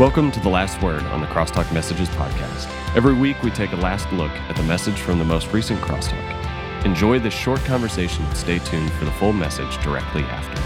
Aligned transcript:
Welcome 0.00 0.32
to 0.32 0.40
The 0.40 0.48
Last 0.48 0.80
Word 0.80 1.02
on 1.02 1.20
the 1.20 1.26
Crosstalk 1.26 1.70
Messages 1.74 2.08
podcast. 2.08 2.70
Every 2.96 3.12
week, 3.12 3.42
we 3.42 3.50
take 3.50 3.72
a 3.72 3.76
last 3.76 4.10
look 4.14 4.30
at 4.30 4.56
the 4.56 4.62
message 4.62 4.98
from 4.98 5.18
the 5.18 5.26
most 5.26 5.52
recent 5.52 5.78
Crosstalk. 5.82 6.86
Enjoy 6.86 7.18
this 7.18 7.34
short 7.34 7.60
conversation 7.66 8.24
and 8.24 8.34
stay 8.34 8.60
tuned 8.60 8.90
for 8.92 9.04
the 9.04 9.10
full 9.10 9.34
message 9.34 9.76
directly 9.82 10.22
after. 10.22 10.58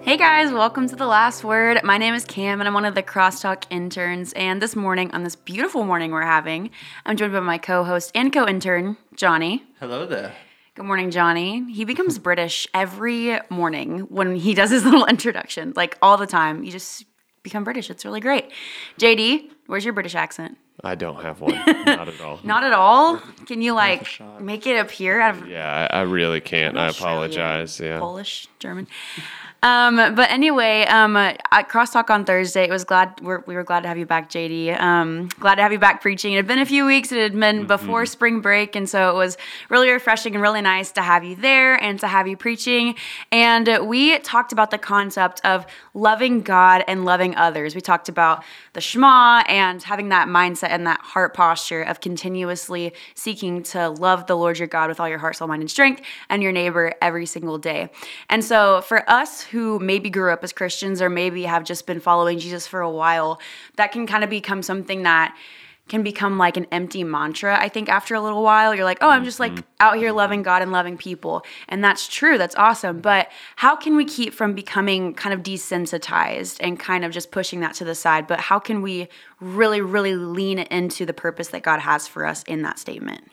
Hey 0.00 0.16
guys, 0.16 0.50
welcome 0.50 0.88
to 0.88 0.96
The 0.96 1.04
Last 1.04 1.44
Word. 1.44 1.84
My 1.84 1.98
name 1.98 2.14
is 2.14 2.24
Cam 2.24 2.58
and 2.58 2.66
I'm 2.66 2.72
one 2.72 2.86
of 2.86 2.94
the 2.94 3.02
Crosstalk 3.02 3.64
interns. 3.68 4.32
And 4.32 4.62
this 4.62 4.74
morning, 4.74 5.10
on 5.10 5.22
this 5.22 5.36
beautiful 5.36 5.84
morning 5.84 6.12
we're 6.12 6.22
having, 6.22 6.70
I'm 7.04 7.18
joined 7.18 7.34
by 7.34 7.40
my 7.40 7.58
co 7.58 7.84
host 7.84 8.12
and 8.14 8.32
co 8.32 8.48
intern, 8.48 8.96
Johnny. 9.14 9.62
Hello 9.78 10.06
there. 10.06 10.32
Good 10.76 10.86
morning, 10.86 11.10
Johnny. 11.10 11.70
He 11.70 11.84
becomes 11.84 12.18
British 12.18 12.66
every 12.72 13.38
morning 13.50 14.06
when 14.08 14.36
he 14.36 14.54
does 14.54 14.70
his 14.70 14.84
little 14.86 15.04
introduction, 15.04 15.74
like 15.76 15.98
all 16.00 16.16
the 16.16 16.26
time. 16.26 16.64
You 16.64 16.72
just 16.72 17.04
become 17.42 17.64
British. 17.64 17.90
It's 17.90 18.04
really 18.04 18.20
great. 18.20 18.50
JD, 18.98 19.50
where's 19.66 19.84
your 19.84 19.94
British 19.94 20.14
accent? 20.14 20.58
I 20.82 20.94
don't 20.94 21.22
have 21.22 21.40
one. 21.40 21.54
Not 21.54 22.08
at 22.08 22.20
all. 22.20 22.40
Not 22.44 22.64
at 22.64 22.72
all. 22.72 23.18
Can 23.46 23.60
you 23.60 23.74
like 23.74 24.06
make 24.40 24.66
it 24.66 24.78
appear 24.78 25.20
out 25.20 25.36
of 25.36 25.48
yeah, 25.48 25.88
I, 25.90 25.98
I 25.98 26.02
really 26.02 26.40
can't. 26.40 26.78
I 26.78 26.88
apologize. 26.88 27.78
Yeah. 27.78 27.98
Polish, 27.98 28.48
German. 28.58 28.86
Um, 29.62 29.96
but 29.96 30.30
anyway, 30.30 30.84
um, 30.86 31.16
at 31.16 31.68
Crosstalk 31.68 32.08
on 32.08 32.24
Thursday, 32.24 32.64
it 32.64 32.70
was 32.70 32.84
glad 32.84 33.20
we're, 33.20 33.40
we 33.46 33.54
were 33.54 33.62
glad 33.62 33.82
to 33.82 33.88
have 33.88 33.98
you 33.98 34.06
back, 34.06 34.30
JD. 34.30 34.80
Um, 34.80 35.28
glad 35.38 35.56
to 35.56 35.62
have 35.62 35.70
you 35.70 35.78
back 35.78 36.00
preaching. 36.00 36.32
It 36.32 36.36
had 36.36 36.46
been 36.46 36.60
a 36.60 36.66
few 36.66 36.86
weeks. 36.86 37.12
It 37.12 37.20
had 37.20 37.38
been 37.38 37.66
before 37.66 38.06
spring 38.06 38.40
break, 38.40 38.74
and 38.74 38.88
so 38.88 39.10
it 39.10 39.14
was 39.14 39.36
really 39.68 39.90
refreshing 39.90 40.34
and 40.34 40.40
really 40.40 40.62
nice 40.62 40.92
to 40.92 41.02
have 41.02 41.24
you 41.24 41.36
there 41.36 41.74
and 41.74 42.00
to 42.00 42.08
have 42.08 42.26
you 42.26 42.38
preaching. 42.38 42.94
And 43.30 43.86
we 43.86 44.18
talked 44.20 44.52
about 44.52 44.70
the 44.70 44.78
concept 44.78 45.42
of 45.44 45.66
loving 45.92 46.40
God 46.40 46.82
and 46.88 47.04
loving 47.04 47.36
others. 47.36 47.74
We 47.74 47.82
talked 47.82 48.08
about 48.08 48.42
the 48.72 48.80
Shema 48.80 49.42
and 49.46 49.82
having 49.82 50.08
that 50.08 50.28
mindset 50.28 50.70
and 50.70 50.86
that 50.86 51.00
heart 51.00 51.34
posture 51.34 51.82
of 51.82 52.00
continuously 52.00 52.94
seeking 53.14 53.62
to 53.64 53.90
love 53.90 54.26
the 54.26 54.36
Lord 54.36 54.58
your 54.58 54.68
God 54.68 54.88
with 54.88 55.00
all 55.00 55.08
your 55.08 55.18
heart, 55.18 55.36
soul, 55.36 55.48
mind, 55.48 55.62
and 55.62 55.70
strength, 55.70 56.00
and 56.30 56.42
your 56.42 56.52
neighbor 56.52 56.94
every 57.02 57.26
single 57.26 57.58
day. 57.58 57.90
And 58.30 58.42
so, 58.42 58.80
for 58.82 59.08
us 59.10 59.49
who 59.50 59.78
maybe 59.78 60.10
grew 60.10 60.32
up 60.32 60.42
as 60.44 60.52
Christians 60.52 61.02
or 61.02 61.08
maybe 61.08 61.44
have 61.44 61.64
just 61.64 61.86
been 61.86 62.00
following 62.00 62.38
Jesus 62.38 62.66
for 62.66 62.80
a 62.80 62.90
while, 62.90 63.40
that 63.76 63.92
can 63.92 64.06
kind 64.06 64.24
of 64.24 64.30
become 64.30 64.62
something 64.62 65.02
that 65.02 65.36
can 65.90 66.02
become 66.04 66.38
like 66.38 66.56
an 66.56 66.66
empty 66.70 67.02
mantra. 67.02 67.58
I 67.60 67.68
think 67.68 67.88
after 67.88 68.14
a 68.14 68.20
little 68.20 68.44
while, 68.44 68.74
you're 68.74 68.84
like, 68.84 68.98
oh, 69.00 69.08
I'm 69.08 69.24
just 69.24 69.40
like 69.40 69.52
mm-hmm. 69.52 69.64
out 69.80 69.96
here 69.96 70.12
loving 70.12 70.42
God 70.42 70.62
and 70.62 70.70
loving 70.70 70.96
people. 70.96 71.44
And 71.68 71.82
that's 71.82 72.06
true. 72.06 72.38
That's 72.38 72.54
awesome. 72.54 73.00
But 73.00 73.28
how 73.56 73.74
can 73.74 73.96
we 73.96 74.04
keep 74.04 74.32
from 74.32 74.54
becoming 74.54 75.14
kind 75.14 75.34
of 75.34 75.42
desensitized 75.42 76.58
and 76.60 76.78
kind 76.78 77.04
of 77.04 77.10
just 77.10 77.32
pushing 77.32 77.58
that 77.60 77.74
to 77.74 77.84
the 77.84 77.96
side? 77.96 78.28
But 78.28 78.38
how 78.38 78.60
can 78.60 78.82
we 78.82 79.08
really, 79.40 79.80
really 79.80 80.14
lean 80.14 80.60
into 80.60 81.04
the 81.04 81.12
purpose 81.12 81.48
that 81.48 81.62
God 81.62 81.80
has 81.80 82.06
for 82.06 82.24
us 82.24 82.44
in 82.44 82.62
that 82.62 82.78
statement? 82.78 83.24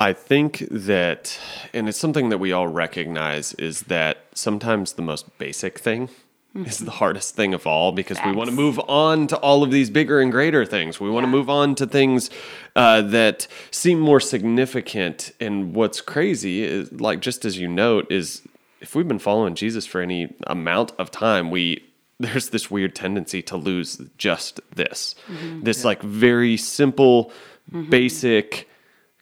I 0.00 0.12
think 0.12 0.64
that, 0.70 1.38
and 1.72 1.88
it's 1.88 1.98
something 1.98 2.28
that 2.28 2.38
we 2.38 2.52
all 2.52 2.68
recognize, 2.68 3.54
is 3.54 3.82
that 3.82 4.26
sometimes 4.34 4.94
the 4.94 5.02
most 5.02 5.38
basic 5.38 5.78
thing 5.78 6.08
mm-hmm. 6.54 6.66
is 6.66 6.78
the 6.78 6.90
hardest 6.90 7.36
thing 7.36 7.54
of 7.54 7.66
all 7.66 7.92
because 7.92 8.18
we 8.24 8.32
want 8.32 8.50
to 8.50 8.56
move 8.56 8.78
on 8.88 9.26
to 9.28 9.36
all 9.38 9.62
of 9.62 9.70
these 9.70 9.90
bigger 9.90 10.20
and 10.20 10.32
greater 10.32 10.64
things. 10.64 11.00
We 11.00 11.10
want 11.10 11.24
to 11.24 11.30
move 11.30 11.48
on 11.48 11.74
to 11.76 11.86
things 11.86 12.30
uh, 12.74 13.02
that 13.02 13.46
seem 13.70 14.00
more 14.00 14.20
significant. 14.20 15.32
And 15.40 15.74
what's 15.74 16.00
crazy 16.00 16.62
is, 16.62 16.92
like, 16.92 17.20
just 17.20 17.44
as 17.44 17.58
you 17.58 17.68
note, 17.68 18.10
is 18.10 18.42
if 18.80 18.94
we've 18.94 19.08
been 19.08 19.18
following 19.18 19.54
Jesus 19.54 19.86
for 19.86 20.00
any 20.00 20.34
amount 20.46 20.92
of 20.98 21.10
time, 21.10 21.50
we 21.50 21.84
there's 22.20 22.50
this 22.50 22.70
weird 22.70 22.94
tendency 22.94 23.42
to 23.42 23.56
lose 23.56 24.00
just 24.18 24.60
this, 24.74 25.16
mm-hmm. 25.26 25.62
this 25.62 25.84
like 25.84 26.00
very 26.02 26.56
simple, 26.56 27.32
mm-hmm. 27.72 27.90
basic 27.90 28.68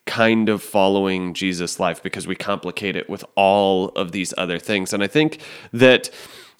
kind 0.06 0.48
of 0.48 0.62
following 0.62 1.32
Jesus 1.32 1.78
life 1.78 2.02
because 2.02 2.26
we 2.26 2.34
complicate 2.34 2.96
it 2.96 3.08
with 3.08 3.24
all 3.36 3.88
of 3.90 4.12
these 4.12 4.34
other 4.36 4.58
things. 4.58 4.92
And 4.92 5.02
I 5.02 5.06
think 5.06 5.40
that 5.72 6.10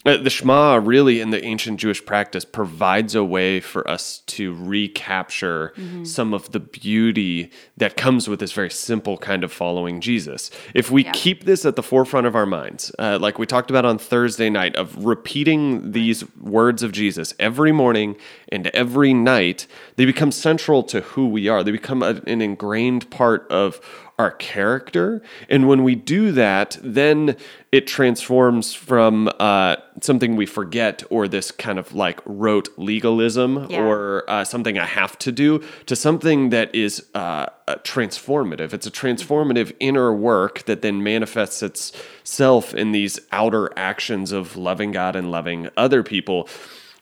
the 0.05 0.31
Shema 0.31 0.77
really 0.77 1.21
in 1.21 1.31
the 1.31 1.45
ancient 1.45 1.79
Jewish 1.81 2.05
practice 2.05 2.45
provides 2.45 3.15
a 3.15 3.23
way 3.25 3.61
for 3.61 3.89
us 3.89 4.19
to 4.27 4.55
recapture 4.55 5.73
some 6.05 6.35
of 6.35 6.53
the 6.53 6.61
beauty 6.61 7.51
that 7.77 7.97
comes 7.97 8.29
with 8.29 8.41
this 8.41 8.53
very 8.53 8.71
simple 8.71 9.17
kind 9.19 9.45
of 9.45 9.53
following 9.53 10.01
Jesus. 10.01 10.51
If 10.75 10.91
we 10.91 11.05
Yeah. 11.05 11.13
keep 11.13 11.45
this 11.45 11.65
at 11.65 11.77
the 11.77 11.83
forefront 11.83 12.27
of 12.27 12.35
our 12.35 12.47
minds, 12.47 12.93
uh, 12.99 13.19
like 13.21 13.39
we 13.39 13.47
talked 13.47 13.71
about 13.71 13.85
on 13.85 13.99
Thursday 13.99 14.51
night, 14.51 14.75
of 14.77 15.05
repeating 15.05 15.93
these 15.93 16.25
words 16.41 16.83
of 16.83 16.93
Jesus 16.93 17.35
every 17.39 17.73
morning 17.73 18.17
and 18.51 18.67
every 18.69 19.15
night, 19.15 19.67
they 19.97 20.05
become 20.05 20.33
central 20.33 20.83
to 20.85 21.01
who 21.01 21.27
we 21.29 21.49
are. 21.49 21.63
They 21.63 21.71
become 21.73 22.03
a, 22.03 22.21
an 22.27 22.41
ingrained 22.41 23.11
part 23.11 23.47
of 23.51 23.81
our 24.23 24.31
character. 24.31 25.21
And 25.49 25.69
when 25.69 25.83
we 25.83 25.95
do 25.95 26.33
that, 26.33 26.79
then 26.83 27.37
it 27.73 27.87
transforms 27.87 28.73
from 28.75 29.29
uh, 29.41 29.77
something 30.01 30.37
we 30.37 30.47
forget 30.47 31.03
or 31.11 31.27
this 31.29 31.51
kind 31.51 31.79
of 31.79 31.93
like 31.93 32.21
rote 32.25 32.69
legalism 32.77 33.67
Yeah. 33.69 33.83
or 33.83 34.25
uh, 34.29 34.45
something 34.45 34.79
I 34.79 34.87
have 34.87 35.19
to 35.27 35.33
do 35.33 35.51
to 35.87 35.95
something 35.97 36.51
that 36.51 36.75
is 36.75 37.05
uh, 37.15 37.47
uh, 37.67 37.77
transformative. 37.83 38.73
It's 38.73 38.87
a 38.87 38.91
transformative 38.91 39.75
inner 39.81 40.15
work 40.15 40.65
that 40.67 40.83
then 40.83 41.03
manifests 41.03 41.63
itself 41.63 42.75
in 42.75 42.93
these 42.93 43.19
outer 43.33 43.71
actions 43.77 44.33
of 44.33 44.57
loving 44.57 44.93
God 44.93 45.17
and 45.17 45.31
loving 45.31 45.69
other 45.77 46.03
people. 46.03 46.49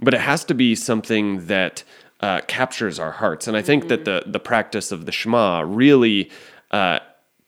But 0.01 0.15
it 0.15 0.21
has 0.21 0.45
to 0.45 0.55
be 0.55 0.75
something 0.75 1.47
that 1.47 1.85
uh, 2.21 2.41
captures 2.47 2.99
our 2.99 3.13
hearts. 3.13 3.49
And 3.49 3.57
I 3.57 3.63
think 3.63 3.89
that 3.89 4.05
the 4.05 4.23
the 4.27 4.41
practice 4.41 4.93
of 4.93 5.05
the 5.07 5.13
Shema 5.13 5.63
really 5.83 6.31
uh, 6.71 6.99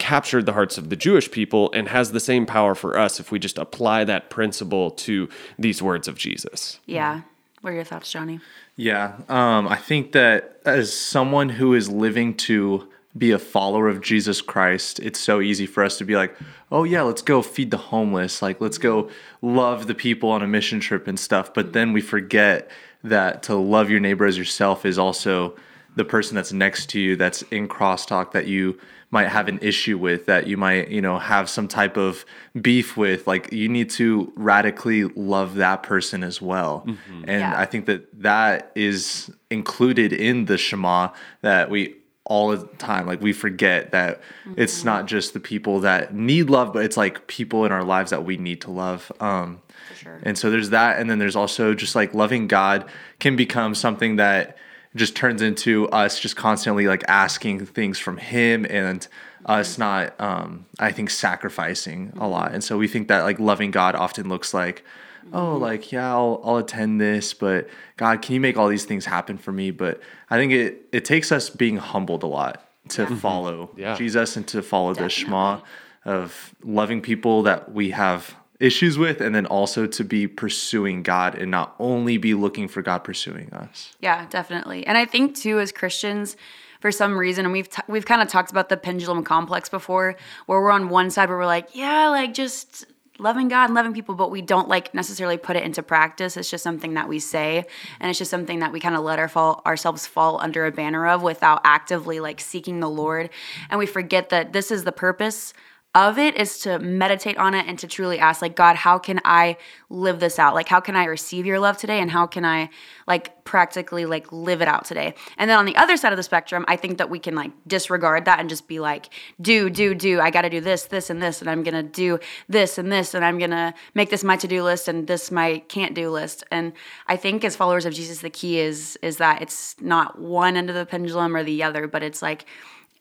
captured 0.02 0.46
the 0.46 0.52
hearts 0.52 0.76
of 0.78 0.90
the 0.90 0.96
Jewish 0.96 1.30
people 1.30 1.70
and 1.70 1.88
has 1.88 2.10
the 2.10 2.18
same 2.18 2.44
power 2.44 2.74
for 2.74 2.98
us 2.98 3.20
if 3.20 3.30
we 3.30 3.38
just 3.38 3.56
apply 3.56 4.02
that 4.02 4.30
principle 4.30 4.90
to 4.90 5.28
these 5.56 5.80
words 5.80 6.08
of 6.08 6.18
Jesus. 6.18 6.80
Yeah. 6.86 7.20
What 7.60 7.70
are 7.70 7.74
your 7.76 7.84
thoughts, 7.84 8.10
Johnny? 8.10 8.40
Yeah, 8.74 9.12
um, 9.28 9.68
I 9.68 9.76
think 9.76 10.10
that 10.10 10.60
as 10.64 10.92
someone 10.92 11.50
who 11.50 11.72
is 11.72 11.88
living 11.88 12.36
to 12.48 12.88
be 13.16 13.30
a 13.30 13.38
follower 13.38 13.88
of 13.88 14.00
Jesus 14.00 14.42
Christ, 14.42 14.98
it's 14.98 15.20
so 15.20 15.40
easy 15.40 15.66
for 15.66 15.84
us 15.84 15.98
to 15.98 16.04
be 16.04 16.16
like, 16.16 16.34
oh, 16.72 16.82
yeah, 16.82 17.02
let's 17.02 17.22
go 17.22 17.40
feed 17.40 17.70
the 17.70 17.76
homeless. 17.76 18.42
Like, 18.42 18.60
let's 18.60 18.78
go 18.78 19.08
love 19.40 19.86
the 19.86 19.94
people 19.94 20.30
on 20.30 20.42
a 20.42 20.48
mission 20.48 20.80
trip 20.80 21.06
and 21.06 21.20
stuff. 21.20 21.54
But 21.54 21.74
then 21.74 21.92
we 21.92 22.00
forget 22.00 22.68
that 23.04 23.44
to 23.44 23.54
love 23.54 23.88
your 23.88 24.00
neighbor 24.00 24.26
as 24.26 24.36
yourself 24.36 24.84
is 24.84 24.98
also 24.98 25.54
the 25.94 26.04
person 26.04 26.34
that's 26.34 26.52
next 26.52 26.86
to 26.90 26.98
you 26.98 27.14
that's 27.14 27.42
in 27.42 27.68
crosstalk 27.68 28.32
that 28.32 28.48
you 28.48 28.80
might 29.12 29.28
have 29.28 29.46
an 29.46 29.58
issue 29.62 29.96
with 29.98 30.26
that 30.26 30.46
you 30.48 30.56
might 30.56 30.88
you 30.88 31.00
know 31.00 31.18
have 31.18 31.48
some 31.48 31.68
type 31.68 31.96
of 31.96 32.24
beef 32.60 32.96
with 32.96 33.26
like 33.26 33.52
you 33.52 33.68
need 33.68 33.88
to 33.90 34.32
radically 34.34 35.04
love 35.04 35.54
that 35.56 35.82
person 35.84 36.24
as 36.24 36.40
well 36.42 36.84
and 37.28 37.40
Yeah. 37.40 37.54
i 37.56 37.64
think 37.66 37.86
that 37.86 38.02
that 38.22 38.72
is 38.74 39.30
included 39.50 40.12
in 40.12 40.46
the 40.46 40.58
shema 40.58 41.10
that 41.42 41.70
we 41.70 41.94
all 42.24 42.48
the 42.56 42.66
time 42.78 43.06
like 43.06 43.20
we 43.20 43.32
forget 43.32 43.90
that 43.92 44.20
it's 44.56 44.82
not 44.84 45.06
just 45.06 45.34
the 45.34 45.40
people 45.40 45.80
that 45.80 46.14
need 46.14 46.48
love 46.48 46.72
but 46.72 46.84
it's 46.84 46.96
like 46.96 47.26
people 47.26 47.64
in 47.66 47.72
our 47.72 47.84
lives 47.84 48.10
that 48.10 48.24
we 48.24 48.36
need 48.38 48.60
to 48.62 48.70
love 48.70 49.12
um 49.20 49.60
sure. 50.00 50.20
and 50.22 50.38
so 50.38 50.48
there's 50.50 50.70
that 50.70 50.98
and 50.98 51.10
then 51.10 51.18
there's 51.18 51.36
also 51.36 51.74
just 51.74 51.94
like 51.94 52.14
loving 52.14 52.46
god 52.46 52.86
can 53.18 53.36
become 53.36 53.74
something 53.74 54.16
that 54.16 54.56
just 54.94 55.16
turns 55.16 55.40
into 55.42 55.88
us 55.88 56.20
just 56.20 56.36
constantly 56.36 56.86
like 56.86 57.02
asking 57.08 57.64
things 57.66 57.98
from 57.98 58.16
him 58.18 58.66
and 58.68 59.08
us 59.46 59.78
not 59.78 60.14
um 60.20 60.66
i 60.78 60.92
think 60.92 61.10
sacrificing 61.10 62.12
a 62.18 62.28
lot. 62.28 62.52
And 62.52 62.62
so 62.62 62.78
we 62.78 62.86
think 62.88 63.08
that 63.08 63.22
like 63.22 63.38
loving 63.40 63.70
god 63.70 63.94
often 63.94 64.28
looks 64.28 64.54
like 64.54 64.84
oh 65.32 65.56
like 65.56 65.92
yeah 65.92 66.10
I'll, 66.12 66.40
I'll 66.44 66.56
attend 66.58 67.00
this 67.00 67.32
but 67.34 67.68
god 67.96 68.22
can 68.22 68.34
you 68.34 68.40
make 68.40 68.56
all 68.56 68.68
these 68.68 68.84
things 68.84 69.04
happen 69.06 69.38
for 69.38 69.52
me? 69.52 69.70
But 69.70 70.00
i 70.30 70.36
think 70.36 70.52
it 70.52 70.86
it 70.92 71.04
takes 71.04 71.32
us 71.32 71.48
being 71.50 71.76
humbled 71.78 72.22
a 72.22 72.26
lot 72.26 72.68
to 72.90 73.06
follow 73.16 73.70
Yeah. 73.76 73.94
jesus 73.96 74.36
and 74.36 74.46
to 74.48 74.62
follow 74.62 74.92
the 74.94 75.08
shema 75.08 75.60
of 76.04 76.52
loving 76.64 77.00
people 77.00 77.44
that 77.44 77.72
we 77.72 77.90
have 77.90 78.34
issues 78.62 78.98
with 78.98 79.20
and 79.20 79.34
then 79.34 79.46
also 79.46 79.86
to 79.86 80.04
be 80.04 80.26
pursuing 80.26 81.02
god 81.02 81.34
and 81.34 81.50
not 81.50 81.74
only 81.78 82.16
be 82.16 82.34
looking 82.34 82.68
for 82.68 82.82
god 82.82 82.98
pursuing 83.04 83.52
us 83.52 83.92
Yeah, 84.00 84.26
definitely. 84.28 84.86
And 84.86 84.98
I 84.98 85.04
think 85.04 85.36
too, 85.36 85.60
as 85.60 85.72
Christians, 85.72 86.36
for 86.80 86.90
some 86.90 87.16
reason, 87.16 87.44
and 87.44 87.52
we've 87.52 87.70
t- 87.70 87.82
we've 87.86 88.04
kind 88.04 88.20
of 88.20 88.28
talked 88.28 88.50
about 88.50 88.68
the 88.68 88.76
pendulum 88.76 89.22
complex 89.22 89.68
before, 89.68 90.16
where 90.46 90.60
we're 90.60 90.70
on 90.70 90.88
one 90.88 91.10
side 91.10 91.28
where 91.28 91.38
we're 91.38 91.46
like, 91.46 91.68
yeah, 91.74 92.08
like 92.08 92.34
just 92.34 92.84
loving 93.18 93.46
God 93.46 93.66
and 93.66 93.74
loving 93.74 93.92
people, 93.92 94.16
but 94.16 94.32
we 94.32 94.42
don't 94.42 94.68
like 94.68 94.92
necessarily 94.92 95.36
put 95.36 95.54
it 95.54 95.62
into 95.62 95.82
practice. 95.82 96.36
It's 96.36 96.50
just 96.50 96.64
something 96.64 96.94
that 96.94 97.08
we 97.08 97.20
say, 97.20 97.64
and 98.00 98.10
it's 98.10 98.18
just 98.18 98.30
something 98.30 98.58
that 98.58 98.72
we 98.72 98.80
kind 98.80 98.96
of 98.96 99.04
let 99.04 99.20
our 99.20 99.28
fall 99.28 99.62
ourselves 99.64 100.06
fall 100.06 100.40
under 100.40 100.66
a 100.66 100.72
banner 100.72 101.06
of 101.06 101.22
without 101.22 101.60
actively 101.64 102.18
like 102.18 102.40
seeking 102.40 102.80
the 102.80 102.90
Lord, 102.90 103.30
and 103.70 103.78
we 103.78 103.86
forget 103.86 104.30
that 104.30 104.52
this 104.52 104.72
is 104.72 104.82
the 104.82 104.92
purpose 104.92 105.54
of 105.94 106.18
it 106.18 106.36
is 106.36 106.58
to 106.60 106.78
meditate 106.78 107.36
on 107.36 107.54
it 107.54 107.66
and 107.66 107.78
to 107.78 107.86
truly 107.86 108.18
ask 108.18 108.40
like 108.40 108.56
god 108.56 108.76
how 108.76 108.98
can 108.98 109.20
i 109.24 109.56
live 109.92 110.20
this 110.20 110.38
out? 110.38 110.54
Like 110.54 110.68
how 110.68 110.80
can 110.80 110.96
i 110.96 111.04
receive 111.04 111.44
your 111.46 111.60
love 111.60 111.76
today? 111.76 112.00
And 112.00 112.10
how 112.10 112.26
can 112.26 112.44
i 112.44 112.70
like 113.06 113.44
practically 113.44 114.06
like 114.06 114.32
live 114.32 114.62
it 114.62 114.68
out 114.68 114.84
today? 114.86 115.14
And 115.36 115.50
then 115.50 115.58
on 115.58 115.66
the 115.66 115.76
other 115.76 115.96
side 115.96 116.12
of 116.12 116.16
the 116.16 116.22
spectrum 116.22 116.64
i 116.66 116.76
think 116.76 116.98
that 116.98 117.10
we 117.10 117.18
can 117.18 117.34
like 117.34 117.52
disregard 117.66 118.24
that 118.24 118.40
and 118.40 118.48
just 118.48 118.66
be 118.66 118.80
like 118.80 119.10
do 119.40 119.68
do 119.68 119.94
do. 119.94 120.20
I 120.20 120.30
gotta 120.30 120.50
do 120.50 120.60
this 120.60 120.84
this 120.84 121.10
and 121.10 121.22
this 121.22 121.40
and 121.40 121.50
i'm 121.50 121.62
gonna 121.62 121.82
do 121.82 122.18
this 122.48 122.78
and 122.78 122.90
this 122.90 123.14
and 123.14 123.24
i'm 123.24 123.38
gonna 123.38 123.74
make 123.94 124.10
this 124.10 124.24
my 124.24 124.36
to-do 124.36 124.62
list 124.62 124.88
and 124.88 125.06
this 125.06 125.30
my 125.30 125.58
can't 125.68 125.94
do 125.94 126.10
list. 126.10 126.42
And 126.50 126.72
i 127.06 127.16
think 127.16 127.44
as 127.44 127.54
followers 127.54 127.84
of 127.84 127.92
jesus 127.92 128.20
the 128.20 128.30
key 128.30 128.58
is 128.58 128.98
is 129.02 129.18
that 129.18 129.42
it's 129.42 129.76
not 129.80 130.18
one 130.18 130.56
end 130.56 130.70
of 130.70 130.76
the 130.76 130.86
pendulum 130.86 131.36
or 131.36 131.44
the 131.44 131.62
other 131.62 131.86
but 131.86 132.02
it's 132.02 132.22
like 132.22 132.46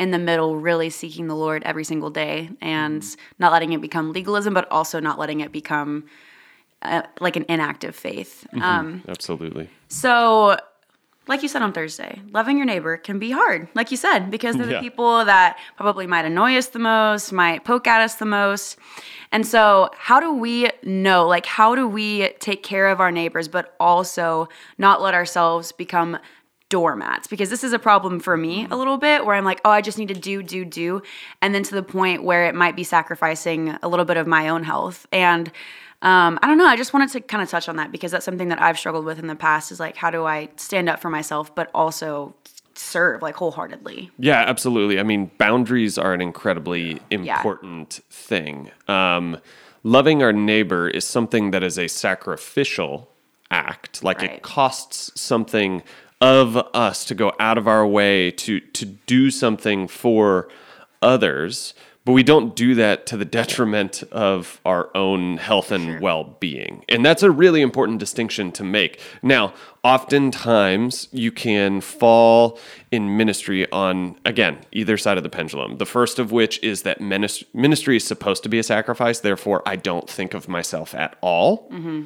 in 0.01 0.09
the 0.09 0.17
middle, 0.17 0.57
really 0.57 0.89
seeking 0.89 1.27
the 1.27 1.35
Lord 1.35 1.61
every 1.63 1.83
single 1.83 2.09
day 2.09 2.49
and 2.59 3.05
not 3.37 3.51
letting 3.51 3.71
it 3.73 3.81
become 3.81 4.11
legalism, 4.11 4.51
but 4.51 4.67
also 4.71 4.99
not 4.99 5.19
letting 5.19 5.41
it 5.41 5.51
become 5.51 6.05
uh, 6.81 7.03
like 7.19 7.35
an 7.35 7.45
inactive 7.47 7.95
faith. 7.95 8.47
Um, 8.59 9.03
Absolutely. 9.07 9.69
so, 9.89 10.57
like 11.27 11.43
you 11.43 11.47
said 11.47 11.61
on 11.61 11.71
Thursday, 11.71 12.19
loving 12.31 12.57
your 12.57 12.65
neighbor 12.65 12.97
can 12.97 13.19
be 13.19 13.29
hard, 13.29 13.67
like 13.75 13.91
you 13.91 13.97
said, 13.97 14.31
because 14.31 14.57
they're 14.57 14.67
Yeah. 14.71 14.79
the 14.79 14.89
people 14.89 15.23
that 15.23 15.59
probably 15.77 16.07
might 16.07 16.25
annoy 16.25 16.57
us 16.57 16.67
the 16.69 16.79
most, 16.79 17.31
might 17.31 17.63
poke 17.63 17.85
at 17.85 18.01
us 18.01 18.15
the 18.15 18.25
most. 18.25 18.79
And 19.31 19.45
so, 19.45 19.91
how 19.95 20.19
do 20.19 20.33
we 20.33 20.71
know? 20.83 21.27
Like, 21.27 21.45
how 21.45 21.75
do 21.75 21.87
we 21.87 22.29
take 22.39 22.63
care 22.63 22.87
of 22.89 22.99
our 22.99 23.11
neighbors, 23.11 23.47
but 23.47 23.75
also 23.79 24.49
not 24.79 24.99
let 24.99 25.13
ourselves 25.13 25.71
become 25.71 26.17
doormats? 26.71 27.27
Because 27.27 27.51
this 27.51 27.63
is 27.63 27.73
a 27.73 27.77
problem 27.79 28.19
for 28.19 28.35
me 28.35 28.65
a 28.71 28.75
little 28.75 28.97
bit 28.97 29.25
where 29.25 29.35
I'm 29.35 29.45
like, 29.45 29.61
oh, 29.63 29.69
I 29.69 29.81
just 29.81 29.99
need 29.99 30.07
to 30.07 30.15
do, 30.15 30.41
do, 30.41 30.65
do. 30.65 31.03
And 31.43 31.53
then 31.53 31.61
to 31.63 31.75
the 31.75 31.83
point 31.83 32.23
where 32.23 32.45
it 32.47 32.55
might 32.55 32.75
be 32.75 32.83
sacrificing 32.83 33.77
a 33.83 33.87
little 33.87 34.05
bit 34.05 34.17
of 34.17 34.25
my 34.25 34.49
own 34.49 34.63
health. 34.63 35.05
And 35.11 35.49
um, 36.01 36.39
I 36.41 36.47
don't 36.47 36.57
know. 36.57 36.65
I 36.65 36.77
just 36.77 36.93
wanted 36.93 37.09
to 37.09 37.21
kind 37.21 37.43
of 37.43 37.49
touch 37.49 37.69
on 37.69 37.75
that 37.75 37.91
because 37.91 38.11
that's 38.11 38.25
something 38.25 38.47
that 38.47 38.59
I've 38.59 38.79
struggled 38.79 39.05
with 39.05 39.19
in 39.19 39.27
the 39.27 39.35
past 39.35 39.71
is 39.71 39.79
like, 39.79 39.95
how 39.95 40.09
do 40.09 40.25
I 40.25 40.49
stand 40.55 40.89
up 40.89 40.99
for 40.99 41.11
myself, 41.11 41.53
but 41.53 41.69
also 41.75 42.33
serve 42.73 43.21
like 43.21 43.35
wholeheartedly? 43.35 44.09
Yeah, 44.17 44.39
absolutely. 44.47 44.99
I 44.99 45.03
mean, 45.03 45.29
boundaries 45.37 45.99
are 45.99 46.13
an 46.13 46.21
incredibly 46.21 46.99
important 47.11 47.99
thing. 48.09 48.71
Um, 48.87 49.37
loving 49.83 50.23
our 50.23 50.33
neighbor 50.33 50.87
is 50.87 51.05
something 51.05 51.51
that 51.51 51.61
is 51.63 51.77
a 51.77 51.87
sacrificial 51.87 53.07
act. 53.51 54.03
Like 54.03 54.21
Right. 54.21 54.31
it 54.31 54.41
costs 54.41 55.11
something 55.19 55.83
of 56.21 56.55
us 56.73 57.03
to 57.05 57.15
go 57.15 57.33
out 57.39 57.57
of 57.57 57.67
our 57.67 57.85
way 57.85 58.31
to 58.31 58.59
to 58.59 58.85
do 58.85 59.31
something 59.31 59.87
for 59.87 60.47
others, 61.01 61.73
but 62.05 62.13
we 62.13 62.23
don't 62.23 62.55
do 62.55 62.73
that 62.75 63.05
to 63.07 63.17
the 63.17 63.25
detriment 63.25 64.03
of 64.11 64.61
our 64.65 64.89
own 64.95 65.37
health 65.37 65.71
and 65.71 65.99
well-being. 65.99 66.83
And 66.89 67.05
that's 67.05 67.21
a 67.21 67.29
really 67.29 67.61
important 67.61 67.99
distinction 67.99 68.51
to 68.53 68.63
make. 68.63 68.99
Now, 69.21 69.53
oftentimes 69.83 71.09
you 71.11 71.31
can 71.31 71.81
fall 71.81 72.59
in 72.91 73.17
ministry 73.17 73.71
on 73.71 74.15
again, 74.25 74.59
either 74.71 74.97
side 74.97 75.17
of 75.17 75.23
the 75.23 75.29
pendulum. 75.29 75.77
The 75.77 75.85
first 75.85 76.17
of 76.17 76.31
which 76.31 76.61
is 76.63 76.83
that 76.83 77.01
ministry 77.01 77.97
is 77.97 78.03
supposed 78.03 78.43
to 78.43 78.49
be 78.49 78.59
a 78.59 78.63
sacrifice, 78.63 79.19
therefore 79.19 79.61
I 79.65 79.75
don't 79.75 80.09
think 80.09 80.33
of 80.33 80.47
myself 80.47 80.95
at 80.95 81.15
all. 81.21 81.69
Mm-hmm. 81.69 82.03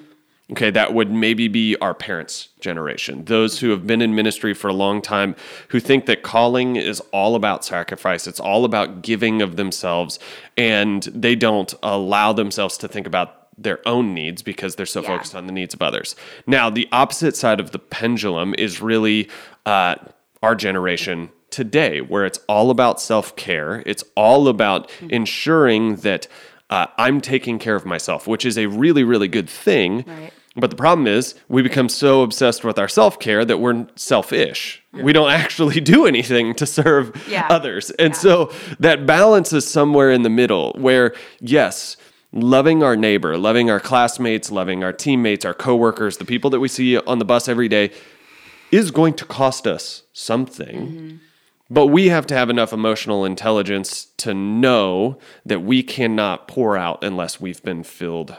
Okay, 0.51 0.69
that 0.69 0.93
would 0.93 1.11
maybe 1.11 1.47
be 1.47 1.75
our 1.77 1.95
parents' 1.95 2.49
generation. 2.59 3.25
Those 3.25 3.59
who 3.59 3.71
have 3.71 3.87
been 3.87 3.99
in 4.01 4.13
ministry 4.13 4.53
for 4.53 4.67
a 4.67 4.73
long 4.73 5.01
time 5.01 5.35
who 5.69 5.79
think 5.79 6.05
that 6.05 6.21
calling 6.21 6.75
is 6.75 6.99
all 7.11 7.33
about 7.35 7.65
sacrifice, 7.65 8.27
it's 8.27 8.39
all 8.39 8.63
about 8.63 9.01
giving 9.01 9.41
of 9.41 9.55
themselves, 9.55 10.19
and 10.55 11.01
they 11.03 11.35
don't 11.35 11.73
allow 11.81 12.31
themselves 12.31 12.77
to 12.77 12.87
think 12.87 13.07
about 13.07 13.47
their 13.57 13.79
own 13.87 14.13
needs 14.13 14.43
because 14.43 14.75
they're 14.75 14.85
so 14.85 15.01
Yeah. 15.01 15.07
focused 15.07 15.33
on 15.33 15.47
the 15.47 15.53
needs 15.53 15.73
of 15.73 15.81
others. 15.81 16.15
Now, 16.45 16.69
the 16.69 16.87
opposite 16.91 17.35
side 17.35 17.59
of 17.59 17.71
the 17.71 17.79
pendulum 17.79 18.53
is 18.57 18.81
really 18.81 19.27
uh, 19.65 19.95
our 20.43 20.53
generation 20.53 21.29
today, 21.49 22.01
where 22.01 22.23
it's 22.25 22.39
all 22.47 22.69
about 22.69 23.01
self 23.01 23.35
care, 23.35 23.81
it's 23.87 24.03
all 24.15 24.47
about 24.47 24.91
ensuring 25.09 25.95
that 25.97 26.27
uh, 26.69 26.87
I'm 26.97 27.21
taking 27.21 27.59
care 27.59 27.75
of 27.75 27.85
myself, 27.85 28.27
which 28.27 28.45
is 28.45 28.57
a 28.57 28.65
really, 28.67 29.03
really 29.03 29.27
good 29.27 29.49
thing. 29.49 30.03
Right. 30.07 30.31
But 30.57 30.69
the 30.69 30.77
problem 30.77 31.05
is, 31.05 31.35
we 31.49 31.61
become 31.61 31.89
so 31.89 32.21
obsessed 32.21 32.63
with 32.63 32.79
our 32.79 32.87
self 32.87 33.19
care 33.19 33.43
that 33.43 33.57
we're 33.59 33.87
selfish. 33.95 34.81
We 34.93 35.11
don't 35.11 35.29
actually 35.43 35.81
do 35.81 36.05
anything 36.05 36.55
to 36.55 36.65
serve 36.65 37.25
Yeah. 37.27 37.45
others. 37.49 37.89
And 37.91 38.15
so 38.15 38.51
that 38.79 39.05
balance 39.05 39.51
is 39.51 39.67
somewhere 39.67 40.11
in 40.11 40.21
the 40.23 40.29
middle 40.29 40.73
where, 40.79 41.13
yes, 41.41 41.97
loving 42.31 42.83
our 42.83 42.95
neighbor, 42.95 43.37
loving 43.37 43.69
our 43.69 43.81
classmates, 43.81 44.49
loving 44.49 44.81
our 44.83 44.93
teammates, 44.93 45.43
our 45.43 45.53
coworkers, 45.53 46.17
the 46.17 46.25
people 46.25 46.49
that 46.51 46.61
we 46.61 46.69
see 46.69 46.97
on 46.97 47.19
the 47.19 47.25
bus 47.25 47.49
every 47.49 47.67
day 47.67 47.91
is 48.71 48.91
going 48.91 49.13
to 49.15 49.25
cost 49.25 49.67
us 49.67 50.03
something. 50.13 51.19
But 51.69 51.87
we 51.87 52.09
have 52.09 52.27
to 52.27 52.35
have 52.35 52.49
enough 52.49 52.73
emotional 52.73 53.25
intelligence 53.25 54.05
to 54.17 54.33
know 54.33 55.17
that 55.45 55.63
we 55.63 55.81
cannot 55.81 56.47
pour 56.47 56.77
out 56.77 57.03
unless 57.03 57.41
we've 57.41 57.63
been 57.63 57.83
filled 57.83 58.35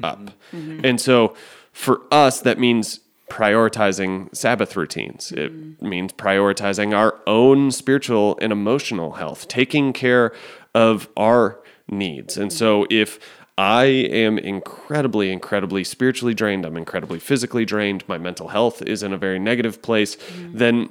mm-hmm. 0.00 0.04
up. 0.04 0.30
And 0.52 1.00
so 1.00 1.34
for 1.72 2.02
us, 2.10 2.40
that 2.40 2.58
means 2.58 3.00
prioritizing 3.28 4.34
Sabbath 4.34 4.76
routines. 4.76 5.30
It 5.30 5.52
mm-hmm. 5.52 5.88
means 5.88 6.12
prioritizing 6.14 6.96
our 6.96 7.18
own 7.26 7.70
spiritual 7.70 8.38
and 8.40 8.52
emotional 8.52 9.12
health, 9.12 9.46
taking 9.46 9.92
care 9.92 10.32
of 10.74 11.08
our 11.16 11.60
needs. 11.88 12.36
And 12.38 12.52
so 12.52 12.84
mm-hmm. 12.84 12.92
if 12.92 13.20
I 13.58 13.84
am 13.84 14.38
incredibly, 14.38 15.30
incredibly 15.30 15.84
spiritually 15.84 16.32
drained, 16.32 16.64
I'm 16.64 16.78
incredibly 16.78 17.18
physically 17.18 17.66
drained, 17.66 18.08
my 18.08 18.16
mental 18.16 18.48
health 18.48 18.80
is 18.80 19.02
in 19.02 19.12
a 19.12 19.18
very 19.18 19.38
negative 19.38 19.82
place, 19.82 20.16
then 20.52 20.88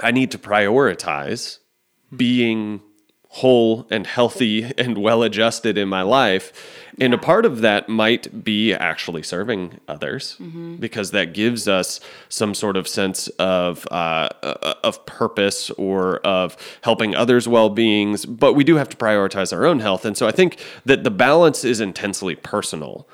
I 0.00 0.10
need 0.10 0.30
to 0.32 0.38
prioritize 0.38 1.58
being 2.14 2.80
whole 3.28 3.86
and 3.90 4.06
healthy 4.06 4.72
and 4.78 4.96
well 4.98 5.22
adjusted 5.22 5.76
in 5.76 5.88
my 5.88 6.02
life. 6.02 6.52
And 6.98 7.12
a 7.12 7.18
part 7.18 7.44
of 7.44 7.60
that 7.60 7.90
might 7.90 8.42
be 8.42 8.72
actually 8.72 9.22
serving 9.22 9.80
others 9.86 10.36
because 10.80 11.10
that 11.10 11.34
gives 11.34 11.68
us 11.68 12.00
some 12.30 12.54
sort 12.54 12.78
of 12.78 12.88
sense 12.88 13.28
of 13.38 13.86
uh, 13.90 14.30
uh, 14.42 14.74
of 14.82 15.04
purpose 15.04 15.68
or 15.72 16.20
of 16.20 16.56
helping 16.80 17.14
others' 17.14 17.46
well 17.46 17.68
beings. 17.68 18.24
But 18.24 18.54
we 18.54 18.64
do 18.64 18.76
have 18.76 18.88
to 18.88 18.96
prioritize 18.96 19.52
our 19.52 19.66
own 19.66 19.80
health, 19.80 20.06
and 20.06 20.16
so 20.16 20.26
I 20.26 20.30
think 20.30 20.58
that 20.86 21.04
the 21.04 21.10
balance 21.10 21.64
is 21.64 21.80
intensely 21.80 22.34
personal 22.34 23.06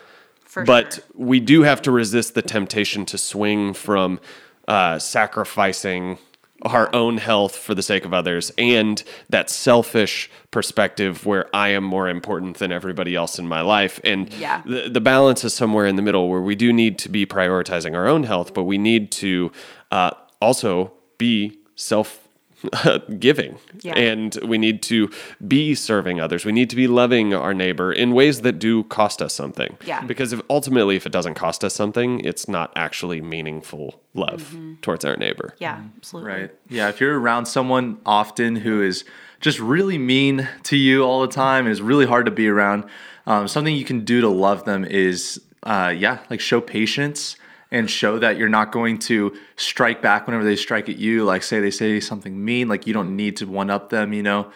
For 0.44 0.62
but 0.62 0.94
sure. 0.94 1.04
we 1.16 1.40
do 1.40 1.62
have 1.62 1.82
to 1.82 1.90
resist 1.90 2.34
the 2.34 2.42
temptation 2.42 3.04
to 3.06 3.18
swing 3.18 3.74
from 3.74 4.20
uh, 4.68 5.00
sacrificing 5.00 6.18
our 6.62 6.94
own 6.94 7.18
health 7.18 7.56
for 7.56 7.74
the 7.74 7.82
sake 7.82 8.04
of 8.04 8.14
others 8.14 8.52
and 8.56 9.02
that 9.30 9.50
selfish 9.50 10.30
perspective 10.50 11.26
where 11.26 11.48
I 11.54 11.68
am 11.70 11.82
more 11.84 12.08
important 12.08 12.58
than 12.58 12.70
everybody 12.72 13.14
else 13.16 13.38
in 13.38 13.48
my 13.48 13.60
life. 13.62 14.00
And 14.04 14.32
Yeah. 14.34 14.62
the, 14.64 14.88
the 14.88 15.00
balance 15.00 15.42
is 15.44 15.54
somewhere 15.54 15.86
in 15.86 15.96
the 15.96 16.02
middle 16.02 16.28
where 16.28 16.40
we 16.40 16.54
do 16.54 16.72
need 16.72 16.98
to 17.00 17.08
be 17.08 17.26
prioritizing 17.26 17.94
our 17.96 18.06
own 18.06 18.22
health, 18.24 18.54
but 18.54 18.64
we 18.64 18.78
need 18.78 19.10
to 19.12 19.50
uh, 19.90 20.10
also 20.40 20.92
be 21.18 21.58
self 21.74 22.21
giving 23.18 23.58
Yeah. 23.82 23.94
and 23.94 24.36
we 24.44 24.58
need 24.58 24.82
to 24.84 25.10
be 25.46 25.74
serving 25.74 26.20
others 26.20 26.44
we 26.44 26.52
need 26.52 26.70
to 26.70 26.76
be 26.76 26.86
loving 26.86 27.34
our 27.34 27.54
neighbor 27.54 27.92
in 27.92 28.12
ways 28.12 28.42
that 28.42 28.58
do 28.58 28.84
cost 28.84 29.20
us 29.22 29.34
something 29.34 29.76
Yeah. 29.84 30.02
because 30.04 30.32
if 30.32 30.40
ultimately 30.48 30.96
if 30.96 31.06
it 31.06 31.12
doesn't 31.12 31.34
cost 31.34 31.64
us 31.64 31.74
something 31.74 32.20
it's 32.20 32.48
not 32.48 32.72
actually 32.76 33.20
meaningful 33.20 34.00
love 34.14 34.56
towards 34.82 35.04
our 35.04 35.16
neighbor 35.16 35.54
Yeah, 35.58 35.80
absolutely. 35.96 36.30
Right. 36.32 36.50
Yeah. 36.68 36.88
If 36.88 37.00
you're 37.00 37.18
around 37.18 37.46
someone 37.46 37.98
often 38.06 38.56
who 38.56 38.82
is 38.82 39.04
just 39.40 39.58
really 39.58 39.98
mean 39.98 40.48
to 40.64 40.76
you 40.76 41.02
all 41.02 41.20
the 41.22 41.26
time, 41.32 41.64
and 41.66 41.72
is 41.72 41.82
really 41.82 42.06
hard 42.06 42.26
to 42.26 42.30
be 42.32 42.46
around. 42.46 42.84
Um, 43.26 43.48
something 43.48 43.74
you 43.74 43.84
can 43.84 44.04
do 44.04 44.20
to 44.20 44.28
love 44.28 44.64
them 44.64 44.84
is, 44.84 45.40
uh, 45.64 45.92
yeah, 45.96 46.18
like 46.30 46.38
show 46.40 46.60
patience 46.60 47.34
and 47.72 47.90
show 47.90 48.18
that 48.18 48.36
you're 48.36 48.50
not 48.50 48.70
going 48.70 48.98
to 48.98 49.34
strike 49.56 50.02
back 50.02 50.26
whenever 50.26 50.44
they 50.44 50.54
strike 50.54 50.90
at 50.90 50.98
you. 50.98 51.24
Like, 51.24 51.42
say 51.42 51.58
they 51.58 51.70
say 51.70 51.98
something 51.98 52.44
mean, 52.44 52.68
like 52.68 52.86
you 52.86 52.92
don't 52.92 53.16
need 53.16 53.38
to 53.38 53.46
one 53.46 53.70
up 53.70 53.88
them, 53.88 54.12
you 54.12 54.22
know. 54.22 54.52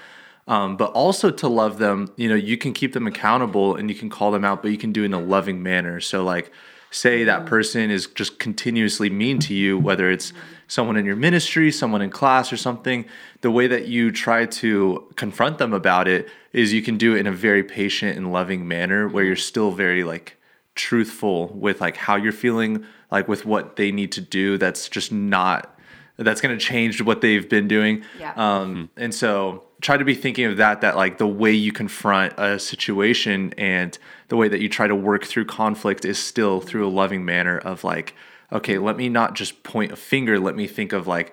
Um, 0.46 0.76
but 0.76 0.92
also 0.92 1.30
to 1.30 1.48
love 1.48 1.78
them, 1.78 2.12
you 2.16 2.28
know, 2.28 2.36
you 2.36 2.56
can 2.56 2.72
keep 2.72 2.92
them 2.92 3.06
accountable 3.06 3.74
and 3.74 3.90
you 3.90 3.96
can 3.96 4.10
call 4.10 4.30
them 4.30 4.44
out, 4.44 4.62
but 4.62 4.70
you 4.70 4.78
can 4.78 4.92
do 4.92 5.02
it 5.02 5.06
in 5.06 5.14
a 5.14 5.18
loving 5.18 5.62
manner. 5.62 5.98
So, 5.98 6.22
like, 6.22 6.52
say 6.90 7.24
that 7.24 7.46
person 7.46 7.90
is 7.90 8.06
just 8.06 8.38
continuously 8.38 9.10
mean 9.10 9.38
to 9.40 9.54
you, 9.54 9.78
whether 9.78 10.10
it's 10.10 10.32
someone 10.68 10.96
in 10.96 11.06
your 11.06 11.16
ministry, 11.16 11.72
someone 11.72 12.02
in 12.02 12.10
class, 12.10 12.52
or 12.52 12.56
something, 12.56 13.06
the 13.40 13.50
way 13.50 13.66
that 13.66 13.88
you 13.88 14.12
try 14.12 14.44
to 14.46 15.08
confront 15.16 15.58
them 15.58 15.72
about 15.72 16.06
it 16.06 16.28
is 16.52 16.72
you 16.72 16.82
can 16.82 16.98
do 16.98 17.16
it 17.16 17.20
in 17.20 17.26
a 17.26 17.32
very 17.32 17.64
patient 17.64 18.16
and 18.16 18.30
loving 18.30 18.68
manner 18.68 19.08
where 19.08 19.24
you're 19.24 19.36
still 19.36 19.72
very 19.72 20.04
like 20.04 20.35
truthful 20.76 21.48
with 21.48 21.80
like 21.80 21.96
how 21.96 22.16
you're 22.16 22.32
feeling, 22.32 22.84
like 23.10 23.26
with 23.26 23.44
what 23.44 23.76
they 23.76 23.90
need 23.90 24.12
to 24.12 24.20
do. 24.20 24.58
That's 24.58 24.88
just 24.88 25.10
not 25.10 25.72
that's 26.18 26.40
going 26.40 26.56
to 26.56 26.64
change 26.64 27.02
what 27.02 27.20
they've 27.20 27.48
been 27.48 27.68
doing. 27.68 28.02
Yeah. 28.18 28.32
Um, 28.36 28.88
and 28.96 29.14
so 29.14 29.64
try 29.80 29.96
to 29.96 30.04
be 30.04 30.14
thinking 30.14 30.46
of 30.46 30.56
that 30.56 30.80
that 30.80 30.96
like 30.96 31.18
the 31.18 31.26
way 31.26 31.52
you 31.52 31.72
confront 31.72 32.32
a 32.38 32.58
situation 32.58 33.52
and 33.58 33.98
the 34.28 34.36
way 34.36 34.48
that 34.48 34.60
you 34.60 34.68
try 34.68 34.86
to 34.86 34.94
work 34.94 35.24
through 35.24 35.44
conflict 35.44 36.04
is 36.04 36.18
still 36.18 36.60
through 36.60 36.86
a 36.86 36.88
loving 36.88 37.24
manner 37.24 37.58
of 37.58 37.84
like 37.84 38.14
okay 38.50 38.78
let 38.78 38.96
me 38.96 39.08
not 39.08 39.34
just 39.34 39.62
point 39.62 39.92
a 39.92 39.96
finger 39.96 40.38
let 40.38 40.56
me 40.56 40.66
think 40.66 40.92
of 40.92 41.06
like 41.06 41.32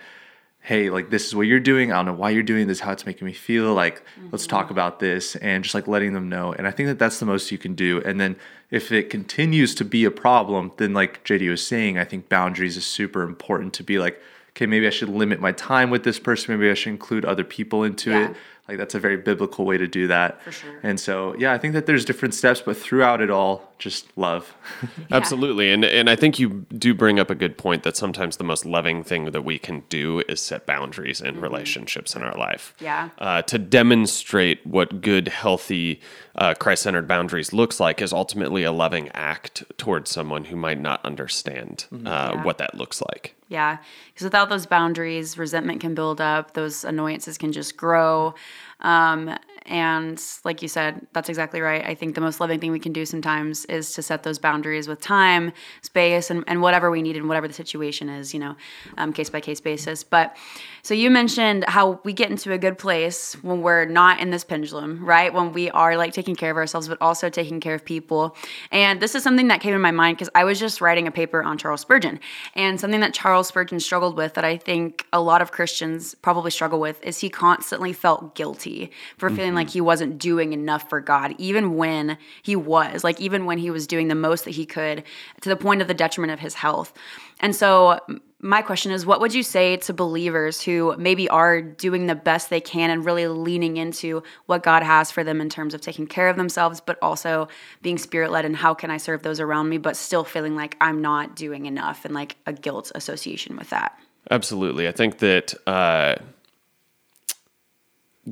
hey 0.64 0.90
like 0.90 1.10
this 1.10 1.28
is 1.28 1.36
what 1.36 1.44
you're 1.44 1.60
doing 1.60 1.92
i 1.92 1.96
don't 1.96 2.06
know 2.06 2.14
why 2.14 2.30
you're 2.30 2.42
doing 2.42 2.68
this 2.68 2.80
how 2.80 2.92
it's 2.92 3.06
making 3.06 3.26
me 3.26 3.34
feel 3.34 3.74
like 3.74 4.00
mm-hmm. 4.00 4.30
let's 4.32 4.48
talk 4.48 4.72
about 4.72 5.00
this 5.00 5.36
and 5.38 5.64
just 5.64 5.76
like 5.76 5.88
letting 5.88 6.14
them 6.14 6.28
know 6.30 6.52
and 6.54 6.66
i 6.66 6.72
think 6.72 6.88
that 6.88 6.98
that's 6.98 7.20
the 7.20 7.26
most 7.26 7.52
you 7.52 7.58
can 7.58 7.76
do 7.76 8.02
and 8.06 8.20
then 8.20 8.36
if 8.72 8.92
it 8.92 9.10
continues 9.10 9.76
to 9.76 9.86
be 9.86 10.06
a 10.06 10.12
problem 10.12 10.72
then 10.78 10.94
like 10.94 11.24
jd 11.24 11.50
was 11.50 11.66
saying 11.66 11.98
i 11.98 12.04
think 12.04 12.28
boundaries 12.30 12.78
is 12.78 12.86
super 12.86 13.22
important 13.22 13.74
to 13.74 13.84
be 13.84 14.00
like 14.00 14.20
okay, 14.56 14.68
maybe 14.68 14.86
I 14.86 14.92
should 14.92 15.10
limit 15.10 15.40
my 15.40 15.52
time 15.52 15.90
with 15.90 16.04
this 16.04 16.20
person. 16.20 16.58
Maybe 16.58 16.70
I 16.70 16.76
should 16.76 16.92
include 16.92 17.26
other 17.26 17.44
people 17.44 17.84
into 17.84 18.12
yeah. 18.12 18.30
it. 18.30 18.36
Like 18.68 18.78
that's 18.78 18.96
a 18.96 19.00
very 19.00 19.18
biblical 19.18 19.66
way 19.66 19.78
to 19.78 19.88
do 19.88 20.08
that. 20.08 20.42
For 20.44 20.52
sure. 20.52 20.80
And 20.84 21.00
so, 21.00 21.36
yeah, 21.38 21.52
I 21.52 21.58
think 21.58 21.74
that 21.74 21.86
there's 21.86 22.06
different 22.06 22.34
steps, 22.34 22.62
but 22.62 22.78
throughout 22.78 23.20
it 23.20 23.30
all, 23.30 23.73
just 23.84 24.18
love. 24.18 24.56
yeah. 24.82 24.88
Absolutely. 25.12 25.72
And 25.72 25.84
and 25.84 26.10
I 26.10 26.16
think 26.16 26.40
you 26.40 26.66
do 26.78 26.94
bring 26.94 27.20
up 27.20 27.30
a 27.30 27.36
good 27.36 27.58
point 27.58 27.84
that 27.84 27.98
sometimes 27.98 28.38
the 28.38 28.44
most 28.46 28.66
loving 28.66 29.04
thing 29.04 29.26
that 29.26 29.44
we 29.44 29.60
can 29.60 29.84
do 29.90 30.24
is 30.30 30.42
set 30.42 30.66
boundaries 30.66 31.20
in 31.20 31.36
mm-hmm. 31.36 31.44
relationships 31.44 32.16
in 32.16 32.24
our 32.24 32.38
life. 32.38 32.74
Yeah. 32.80 33.10
Uh, 33.20 33.42
to 33.44 33.60
demonstrate 33.60 34.66
what 34.66 35.02
good, 35.02 35.28
healthy, 35.28 36.00
uh, 36.36 36.54
Christ-centered 36.54 37.08
boundaries 37.08 37.52
looks 37.52 37.80
like 37.80 38.02
is 38.02 38.14
ultimately 38.14 38.64
a 38.64 38.72
loving 38.72 39.10
act 39.10 39.64
towards 39.78 40.10
someone 40.10 40.46
who 40.46 40.56
might 40.56 40.80
not 40.80 41.04
understand 41.06 41.86
mm-hmm. 41.92 42.08
uh, 42.08 42.32
yeah. 42.34 42.44
what 42.44 42.58
that 42.60 42.76
looks 42.76 43.02
like. 43.02 43.36
Yeah, 43.50 43.78
because 44.08 44.24
without 44.24 44.50
those 44.50 44.66
boundaries, 44.66 45.38
resentment 45.38 45.82
can 45.82 45.94
build 45.94 46.22
up. 46.22 46.54
Those 46.54 46.84
annoyances 46.86 47.38
can 47.38 47.52
just 47.52 47.78
grow. 47.78 48.34
Um, 48.80 49.38
and 49.66 50.22
like 50.44 50.62
you 50.62 50.68
said, 50.68 51.08
that's 51.14 51.30
exactly 51.30 51.62
right. 51.62 51.86
I 51.86 51.96
think 51.96 52.16
the 52.16 52.22
most 52.22 52.40
loving 52.40 52.60
thing 52.60 52.72
we 52.72 52.80
can 52.80 52.94
do 52.94 53.06
sometimes 53.06 53.66
is 53.66 53.94
to 53.94 54.02
set 54.02 54.24
those 54.24 54.40
boundaries 54.40 54.88
with 54.88 55.02
time, 55.02 55.54
space, 55.82 56.30
and, 56.30 56.44
and 56.48 56.62
whatever 56.62 56.92
we 56.92 57.02
need 57.02 57.16
and 57.16 57.28
whatever 57.28 57.48
the 57.48 57.54
situation 57.54 58.10
is, 58.10 58.34
you 58.34 58.40
know, 58.40 58.56
um, 58.98 59.14
case 59.14 59.30
by 59.30 59.40
case 59.40 59.62
basis. 59.62 60.04
But 60.04 60.36
so 60.82 60.94
you 60.94 61.10
mentioned 61.10 61.64
how 61.68 62.02
we 62.04 62.12
get 62.12 62.30
into 62.30 62.52
a 62.52 62.58
good 62.58 62.78
place 62.78 63.36
when 63.42 63.62
we're 63.62 63.86
not 63.86 64.20
in 64.20 64.32
this 64.32 64.44
pendulum, 64.44 65.04
right? 65.06 65.34
When 65.34 65.54
we 65.54 65.70
are 65.70 65.96
like 65.96 66.12
taking 66.12 66.36
care 66.36 66.52
of 66.52 66.58
ourselves, 66.58 66.90
but 66.90 66.98
also 67.00 67.30
taking 67.30 67.62
care 67.62 67.74
of 67.74 67.86
people. 67.86 68.36
And 68.72 69.02
this 69.02 69.16
is 69.16 69.24
something 69.24 69.48
that 69.48 69.62
came 69.62 69.74
in 69.74 69.82
my 69.82 69.92
mind 69.92 70.18
because 70.18 70.30
I 70.36 70.44
was 70.44 70.60
just 70.60 70.82
writing 70.82 71.08
a 71.08 71.12
paper 71.12 71.42
on 71.42 71.58
Charles 71.58 71.82
Spurgeon. 71.82 72.20
And 72.56 72.80
something 72.80 73.00
that 73.00 73.14
Charles 73.14 73.48
Spurgeon 73.48 73.80
struggled 73.80 74.18
with 74.18 74.34
that 74.34 74.44
I 74.44 74.58
think 74.58 75.06
a 75.14 75.22
lot 75.22 75.42
of 75.42 75.52
Christians 75.52 76.16
probably 76.16 76.52
struggle 76.52 76.82
with 76.82 77.02
is 77.02 77.20
he 77.20 77.30
constantly 77.30 77.94
felt 77.94 78.36
guilty 78.36 78.92
for 79.18 79.30
feeling 79.30 79.53
feeling 79.54 79.66
like 79.66 79.74
he 79.74 79.82
wasn't 79.82 80.18
doing 80.18 80.54
enough 80.54 80.90
for 80.90 81.00
God, 81.00 81.36
even 81.38 81.76
when 81.76 82.18
he 82.42 82.56
was, 82.56 83.04
like, 83.04 83.20
even 83.22 83.46
when 83.46 83.58
he 83.58 83.70
was 83.70 83.88
doing 83.88 84.08
the 84.08 84.16
most 84.16 84.46
that 84.46 84.52
he 84.52 84.66
could 84.66 85.04
to 85.42 85.50
the 85.50 85.56
point 85.56 85.82
of 85.82 85.88
the 85.88 85.94
detriment 85.94 86.32
of 86.32 86.40
his 86.40 86.56
health. 86.56 86.94
And 87.40 87.56
so, 87.56 88.00
my 88.40 88.62
question 88.62 88.92
is 88.92 89.06
what 89.06 89.22
would 89.22 89.34
you 89.34 89.42
say 89.42 89.78
to 89.78 89.94
believers 89.94 90.62
who 90.62 90.94
maybe 90.98 91.30
are 91.30 91.62
doing 91.62 92.08
the 92.08 92.16
best 92.16 92.50
they 92.50 92.60
can 92.60 92.90
and 92.90 93.06
really 93.06 93.26
leaning 93.26 93.78
into 93.78 94.22
what 94.48 94.64
God 94.64 94.84
has 94.84 95.12
for 95.12 95.24
them 95.24 95.40
in 95.40 95.48
terms 95.48 95.74
of 95.74 95.80
taking 95.80 96.08
care 96.08 96.28
of 96.28 96.36
themselves, 96.36 96.82
but 96.82 96.98
also 97.02 97.48
being 97.82 97.98
spirit 97.98 98.32
led 98.32 98.44
and 98.44 98.54
how 98.54 98.74
can 98.74 98.92
I 98.92 98.98
serve 98.98 99.24
those 99.24 99.40
around 99.40 99.70
me, 99.70 99.78
but 99.78 99.96
still 99.96 100.26
feeling 100.26 100.58
like 100.58 100.76
I'm 100.82 101.02
not 101.02 101.38
doing 101.38 101.68
enough 101.68 102.04
and 102.04 102.14
like 102.14 102.36
a 102.46 102.52
guilt 102.52 102.92
association 102.96 103.56
with 103.56 103.70
that? 103.70 103.98
Absolutely. 104.30 104.90
I 104.90 104.92
think 104.92 105.20
that 105.20 105.54
uh, 105.66 106.16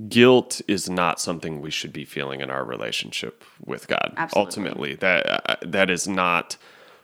guilt 0.07 0.61
is 0.67 0.89
not 0.89 1.19
something 1.19 1.61
we 1.61 1.71
should 1.71 1.91
be 1.91 2.05
feeling 2.05 2.41
in 2.41 2.49
our 2.49 2.63
relationship 2.63 3.43
with 3.65 3.87
God. 3.87 4.13
Absolutely. 4.15 4.45
Ultimately, 4.45 4.95
that 4.95 5.49
uh, 5.49 5.55
that 5.63 5.89
is 5.89 6.07
not 6.07 6.57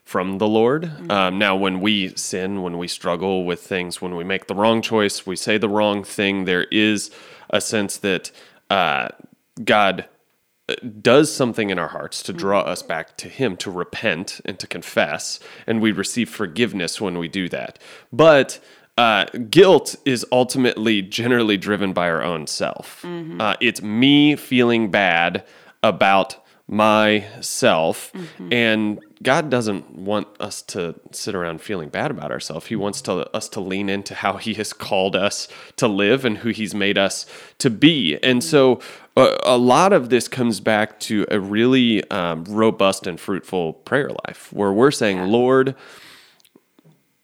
from 0.04 0.38
the 0.38 0.48
Lord. 0.48 0.84
Mm-hmm. 0.84 1.12
Um, 1.12 1.38
now, 1.38 1.56
when 1.56 1.82
we 1.82 2.16
sin, 2.16 2.62
when 2.62 2.78
we 2.78 2.88
struggle 2.88 3.44
with 3.44 3.62
things, 3.62 4.02
when 4.02 4.16
we 4.16 4.24
make 4.24 4.48
the 4.48 4.56
wrong 4.56 4.82
choice, 4.82 5.26
we 5.26 5.36
say 5.36 5.58
the 5.58 5.68
wrong 5.68 6.04
thing, 6.04 6.46
there 6.46 6.64
is 6.66 7.12
a 7.50 7.60
sense 7.60 7.98
that 7.98 8.32
uh, 8.70 9.10
God 9.62 10.06
uh, 10.70 10.76
does 11.02 11.34
something 11.34 11.70
in 11.70 11.78
our 11.78 11.90
hearts 11.90 12.24
to 12.24 12.32
draw 12.32 12.62
mm-hmm. 12.62 12.70
us 12.70 12.84
back 12.84 13.18
to 13.18 13.28
Him, 13.28 13.58
to 13.58 13.70
repent 13.70 14.40
and 14.46 14.58
to 14.60 14.68
confess, 14.68 15.42
and 15.68 15.82
we 15.82 15.92
receive 15.92 16.30
forgiveness 16.30 17.02
when 17.02 17.18
we 17.18 17.28
do 17.28 17.50
that. 17.50 17.78
But 18.14 18.62
uh, 18.98 19.26
guilt 19.50 19.96
is 20.06 20.26
ultimately 20.32 21.02
generally 21.02 21.58
driven 21.58 21.94
by 21.94 22.10
our 22.10 22.24
own 22.24 22.48
self. 22.48 23.02
Mm-hmm. 23.04 23.40
Uh, 23.40 23.56
it's 23.62 23.82
me 23.82 24.36
feeling 24.36 24.90
bad 24.90 25.46
about 25.84 26.44
myself. 26.68 28.12
Mm-hmm. 28.14 28.54
And 28.54 29.00
God 29.24 29.50
doesn't 29.50 29.92
want 29.96 30.28
us 30.40 30.62
to 30.64 30.96
sit 31.12 31.34
around 31.34 31.62
feeling 31.62 31.90
bad 31.90 32.12
about 32.12 32.32
ourselves. 32.32 32.68
He 32.68 32.76
wants 32.76 33.02
to, 33.04 33.30
us 33.36 33.48
to 33.50 33.62
lean 33.62 33.90
into 33.90 34.14
how 34.14 34.38
He 34.38 34.54
has 34.56 34.74
called 34.74 35.16
us 35.16 35.48
to 35.78 35.88
live 35.88 36.26
and 36.26 36.40
who 36.40 36.50
He's 36.50 36.76
made 36.76 36.98
us 36.98 37.26
to 37.60 37.70
be. 37.70 38.18
And 38.22 38.44
so 38.44 38.82
uh, 39.16 39.38
a 39.44 39.58
lot 39.58 39.94
of 39.94 40.10
this 40.10 40.28
comes 40.28 40.60
back 40.60 41.00
to 41.02 41.26
a 41.32 41.40
really 41.40 42.10
um, 42.12 42.44
robust 42.46 43.08
and 43.08 43.20
fruitful 43.20 43.74
prayer 43.74 44.10
life 44.28 44.52
where 44.52 44.74
we're 44.74 44.92
saying, 44.92 45.18
yeah. 45.18 45.26
Lord, 45.26 45.76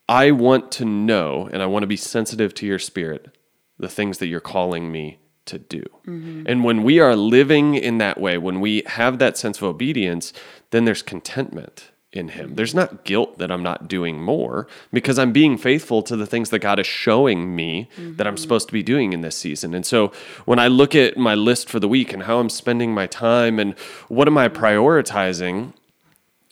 I 0.08 0.32
want 0.32 0.72
to 0.74 0.86
know 0.86 1.50
and 1.52 1.62
I 1.62 1.66
want 1.66 1.84
to 1.84 1.88
be 1.88 1.98
sensitive 1.98 2.54
to 2.56 2.66
your 2.66 2.80
spirit, 2.80 3.36
the 3.78 3.90
things 3.90 4.18
that 4.18 4.28
you're 4.28 4.40
calling 4.40 4.92
me 4.92 5.20
to 5.46 5.60
do. 5.60 5.84
Mm-hmm. 6.08 6.44
And 6.48 6.64
when 6.64 6.84
we 6.84 7.00
are 7.00 7.16
living 7.16 7.76
in 7.76 7.98
that 7.98 8.20
way, 8.20 8.38
when 8.38 8.60
we 8.60 8.84
have 8.86 9.20
that 9.20 9.38
sense 9.38 9.58
of 9.58 9.64
obedience, 9.64 10.34
then 10.72 10.86
there's 10.86 11.02
contentment 11.02 11.92
in 12.14 12.30
him. 12.30 12.56
There's 12.56 12.76
not 12.76 13.04
guilt 13.04 13.40
that 13.40 13.52
I'm 13.52 13.64
not 13.64 13.88
doing 13.88 14.22
more 14.22 14.68
because 14.92 15.18
I'm 15.18 15.32
being 15.32 15.58
faithful 15.58 16.04
to 16.04 16.16
the 16.16 16.28
things 16.28 16.52
that 16.52 16.60
God 16.60 16.80
is 16.80 16.86
showing 16.86 17.56
me 17.56 17.90
mm-hmm. 17.98 18.16
that 18.18 18.28
I'm 18.28 18.38
supposed 18.38 18.68
to 18.68 18.74
be 18.74 18.84
doing 18.84 19.14
in 19.14 19.22
this 19.22 19.36
season. 19.36 19.74
And 19.74 19.86
so 19.86 20.12
when 20.46 20.60
I 20.60 20.68
look 20.68 20.94
at 20.96 21.18
my 21.18 21.34
list 21.34 21.70
for 21.70 21.80
the 21.80 21.88
week 21.88 22.14
and 22.14 22.24
how 22.24 22.40
I'm 22.40 22.50
spending 22.50 22.94
my 22.94 23.08
time 23.08 23.60
and 23.60 23.78
what 24.10 24.28
am 24.28 24.38
I 24.38 24.48
prioritizing, 24.48 25.74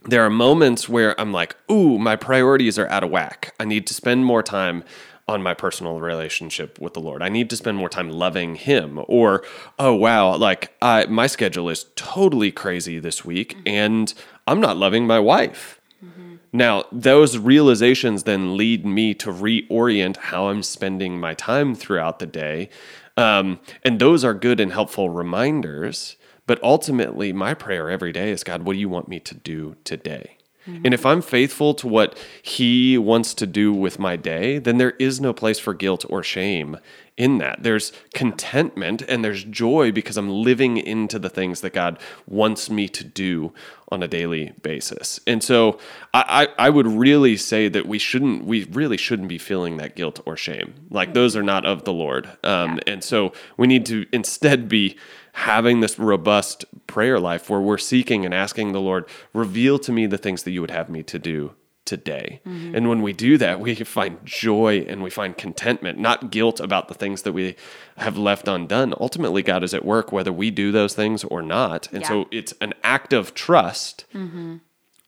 there 0.03 0.25
are 0.25 0.29
moments 0.29 0.89
where 0.89 1.19
I'm 1.19 1.31
like, 1.31 1.55
ooh, 1.69 1.99
my 1.99 2.15
priorities 2.15 2.79
are 2.79 2.87
out 2.89 3.03
of 3.03 3.11
whack. 3.11 3.53
I 3.59 3.65
need 3.65 3.85
to 3.87 3.93
spend 3.93 4.25
more 4.25 4.41
time 4.41 4.83
on 5.27 5.43
my 5.43 5.53
personal 5.53 5.99
relationship 5.99 6.79
with 6.79 6.93
the 6.93 6.99
Lord. 6.99 7.21
I 7.21 7.29
need 7.29 7.49
to 7.51 7.55
spend 7.55 7.77
more 7.77 7.89
time 7.89 8.09
loving 8.09 8.55
Him. 8.55 8.99
Or, 9.07 9.43
oh, 9.79 9.93
wow, 9.93 10.35
like 10.35 10.75
I, 10.81 11.05
my 11.05 11.27
schedule 11.27 11.69
is 11.69 11.85
totally 11.95 12.51
crazy 12.51 12.99
this 12.99 13.23
week 13.23 13.55
mm-hmm. 13.55 13.67
and 13.67 14.13
I'm 14.47 14.59
not 14.59 14.77
loving 14.77 15.05
my 15.05 15.19
wife. 15.19 15.79
Mm-hmm. 16.03 16.35
Now, 16.51 16.85
those 16.91 17.37
realizations 17.37 18.23
then 18.23 18.57
lead 18.57 18.85
me 18.85 19.13
to 19.15 19.31
reorient 19.31 20.17
how 20.17 20.49
I'm 20.49 20.63
spending 20.63 21.19
my 21.19 21.33
time 21.33 21.75
throughout 21.75 22.19
the 22.19 22.25
day. 22.25 22.69
Um, 23.15 23.59
and 23.83 23.99
those 23.99 24.23
are 24.23 24.33
good 24.33 24.59
and 24.59 24.71
helpful 24.71 25.09
reminders. 25.09 26.17
But 26.47 26.61
ultimately, 26.63 27.31
my 27.33 27.53
prayer 27.53 27.89
every 27.89 28.11
day 28.11 28.31
is 28.31 28.43
God, 28.43 28.63
what 28.63 28.73
do 28.73 28.79
you 28.79 28.89
want 28.89 29.07
me 29.07 29.19
to 29.19 29.35
do 29.35 29.75
today? 29.83 30.37
Mm-hmm. 30.67 30.81
And 30.85 30.93
if 30.93 31.05
I'm 31.05 31.21
faithful 31.21 31.73
to 31.75 31.87
what 31.87 32.17
He 32.41 32.97
wants 32.97 33.33
to 33.35 33.47
do 33.47 33.73
with 33.73 33.99
my 33.99 34.15
day, 34.15 34.59
then 34.59 34.77
there 34.77 34.91
is 34.91 35.19
no 35.19 35.33
place 35.33 35.59
for 35.59 35.73
guilt 35.73 36.05
or 36.09 36.23
shame 36.23 36.77
in 37.17 37.39
that. 37.39 37.63
There's 37.63 37.91
contentment 38.13 39.01
and 39.01 39.23
there's 39.23 39.43
joy 39.43 39.91
because 39.91 40.17
I'm 40.17 40.29
living 40.29 40.77
into 40.77 41.19
the 41.19 41.29
things 41.29 41.61
that 41.61 41.73
God 41.73 41.99
wants 42.27 42.69
me 42.69 42.87
to 42.89 43.03
do 43.03 43.53
on 43.91 44.01
a 44.01 44.07
daily 44.07 44.53
basis. 44.61 45.19
And 45.27 45.43
so 45.43 45.77
I, 46.13 46.47
I, 46.57 46.67
I 46.67 46.69
would 46.69 46.87
really 46.87 47.37
say 47.37 47.67
that 47.67 47.87
we 47.87 47.99
shouldn't, 47.99 48.45
we 48.45 48.63
really 48.65 48.97
shouldn't 48.97 49.27
be 49.27 49.37
feeling 49.37 49.77
that 49.77 49.95
guilt 49.95 50.21
or 50.25 50.37
shame. 50.37 50.73
Like 50.89 51.09
mm-hmm. 51.09 51.13
those 51.15 51.35
are 51.35 51.43
not 51.43 51.65
of 51.65 51.83
the 51.83 51.93
Lord. 51.93 52.27
Um, 52.43 52.75
yeah. 52.75 52.93
And 52.93 53.03
so 53.03 53.33
we 53.57 53.67
need 53.67 53.85
to 53.87 54.05
instead 54.11 54.69
be 54.69 54.97
having 55.33 55.79
this 55.79 55.97
robust 55.97 56.65
prayer 56.87 57.19
life 57.19 57.49
where 57.49 57.61
we're 57.61 57.77
seeking 57.77 58.25
and 58.25 58.33
asking 58.33 58.71
the 58.71 58.81
Lord, 58.81 59.05
reveal 59.33 59.79
to 59.79 59.91
me 59.91 60.05
the 60.05 60.17
things 60.17 60.43
that 60.43 60.51
you 60.51 60.61
would 60.61 60.71
have 60.71 60.89
me 60.89 61.03
to 61.03 61.19
do 61.19 61.53
today. 61.85 62.41
Mm-hmm. 62.45 62.75
And 62.75 62.89
when 62.89 63.01
we 63.01 63.11
do 63.11 63.37
that, 63.37 63.59
we 63.59 63.75
find 63.75 64.19
joy 64.23 64.85
and 64.87 65.01
we 65.01 65.09
find 65.09 65.37
contentment, 65.37 65.97
not 65.97 66.31
guilt 66.31 66.59
about 66.59 66.87
the 66.87 66.93
things 66.93 67.23
that 67.23 67.33
we 67.33 67.55
have 67.97 68.17
left 68.17 68.47
undone. 68.47 68.93
Ultimately, 68.99 69.41
God 69.41 69.63
is 69.63 69.73
at 69.73 69.83
work 69.83 70.11
whether 70.11 70.31
we 70.31 70.51
do 70.51 70.71
those 70.71 70.93
things 70.93 71.23
or 71.23 71.41
not. 71.41 71.91
And 71.91 72.01
yeah. 72.01 72.07
so 72.07 72.27
it's 72.31 72.53
an 72.61 72.73
act 72.83 73.13
of 73.13 73.33
trust. 73.33 74.05
Mm-hmm. 74.13 74.57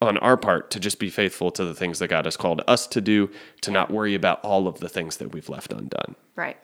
On 0.02 0.18
our 0.18 0.36
part, 0.36 0.70
to 0.72 0.82
just 0.82 1.00
be 1.00 1.10
faithful 1.10 1.50
to 1.52 1.64
the 1.64 1.74
things 1.74 2.00
that 2.00 2.10
God 2.10 2.26
has 2.26 2.36
called 2.36 2.62
us 2.68 2.88
to 2.88 3.00
do, 3.00 3.30
to 3.62 3.72
not 3.72 3.90
worry 3.90 4.16
about 4.16 4.44
all 4.44 4.68
of 4.68 4.82
the 4.82 4.90
things 4.90 5.16
that 5.16 5.32
we've 5.32 5.48
left 5.48 5.72
undone. 5.72 6.18
Right. 6.36 6.58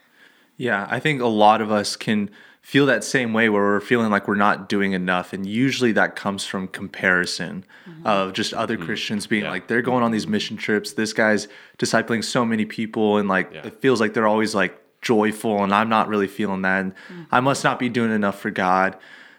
Yeah, 0.58 0.86
I 0.89 1.00
think 1.00 1.22
a 1.22 1.28
lot 1.28 1.62
of 1.62 1.72
us 1.72 1.96
can 1.96 2.32
feel 2.62 2.86
that 2.86 3.04
same 3.04 3.34
way 3.34 3.50
where 3.50 3.63
we're 3.63 3.80
feeling 3.80 4.12
like 4.12 4.28
we're 4.28 4.36
not 4.36 4.70
doing 4.70 4.94
enough 4.94 5.34
and 5.34 5.46
usually 5.46 5.92
that 5.92 6.16
comes 6.16 6.46
from 6.46 6.68
comparison 6.68 7.66
mm-hmm. 7.88 8.06
of 8.06 8.34
just 8.34 8.54
other 8.54 8.75
mm-hmm. 8.75 8.86
christians 8.86 9.25
being 9.25 9.44
yeah. 9.44 9.50
like 9.50 9.68
they're 9.68 9.82
going 9.82 10.04
on 10.04 10.12
these 10.12 10.28
mission 10.28 10.56
trips 10.56 10.94
this 10.94 11.13
guy's 11.13 11.48
discipling 11.80 12.24
so 12.24 12.46
many 12.46 12.66
people 12.66 13.18
and 13.18 13.28
like 13.28 13.51
yeah. 13.51 13.66
it 13.66 13.82
feels 13.82 14.00
like 14.00 14.13
they're 14.13 14.28
always 14.28 14.54
like 14.54 14.80
joyful 15.01 15.63
and 15.63 15.74
I'm 15.74 15.89
not 15.89 16.08
really 16.08 16.28
feeling 16.28 16.62
that. 16.63 16.80
And 16.82 16.94
I 17.32 17.39
must 17.39 17.63
not 17.63 17.80
be 17.80 17.89
doing 17.89 18.12
enough 18.12 18.39
for 18.39 18.51
God. 18.51 18.98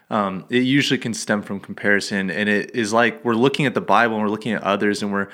Um, 0.09 0.45
it 0.49 0.63
usually 0.63 0.97
can 0.97 1.13
stem 1.13 1.41
from 1.41 1.59
comparison. 1.59 2.29
And 2.29 2.49
it 2.49 2.75
is 2.75 2.91
like 2.91 3.23
we're 3.23 3.35
looking 3.35 3.65
at 3.65 3.73
the 3.73 3.81
Bible 3.81 4.15
and 4.15 4.23
we're 4.23 4.29
looking 4.29 4.53
at 4.53 4.63
others 4.63 5.01
and 5.01 5.11
we're 5.11 5.29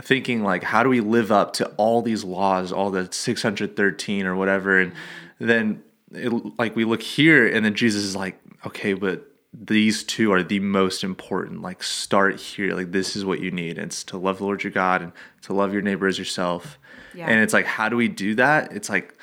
thinking, 0.00 0.42
like, 0.42 0.62
how 0.62 0.82
do 0.82 0.88
we 0.88 1.00
live 1.00 1.30
up 1.30 1.52
to 1.54 1.66
all 1.76 2.02
these 2.02 2.24
laws, 2.24 2.72
all 2.72 2.90
the 2.90 3.08
613 3.10 4.26
or 4.26 4.34
whatever? 4.34 4.80
And 4.80 4.92
then, 5.38 5.82
it, 6.12 6.58
like, 6.58 6.76
we 6.76 6.84
look 6.84 7.02
here 7.02 7.46
and 7.46 7.64
then 7.64 7.74
Jesus 7.74 8.04
is 8.04 8.16
like, 8.16 8.38
okay, 8.64 8.94
but 8.94 9.30
these 9.52 10.04
two 10.04 10.32
are 10.32 10.42
the 10.42 10.60
most 10.60 11.02
important. 11.02 11.62
Like, 11.62 11.82
start 11.82 12.38
here. 12.38 12.74
Like, 12.74 12.92
this 12.92 13.16
is 13.16 13.24
what 13.24 13.40
you 13.40 13.50
need. 13.50 13.78
It's 13.78 14.04
to 14.04 14.18
love 14.18 14.38
the 14.38 14.44
Lord 14.44 14.62
your 14.62 14.72
God 14.72 15.02
and 15.02 15.12
to 15.42 15.52
love 15.52 15.72
your 15.72 15.82
neighbor 15.82 16.06
as 16.06 16.18
yourself. 16.18 16.78
Yeah. 17.14 17.26
And 17.26 17.40
it's 17.40 17.54
like, 17.54 17.66
how 17.66 17.88
do 17.88 17.96
we 17.96 18.08
do 18.08 18.34
that? 18.34 18.72
It's 18.72 18.88
like, 18.88 19.14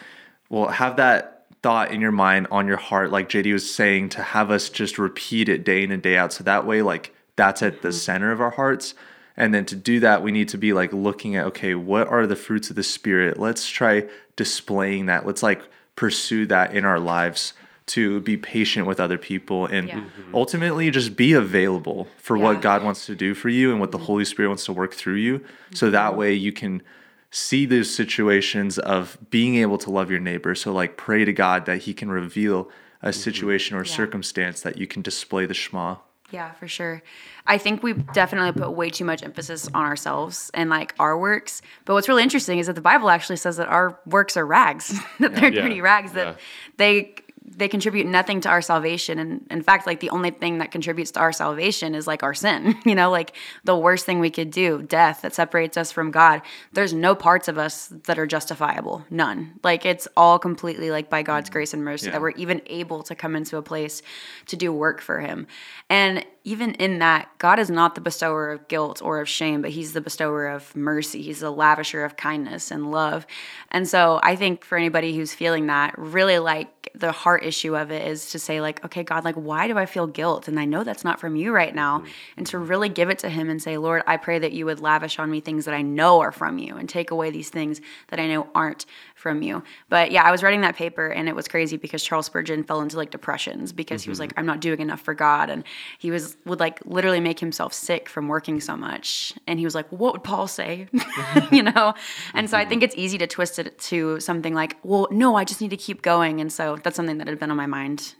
well, 0.50 0.68
have 0.68 0.98
that 0.98 1.46
thought 1.62 1.92
in 1.92 2.02
your 2.02 2.12
mind, 2.12 2.48
on 2.52 2.68
your 2.68 2.78
heart, 2.78 3.12
like 3.12 3.30
JD 3.30 3.54
was 3.54 3.74
saying, 3.74 4.10
to 4.10 4.22
have 4.22 4.52
us 4.52 4.70
just 4.70 4.98
repeat 4.98 5.50
it 5.50 5.64
day 5.64 5.84
in 5.84 5.92
and 5.92 6.02
day 6.02 6.18
out. 6.18 6.34
So 6.34 6.44
that 6.44 6.66
way, 6.66 6.82
like, 6.82 7.14
that's 7.36 7.62
at 7.62 7.82
the 7.82 7.90
mm-hmm. 7.90 7.98
center 7.98 8.32
of 8.32 8.42
our 8.42 8.52
hearts. 8.52 8.96
And 9.36 9.54
then 9.54 9.66
to 9.66 9.76
do 9.76 10.00
that, 10.02 10.22
we 10.22 10.32
need 10.32 10.50
to 10.50 10.58
be 10.58 10.74
like 10.74 10.94
looking 10.94 11.36
at, 11.36 11.46
okay, 11.48 11.74
what 11.76 12.08
are 12.08 12.28
the 12.28 12.36
fruits 12.36 12.70
of 12.70 12.76
the 12.76 12.84
Spirit? 12.84 13.40
Let's 13.40 13.68
try 13.68 14.08
displaying 14.36 15.08
that. 15.08 15.26
Let's 15.26 15.42
like 15.42 15.62
pursue 15.96 16.46
that 16.48 16.76
in 16.76 16.86
our 16.86 17.00
lives 17.00 17.54
to 17.86 18.22
be 18.22 18.38
patient 18.38 18.88
with 18.88 19.00
other 19.00 19.18
people 19.18 19.66
and 19.66 19.88
Yeah. 19.90 19.96
Mm-hmm. 19.96 20.36
ultimately 20.36 20.90
just 20.90 21.16
be 21.16 21.34
available 21.34 22.08
for 22.18 22.38
Yeah. 22.38 22.44
what 22.44 22.62
God 22.62 22.84
wants 22.84 23.06
to 23.08 23.16
do 23.16 23.34
for 23.34 23.50
you 23.50 23.72
and 23.72 23.80
what 23.80 23.92
the 23.92 23.98
mm-hmm. 23.98 24.08
Holy 24.08 24.26
Spirit 24.26 24.48
wants 24.50 24.66
to 24.66 24.74
work 24.74 24.94
through 24.94 25.16
you. 25.16 25.44
So 25.74 25.88
mm-hmm. 25.88 25.94
that 25.94 26.16
way 26.16 26.34
you 26.34 26.54
can 26.54 26.82
see 27.30 27.66
those 27.66 27.94
situations 27.94 28.80
of 28.80 29.18
being 29.30 29.56
able 29.56 29.78
to 29.80 29.92
love 29.92 30.10
your 30.10 30.20
neighbor. 30.20 30.56
So 30.56 30.72
like 30.72 30.98
pray 30.98 31.26
to 31.26 31.34
God 31.34 31.66
that 31.66 31.80
he 31.80 31.94
can 31.94 32.10
reveal 32.10 32.70
a 33.02 33.12
situation 33.12 33.76
or 33.76 33.84
Yeah. 33.84 33.92
circumstance 33.92 34.62
that 34.62 34.78
you 34.78 34.88
can 34.88 35.02
display 35.02 35.46
the 35.46 35.54
Shema. 35.54 35.98
Yeah, 36.34 36.52
for 36.54 36.68
sure. 36.68 37.04
I 37.46 37.60
think 37.60 37.84
we 37.84 37.94
definitely 37.94 38.60
put 38.60 38.72
way 38.72 38.90
too 38.90 39.06
much 39.06 39.22
emphasis 39.22 39.68
on 39.68 39.86
ourselves 39.86 40.50
and 40.56 40.68
like 40.68 40.96
our 40.98 41.16
works. 41.18 41.62
But 41.86 41.94
what's 41.94 42.08
really 42.10 42.24
interesting 42.24 42.58
is 42.58 42.66
that 42.66 42.74
the 42.74 42.82
Bible 42.82 43.12
actually 43.12 43.36
says 43.36 43.58
that 43.58 43.68
our 43.68 44.00
works 44.08 44.36
are 44.36 44.46
rags, 44.46 45.00
that 45.20 45.36
they're 45.36 45.54
Yeah. 45.54 45.62
dirty 45.62 45.80
rags, 45.80 46.14
that 46.14 46.26
Yeah. 46.28 46.34
they 46.78 47.16
they 47.46 47.68
contribute 47.68 48.08
nothing 48.08 48.42
to 48.42 48.50
our 48.50 48.62
salvation. 48.62 49.20
And 49.20 49.46
in 49.52 49.62
fact, 49.62 49.86
like 49.86 50.00
the 50.00 50.10
only 50.12 50.32
thing 50.32 50.60
that 50.60 50.72
contributes 50.72 51.12
to 51.12 51.20
our 51.20 51.34
salvation 51.34 51.94
is 51.94 52.08
like 52.08 52.24
our 52.24 52.34
sin. 52.34 52.76
You 52.94 52.96
know, 52.96 53.10
like 53.10 53.36
the 53.64 53.76
worst 53.76 54.06
thing 54.06 54.20
we 54.20 54.30
could 54.30 54.52
do, 54.52 54.84
death 54.84 55.22
that 55.22 55.34
separates 55.34 55.78
us 55.78 55.92
from 55.92 56.12
God. 56.12 56.42
There's 56.74 56.94
no 56.94 57.16
parts 57.16 57.48
of 57.48 57.58
us 57.58 57.88
that 58.06 58.20
are 58.20 58.28
justifiable. 58.28 59.06
None. 59.10 59.60
Like 59.64 59.86
it's 59.86 60.08
all 60.16 60.38
completely 60.38 60.92
like 60.92 61.10
by 61.10 61.24
God's 61.24 61.50
mm-hmm. 61.50 61.54
grace 61.54 61.74
and 61.74 61.84
mercy 61.84 62.08
Yeah. 62.08 62.14
that 62.14 62.22
we're 62.22 62.32
even 62.32 62.62
able 62.68 63.02
to 63.04 63.16
come 63.16 63.36
into 63.36 63.58
a 63.58 63.62
place 63.62 64.02
to 64.48 64.56
do 64.56 64.72
work 64.72 65.02
for 65.02 65.22
him. 65.22 65.48
And 65.90 66.26
even 66.44 66.74
in 66.76 67.00
that, 67.00 67.30
God 67.38 67.58
is 67.58 67.70
not 67.70 67.96
the 67.96 68.02
bestower 68.02 68.52
of 68.52 68.68
guilt 68.68 69.02
or 69.02 69.22
of 69.22 69.30
shame, 69.30 69.62
but 69.62 69.72
he's 69.72 69.94
the 69.94 70.02
bestower 70.02 70.48
of 70.48 70.76
mercy. 70.76 71.22
He's 71.22 71.40
the 71.40 71.54
lavisher 71.54 72.06
of 72.06 72.18
kindness 72.18 72.70
and 72.70 72.92
love. 72.92 73.26
And 73.72 73.88
so 73.88 74.20
I 74.22 74.36
think 74.36 74.66
for 74.66 74.78
anybody 74.78 75.16
who's 75.16 75.34
feeling 75.34 75.68
that, 75.68 75.98
really 75.98 76.40
like 76.40 76.83
the 76.96 77.12
heart 77.12 77.44
issue 77.44 77.76
of 77.76 77.92
it 77.92 78.08
is 78.08 78.30
to 78.32 78.40
say, 78.40 78.62
like, 78.62 78.84
okay, 78.86 79.04
God, 79.04 79.26
like, 79.26 79.36
why 79.36 79.68
do 79.68 79.78
I 79.78 79.86
feel 79.86 80.06
guilt? 80.06 80.48
And 80.48 80.60
I 80.60 80.66
know 80.66 80.84
that's 80.84 81.04
not 81.04 81.20
from 81.20 81.36
you 81.36 81.52
right 81.52 81.74
now. 81.74 82.00
Mm-hmm. 82.00 82.08
And 82.38 82.48
to 82.48 82.60
really 82.60 82.90
give 82.90 83.10
it 83.10 83.20
to 83.20 83.30
him 83.30 83.50
and 83.50 83.62
say, 83.62 83.78
Lord, 83.78 84.04
I 84.06 84.18
pray 84.18 84.40
that 84.40 84.52
you 84.52 84.66
would 84.66 84.80
lavish 84.80 85.18
on 85.18 85.32
me 85.32 85.40
things 85.40 85.66
that 85.66 85.74
I 85.74 85.82
know 85.82 86.20
are 86.22 86.32
from 86.32 86.60
you 86.60 86.76
and 86.78 86.88
take 86.88 87.10
away 87.10 87.32
these 87.32 87.50
things 87.50 87.82
that 88.10 88.20
I 88.20 88.28
know 88.28 88.48
aren't 88.54 88.86
from 89.24 89.42
you. 89.42 89.64
But 89.90 90.12
yeah, 90.12 90.22
I 90.24 90.32
was 90.32 90.44
writing 90.44 90.62
that 90.62 90.76
paper 90.76 91.08
and 91.08 91.28
it 91.28 91.36
was 91.36 91.48
crazy 91.48 91.78
because 91.78 92.04
Charles 92.04 92.28
Spurgeon 92.28 92.64
fell 92.64 92.82
into 92.82 92.98
like 92.98 93.10
depressions 93.10 93.72
because 93.72 94.04
he 94.04 94.10
was 94.10 94.18
mm-hmm. 94.18 94.24
like, 94.24 94.34
I'm 94.38 94.46
not 94.46 94.60
doing 94.60 94.82
enough 94.82 95.00
for 95.00 95.14
God. 95.14 95.50
And 95.50 95.64
he 95.98 96.12
was 96.12 96.38
would 96.46 96.60
like 96.60 96.80
literally 96.86 97.22
make 97.22 97.40
himself 97.40 97.74
sick 97.74 98.10
from 98.10 98.28
working 98.28 98.60
so 98.60 98.76
much. 98.76 99.34
And 99.48 99.58
he 99.58 99.66
was 99.66 99.74
like, 99.74 99.88
What 99.90 100.14
would 100.14 100.24
Paul 100.24 100.48
say? 100.48 100.88
you 101.52 101.64
know? 101.74 101.94
And 102.34 102.50
so 102.50 102.58
I 102.58 102.62
mm-hmm. 102.62 102.70
think 102.70 102.84
it's 102.84 102.96
easy 102.96 103.18
to 103.18 103.26
twist 103.26 103.58
it 103.58 103.80
to 103.80 104.20
something 104.20 104.54
like, 104.54 104.78
Well, 104.84 105.08
no, 105.10 105.36
I 105.36 105.46
just 105.46 105.62
need 105.62 105.72
to 105.72 105.78
keep 105.78 106.02
going. 106.02 106.42
And 106.42 106.52
so 106.52 106.78
that's 106.84 106.98
something 106.98 107.18
that 107.18 107.28
had 107.28 107.40
been 107.40 107.50
on 107.50 107.58
my 107.58 107.66
mind. 107.66 108.14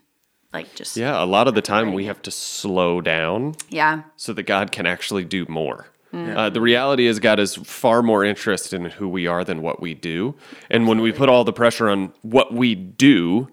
Like 0.54 0.74
just 0.74 0.96
Yeah, 0.96 1.22
a 1.22 1.26
lot 1.26 1.50
of 1.50 1.56
the 1.56 1.62
time 1.62 1.94
we 1.94 2.06
have 2.06 2.22
to 2.22 2.32
slow 2.32 3.02
down 3.02 3.56
yeah. 3.70 4.04
so 4.16 4.32
that 4.34 4.44
God 4.44 4.72
can 4.72 4.86
actually 4.86 5.26
do 5.26 5.46
more. 5.50 5.88
Mm. 6.14 6.36
Uh, 6.38 6.50
the 6.50 6.62
reality 6.62 7.08
is, 7.08 7.20
God 7.20 7.40
is 7.40 7.56
far 7.56 8.04
more 8.04 8.24
interested 8.24 8.80
in 8.80 8.86
who 8.92 9.10
we 9.10 9.26
are 9.26 9.44
than 9.44 9.62
what 9.62 9.82
we 9.82 9.94
do. 9.96 10.36
And 10.70 10.88
when 10.88 11.02
we 11.02 11.12
put 11.12 11.28
all 11.28 11.44
the 11.44 11.54
pressure 11.54 11.90
on 11.90 12.14
what 12.22 12.54
we 12.54 12.76
do, 12.76 13.50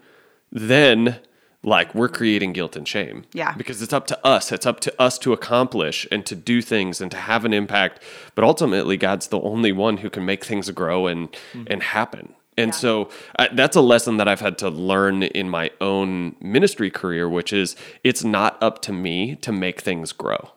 then 0.53 1.20
like 1.62 1.94
we're 1.94 2.09
creating 2.09 2.53
guilt 2.53 2.75
and 2.77 2.87
shame. 2.88 3.25
Yeah. 3.33 3.53
Because 3.53 3.83
it's 3.83 3.92
up 3.92 4.07
to 4.09 4.27
us. 4.27 4.51
It's 4.53 4.66
up 4.66 4.81
to 4.81 5.03
us 5.03 5.18
to 5.18 5.33
accomplish 5.33 6.07
and 6.11 6.25
to 6.27 6.35
do 6.35 6.62
things 6.62 7.01
and 7.01 7.11
to 7.11 7.16
have 7.16 7.44
an 7.44 7.53
impact. 7.53 8.03
But 8.35 8.44
ultimately, 8.44 8.96
God's 8.96 9.29
the 9.29 9.40
only 9.40 9.73
one 9.73 9.99
who 9.99 10.11
can 10.11 10.25
make 10.25 10.44
things 10.44 10.70
grow 10.70 11.07
and 11.07 11.29
and 11.66 11.83
happen. 11.83 12.35
And 12.57 12.68
Yeah. 12.73 12.77
so 12.79 13.09
uh, 13.38 13.49
that's 13.53 13.77
a 13.77 13.81
lesson 13.81 14.16
that 14.18 14.27
I've 14.29 14.40
had 14.40 14.59
to 14.59 14.68
learn 14.68 15.23
in 15.23 15.49
my 15.49 15.70
own 15.81 16.35
ministry 16.40 16.90
career, 16.90 17.29
which 17.29 17.53
is 17.53 17.77
it's 18.05 18.25
not 18.25 18.62
up 18.62 18.81
to 18.83 18.92
me 18.92 19.37
to 19.37 19.53
make 19.53 19.81
things 19.83 20.12
grow. 20.12 20.51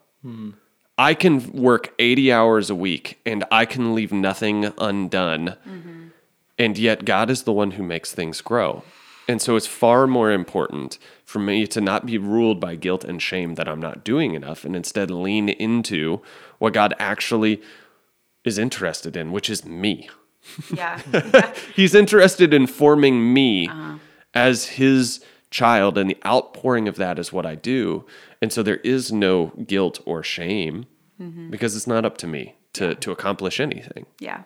I 0.98 1.14
can 1.14 1.52
work 1.52 1.94
80 1.98 2.32
hours 2.32 2.70
a 2.70 2.76
week 2.76 3.20
and 3.26 3.44
I 3.52 3.66
can 3.66 3.96
leave 3.96 4.12
nothing 4.12 4.72
undone. 4.78 5.58
Mm-hmm. 5.68 6.08
And 6.60 6.78
yet, 6.78 7.04
God 7.04 7.32
is 7.32 7.44
the 7.44 7.54
one 7.54 7.72
who 7.72 7.84
makes 7.84 8.14
things 8.14 8.40
grow. 8.42 8.84
And 9.28 9.42
so, 9.42 9.56
it's 9.56 9.66
far 9.66 10.06
more 10.06 10.32
important 10.32 11.00
for 11.26 11.40
me 11.40 11.66
to 11.68 11.82
not 11.82 12.06
be 12.06 12.20
ruled 12.20 12.60
by 12.60 12.76
guilt 12.76 13.04
and 13.04 13.20
shame 13.20 13.56
that 13.56 13.68
I'm 13.68 13.80
not 13.80 14.04
doing 14.04 14.36
enough 14.36 14.64
and 14.64 14.76
instead 14.76 15.10
lean 15.10 15.50
into 15.50 16.22
what 16.60 16.74
God 16.74 16.94
actually 17.00 17.62
is 18.46 18.60
interested 18.60 19.18
in, 19.18 19.32
which 19.32 19.50
is 19.50 19.66
me. 19.66 20.10
Yeah. 20.74 21.02
He's 21.76 21.96
interested 21.96 22.54
in 22.54 22.68
forming 22.68 23.34
me 23.34 23.68
uh-huh. 23.68 23.98
as 24.34 24.66
his 24.66 25.24
child, 25.50 25.98
and 25.98 26.10
the 26.10 26.18
outpouring 26.26 26.88
of 26.88 26.98
that 26.98 27.18
is 27.18 27.32
what 27.32 27.46
I 27.46 27.56
do. 27.56 28.06
And 28.44 28.52
so 28.52 28.62
there 28.62 28.82
is 28.84 29.10
no 29.10 29.54
guilt 29.66 30.02
or 30.06 30.22
shame 30.22 30.86
because 31.50 31.78
it's 31.78 31.88
not 31.88 32.04
up 32.04 32.18
to 32.18 32.28
me 32.28 32.58
to, 32.74 32.94
to 32.96 33.12
accomplish 33.14 33.62
anything. 33.62 34.06
Yeah. 34.20 34.44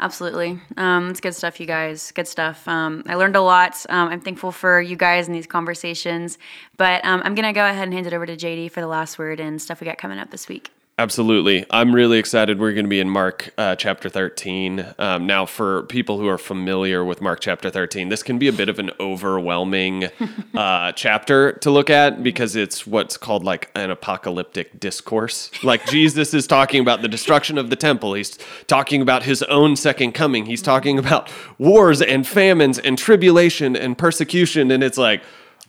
Absolutely. 0.00 0.58
Um, 0.76 1.10
it's 1.10 1.20
good 1.20 1.36
stuff, 1.36 1.60
you 1.60 1.66
guys. 1.66 2.10
Good 2.10 2.26
stuff. 2.26 2.66
Um, 2.66 3.04
I 3.06 3.14
learned 3.14 3.36
a 3.36 3.40
lot. 3.40 3.86
Um, 3.88 4.08
I'm 4.08 4.20
thankful 4.20 4.50
for 4.50 4.80
you 4.80 4.96
guys 4.96 5.28
and 5.28 5.36
these 5.36 5.46
conversations. 5.46 6.36
But 6.76 7.04
um, 7.04 7.22
I'm 7.24 7.36
going 7.36 7.46
to 7.46 7.52
go 7.52 7.64
ahead 7.64 7.84
and 7.84 7.94
hand 7.94 8.08
it 8.08 8.12
over 8.12 8.26
to 8.26 8.36
JD 8.36 8.72
for 8.72 8.80
the 8.80 8.88
last 8.88 9.20
word 9.20 9.38
and 9.38 9.62
stuff 9.62 9.80
we 9.80 9.84
got 9.84 9.98
coming 9.98 10.18
up 10.18 10.32
this 10.32 10.48
week. 10.48 10.72
Absolutely. 10.96 11.66
I'm 11.70 11.92
really 11.92 12.18
excited. 12.18 12.60
We're 12.60 12.72
going 12.72 12.84
to 12.84 12.88
be 12.90 13.00
in 13.00 13.10
Mark 13.10 13.52
uh, 13.58 13.74
chapter 13.74 14.08
13. 14.08 14.94
Um, 14.96 15.26
now, 15.26 15.44
for 15.44 15.82
people 15.84 16.20
who 16.20 16.28
are 16.28 16.38
familiar 16.38 17.04
with 17.04 17.20
Mark 17.20 17.40
chapter 17.40 17.68
13, 17.68 18.10
this 18.10 18.22
can 18.22 18.38
be 18.38 18.46
a 18.46 18.52
bit 18.52 18.68
of 18.68 18.78
an 18.78 18.92
overwhelming 19.00 20.04
uh, 20.54 20.92
chapter 20.92 21.54
to 21.54 21.70
look 21.72 21.90
at 21.90 22.22
because 22.22 22.54
it's 22.54 22.86
what's 22.86 23.16
called 23.16 23.42
like 23.42 23.72
an 23.74 23.90
apocalyptic 23.90 24.78
discourse. 24.78 25.50
Like 25.64 25.84
Jesus 25.86 26.32
is 26.32 26.46
talking 26.46 26.80
about 26.80 27.02
the 27.02 27.08
destruction 27.08 27.58
of 27.58 27.70
the 27.70 27.76
temple, 27.76 28.14
he's 28.14 28.38
talking 28.68 29.02
about 29.02 29.24
his 29.24 29.42
own 29.44 29.74
second 29.74 30.12
coming, 30.12 30.46
he's 30.46 30.62
talking 30.62 30.96
about 30.96 31.28
wars 31.58 32.02
and 32.02 32.24
famines 32.24 32.78
and 32.78 32.96
tribulation 32.96 33.74
and 33.74 33.98
persecution. 33.98 34.70
And 34.70 34.84
it's 34.84 34.98
like, 34.98 35.24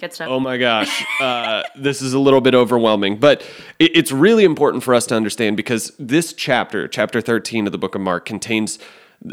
Good 0.06 0.14
stuff. 0.14 0.28
Oh 0.30 0.40
my 0.40 0.58
gosh, 0.58 1.04
uh, 1.20 1.64
this 1.76 2.00
is 2.00 2.14
a 2.14 2.20
little 2.20 2.40
bit 2.40 2.54
overwhelming, 2.54 3.18
but 3.18 3.42
it, 3.80 3.98
it's 3.98 4.12
really 4.12 4.44
important 4.44 4.84
for 4.84 4.94
us 4.94 5.08
to 5.08 5.16
understand 5.16 5.58
because 5.58 5.94
this 5.98 6.32
chapter, 6.32 6.88
chapter 6.88 7.22
13 7.22 7.66
of 7.66 7.72
the 7.72 7.80
book 7.80 7.96
of 7.96 8.02
Mark, 8.02 8.24
contains 8.24 8.78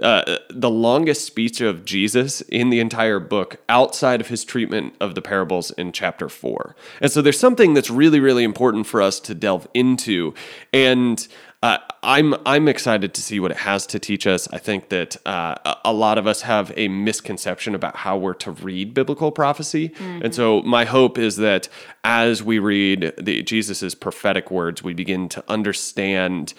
uh, 0.02 0.38
the 0.48 0.70
longest 0.70 1.26
speech 1.26 1.60
of 1.60 1.84
Jesus 1.84 2.40
in 2.42 2.70
the 2.70 2.80
entire 2.80 3.20
book 3.20 3.58
outside 3.68 4.22
of 4.22 4.28
his 4.28 4.44
treatment 4.46 4.94
of 4.98 5.14
the 5.14 5.20
parables 5.20 5.72
in 5.72 5.92
chapter 5.92 6.30
4. 6.30 6.74
And 7.02 7.12
so 7.12 7.20
there's 7.20 7.38
something 7.38 7.74
that's 7.74 7.90
really, 7.90 8.18
really 8.18 8.42
important 8.42 8.86
for 8.86 9.02
us 9.02 9.20
to 9.20 9.34
delve 9.34 9.68
into. 9.74 10.32
And 10.72 11.28
uh, 11.62 11.78
I'm 12.02 12.34
I'm 12.44 12.66
excited 12.66 13.14
to 13.14 13.22
see 13.22 13.38
what 13.38 13.52
it 13.52 13.58
has 13.58 13.86
to 13.86 13.98
teach 14.00 14.26
us. 14.26 14.48
I 14.52 14.58
think 14.58 14.88
that 14.88 15.16
uh, 15.24 15.54
a- 15.84 15.92
lot 15.92 16.18
of 16.18 16.26
us 16.26 16.42
have 16.42 16.72
a 16.76 16.88
misconception 16.88 17.74
about 17.76 17.94
how 17.96 18.16
we're 18.16 18.34
to 18.34 18.50
read 18.50 18.92
biblical 18.94 19.30
prophecy, 19.30 19.92
and 20.00 20.34
so 20.34 20.62
my 20.62 20.84
hope 20.84 21.18
is 21.18 21.36
that 21.36 21.68
as 22.02 22.42
we 22.42 22.58
read 22.58 23.12
the 23.16 23.42
Jesus's 23.42 23.94
prophetic 23.94 24.50
words, 24.50 24.82
we 24.82 24.94
begin 24.94 25.28
to 25.28 25.44
understand 25.48 26.54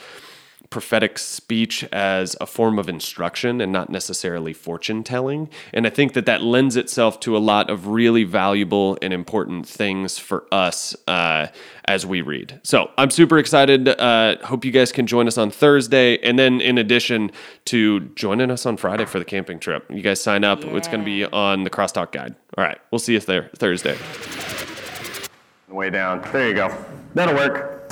prophetic 0.69 1.19
speech 1.19 1.83
as 1.91 2.35
a 2.41 2.47
form 2.47 2.79
of 2.79 2.89
instruction 2.89 3.61
and 3.61 3.71
not 3.71 3.89
necessarily 3.89 4.53
fortune 4.53 5.03
telling. 5.03 5.49
And 5.71 5.85
I 5.85 5.89
think 5.89 6.13
that 6.13 6.25
that 6.25 6.41
lends 6.41 6.75
itself 6.75 7.19
to 7.21 7.37
a 7.37 7.39
lot 7.39 7.69
of 7.69 7.87
really 7.87 8.23
valuable 8.23 8.97
and 9.01 9.13
important 9.13 9.67
things 9.67 10.17
for 10.17 10.45
us 10.51 10.95
uh, 11.07 11.47
as 11.85 12.05
we 12.05 12.21
read. 12.21 12.59
So 12.63 12.89
I'm 12.97 13.11
super 13.11 13.37
excited. 13.37 13.87
Uh, 13.87 14.37
hope 14.43 14.65
you 14.65 14.71
guys 14.71 14.91
can 14.91 15.05
join 15.05 15.27
us 15.27 15.37
on 15.37 15.51
Thursday. 15.51 16.17
And 16.19 16.39
then, 16.39 16.59
in 16.59 16.77
addition 16.77 17.31
to 17.65 17.99
joining 18.15 18.49
us 18.49 18.65
on 18.65 18.77
Friday 18.77 19.05
for 19.05 19.19
the 19.19 19.25
camping 19.25 19.59
trip, 19.59 19.85
you 19.89 20.01
guys 20.01 20.21
sign 20.21 20.43
up. 20.43 20.63
It's 20.63 20.87
going 20.87 21.01
to 21.01 21.05
be 21.05 21.25
on 21.25 21.63
the 21.63 21.69
Crosstalk 21.69 22.11
Guide. 22.11 22.35
All 22.57 22.63
right. 22.63 22.79
We'll 22.91 22.99
see 22.99 23.13
you 23.13 23.19
there 23.19 23.49
Thursday. 23.57 23.97
Way 25.69 25.89
down. 25.89 26.27
There 26.31 26.47
you 26.47 26.55
go. 26.55 26.75
That'll 27.15 27.35
work. 27.35 27.82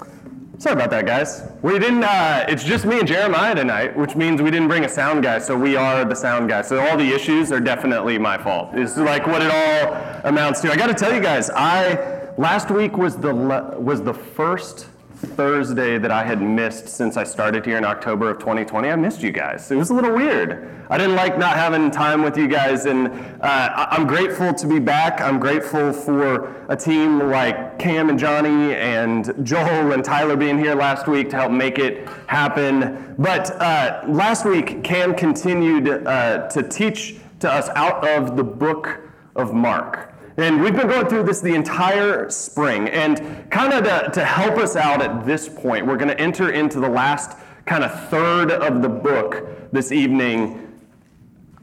Sorry 0.62 0.76
about 0.76 0.92
that, 0.92 1.08
guys. 1.08 1.42
We 1.64 1.80
didn't. 1.80 2.04
Uh, 2.04 2.46
it's 2.48 2.64
just 2.64 2.86
me 2.86 3.00
and 3.00 3.08
Jeremiah 3.08 3.56
tonight, 3.56 3.98
which 3.98 4.16
means 4.16 4.44
we 4.44 4.52
didn't 4.52 4.68
bring 4.68 4.86
a 4.86 4.90
sound 4.90 5.24
guy. 5.24 5.40
So 5.40 5.58
we 5.58 5.76
are 5.76 6.06
the 6.06 6.14
sound 6.14 6.50
guy. 6.50 6.62
So 6.62 6.80
all 6.80 6.96
the 6.98 7.12
issues 7.12 7.52
are 7.52 7.60
definitely 7.60 8.20
my 8.20 8.38
fault. 8.38 8.70
It's 8.74 8.96
like 8.96 9.26
what 9.26 9.42
it 9.42 9.50
all 9.50 10.22
amounts 10.24 10.62
to. 10.62 10.72
I 10.72 10.76
got 10.76 10.86
to 10.86 10.94
tell 10.94 11.16
you 11.16 11.20
guys, 11.20 11.50
I 11.50 12.30
last 12.38 12.70
week 12.70 12.96
was 12.96 13.18
the 13.18 13.34
was 13.34 14.04
the 14.04 14.14
first 14.14 14.86
Thursday 15.22 15.98
that 15.98 16.12
I 16.12 16.24
had 16.24 16.42
missed 16.42 16.88
since 16.88 17.18
I 17.18 17.24
started 17.24 17.66
here 17.66 17.78
in 17.78 17.86
October 17.86 18.30
of 18.30 18.40
2020. 18.40 18.90
I 18.90 18.96
missed 18.96 19.22
you 19.22 19.32
guys. 19.32 19.72
It 19.72 19.76
was 19.76 19.90
a 19.90 19.94
little 19.94 20.14
weird. 20.14 20.70
I 20.90 20.98
didn't 20.98 21.16
like 21.16 21.38
not 21.38 21.56
having 21.56 21.92
time 21.92 22.22
with 22.22 22.38
you 22.38 22.48
guys, 22.48 22.86
and 22.86 23.08
uh, 23.42 23.88
I'm 23.92 24.08
grateful 24.08 24.54
to 24.54 24.68
be 24.68 24.80
back. 24.80 25.22
I'm 25.22 25.40
grateful 25.40 25.94
for 25.94 26.66
a 26.68 26.76
team 26.76 27.20
like 27.30 27.80
Cam 27.80 28.10
and 28.10 28.20
Johnny 28.20 28.74
and 28.76 29.34
Joel 29.46 29.94
and 29.94 30.04
Tyler 30.04 30.36
being 30.36 30.58
here 30.58 30.76
last 30.76 31.08
week 31.08 31.30
to 31.30 31.38
help 31.38 31.52
make 31.52 31.80
it 31.80 32.08
happen. 32.28 33.16
But 33.18 33.52
uh, 33.62 34.04
last 34.08 34.46
week, 34.46 34.84
Cam 34.84 35.16
continued 35.16 35.88
uh, 35.88 36.50
to 36.50 36.64
teach 36.64 37.16
to 37.40 37.52
us 37.52 37.70
out 37.70 38.08
of 38.08 38.36
the 38.36 38.44
book 38.44 39.00
of 39.36 39.54
Mark. 39.54 40.11
And 40.38 40.62
we've 40.62 40.76
been 40.76 40.88
going 40.88 41.08
through 41.08 41.24
this 41.24 41.42
the 41.42 41.54
entire 41.54 42.30
spring. 42.30 42.88
And 42.90 43.50
kind 43.52 43.74
of 43.74 43.84
to, 43.84 44.12
to 44.14 44.26
help 44.26 44.58
us 44.58 44.76
out 44.76 45.02
at 45.02 45.26
this 45.26 45.50
point, 45.50 45.86
we're 45.86 45.98
going 45.98 46.10
to 46.10 46.20
enter 46.20 46.52
into 46.52 46.80
the 46.80 46.90
last 46.90 47.38
kind 47.66 47.84
of 47.84 48.10
third 48.10 48.52
of 48.52 48.82
the 48.82 48.90
book 48.90 49.72
this 49.72 49.92
evening. 49.92 50.68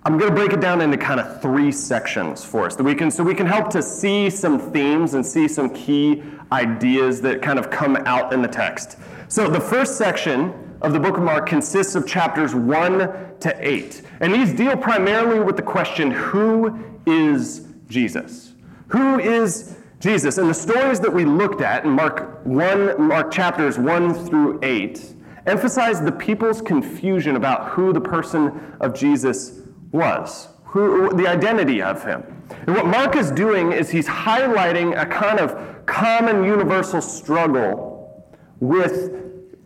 I'm 0.04 0.16
going 0.16 0.30
to 0.30 0.36
break 0.36 0.52
it 0.52 0.60
down 0.60 0.80
into 0.80 0.96
kind 0.96 1.20
of 1.20 1.42
three 1.42 1.72
sections 1.72 2.44
for 2.44 2.66
us 2.66 2.76
that 2.76 2.84
we 2.84 2.94
can 2.94 3.10
so 3.10 3.24
we 3.24 3.34
can 3.34 3.46
help 3.46 3.68
to 3.70 3.82
see 3.82 4.30
some 4.30 4.58
themes 4.58 5.14
and 5.14 5.24
see 5.24 5.48
some 5.48 5.70
key 5.70 6.22
ideas 6.52 7.20
that 7.22 7.42
kind 7.42 7.58
of 7.58 7.70
come 7.70 7.96
out 8.06 8.32
in 8.32 8.40
the 8.40 8.48
text. 8.48 8.96
So 9.28 9.50
the 9.50 9.60
first 9.60 9.98
section 9.98 10.76
of 10.80 10.92
the 10.92 11.00
book 11.00 11.16
of 11.16 11.22
Mark 11.22 11.46
consists 11.46 11.94
of 11.94 12.06
chapters 12.06 12.54
1 12.54 12.98
to 13.40 13.56
8. 13.58 14.02
And 14.20 14.32
these 14.32 14.52
deal 14.52 14.76
primarily 14.76 15.40
with 15.40 15.56
the 15.56 15.62
question 15.62 16.10
who 16.10 16.82
is 17.06 17.66
Jesus? 17.88 18.47
Who 18.88 19.18
is 19.18 19.76
Jesus? 20.00 20.38
And 20.38 20.48
the 20.48 20.54
stories 20.54 21.00
that 21.00 21.12
we 21.12 21.24
looked 21.24 21.60
at 21.60 21.84
in 21.84 21.90
Mark 21.90 22.44
1, 22.44 23.00
Mark 23.06 23.30
chapters 23.30 23.78
1 23.78 24.26
through 24.26 24.60
8 24.62 25.14
emphasize 25.46 26.00
the 26.00 26.12
people's 26.12 26.60
confusion 26.60 27.36
about 27.36 27.70
who 27.70 27.92
the 27.92 28.00
person 28.00 28.76
of 28.80 28.94
Jesus 28.94 29.60
was, 29.92 30.48
who, 30.64 31.14
the 31.14 31.26
identity 31.26 31.82
of 31.82 32.04
him. 32.04 32.22
And 32.66 32.74
what 32.74 32.86
Mark 32.86 33.16
is 33.16 33.30
doing 33.30 33.72
is 33.72 33.90
he's 33.90 34.06
highlighting 34.06 35.00
a 35.00 35.06
kind 35.06 35.38
of 35.38 35.86
common 35.86 36.44
universal 36.44 37.00
struggle 37.00 38.26
with 38.60 39.22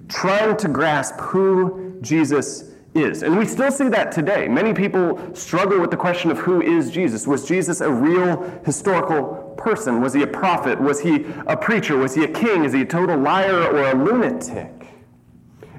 trying 0.09 0.57
to 0.59 0.69
grasp 0.69 1.19
who 1.21 1.99
Jesus 2.01 2.72
is. 2.95 3.23
And 3.23 3.39
we 3.39 3.47
still 3.47 3.71
see 3.71 3.89
that 3.89 4.13
today. 4.13 4.49
Many 4.49 4.75
people 4.75 5.35
struggle 5.35 5.81
with 5.81 5.91
the 5.91 5.97
question 5.97 6.31
of 6.31 6.39
who 6.39 6.61
is 6.61 6.91
Jesus? 6.91 7.27
Was 7.27 7.47
Jesus 7.47 7.81
a 7.81 7.91
real 7.91 8.43
historical 8.65 9.55
person? 9.57 10.01
Was 10.01 10.13
he 10.13 10.23
a 10.23 10.27
prophet? 10.27 10.81
Was 10.81 11.01
he 11.01 11.27
a 11.47 11.57
preacher? 11.57 11.97
Was 11.97 12.15
he 12.15 12.25
a 12.25 12.29
king? 12.29 12.65
Is 12.65 12.73
he 12.73 12.83
a 12.83 12.87
total 12.87 13.19
liar 13.19 13.63
or 13.63 13.91
a 13.91 13.95
lunatic? 13.95 14.83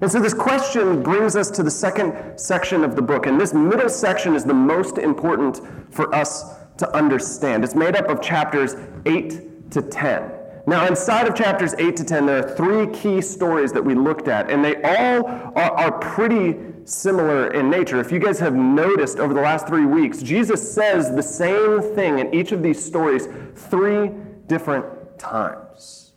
And 0.01 0.11
so 0.11 0.19
this 0.19 0.33
question 0.33 1.01
brings 1.01 1.35
us 1.35 1.49
to 1.51 1.63
the 1.63 1.71
second 1.71 2.37
section 2.37 2.83
of 2.83 2.95
the 2.95 3.01
book. 3.01 3.25
And 3.25 3.39
this 3.39 3.53
middle 3.53 3.89
section 3.89 4.35
is 4.35 4.43
the 4.43 4.53
most 4.53 4.97
important 4.97 5.61
for 5.91 6.13
us 6.13 6.55
to 6.77 6.95
understand. 6.95 7.63
It's 7.63 7.75
made 7.75 7.95
up 7.95 8.09
of 8.09 8.21
chapters 8.21 8.75
8 9.05 9.71
to 9.71 9.81
10. 9.81 10.31
Now, 10.65 10.87
inside 10.87 11.27
of 11.27 11.35
chapters 11.35 11.73
8 11.77 11.95
to 11.97 12.03
10, 12.03 12.25
there 12.25 12.45
are 12.45 12.55
three 12.55 12.87
key 12.87 13.21
stories 13.21 13.73
that 13.73 13.83
we 13.83 13.95
looked 13.95 14.29
at, 14.29 14.49
and 14.49 14.63
they 14.63 14.81
all 14.81 15.25
are, 15.25 15.71
are, 15.71 15.91
pretty 15.99 16.53
similar 16.85 17.51
in 17.51 17.69
nature. 17.69 17.99
If 17.99 18.11
you 18.11 18.19
guys 18.19 18.39
have 18.39 18.55
noticed 18.55 19.19
over 19.19 19.33
the 19.33 19.41
last 19.41 19.67
three 19.67 19.85
weeks, 19.85 20.21
Jesus 20.21 20.73
says 20.73 21.13
the 21.15 21.23
same 21.23 21.81
thing 21.95 22.19
in 22.19 22.33
each 22.33 22.51
of 22.51 22.61
these 22.61 22.83
stories 22.83 23.27
three 23.55 24.11
different 24.47 24.85
times. 25.17 26.13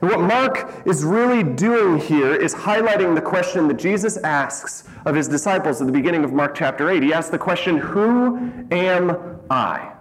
And 0.00 0.10
what 0.10 0.20
Mark 0.20 0.86
is 0.86 1.04
really 1.04 1.42
doing 1.42 1.98
here 1.98 2.34
is 2.34 2.54
highlighting 2.54 3.14
the 3.14 3.22
question 3.22 3.68
that 3.68 3.78
Jesus 3.78 4.16
asks 4.18 4.88
of 5.06 5.14
his 5.14 5.26
disciples 5.26 5.80
at 5.80 5.86
the 5.86 5.92
beginning 5.92 6.24
of 6.24 6.32
Mark 6.32 6.54
chapter 6.54 6.90
8. 6.90 7.02
He 7.02 7.12
asks 7.12 7.30
the 7.30 7.38
question, 7.38 7.78
Who 7.78 8.36
am 8.70 9.40
I? 9.50 9.92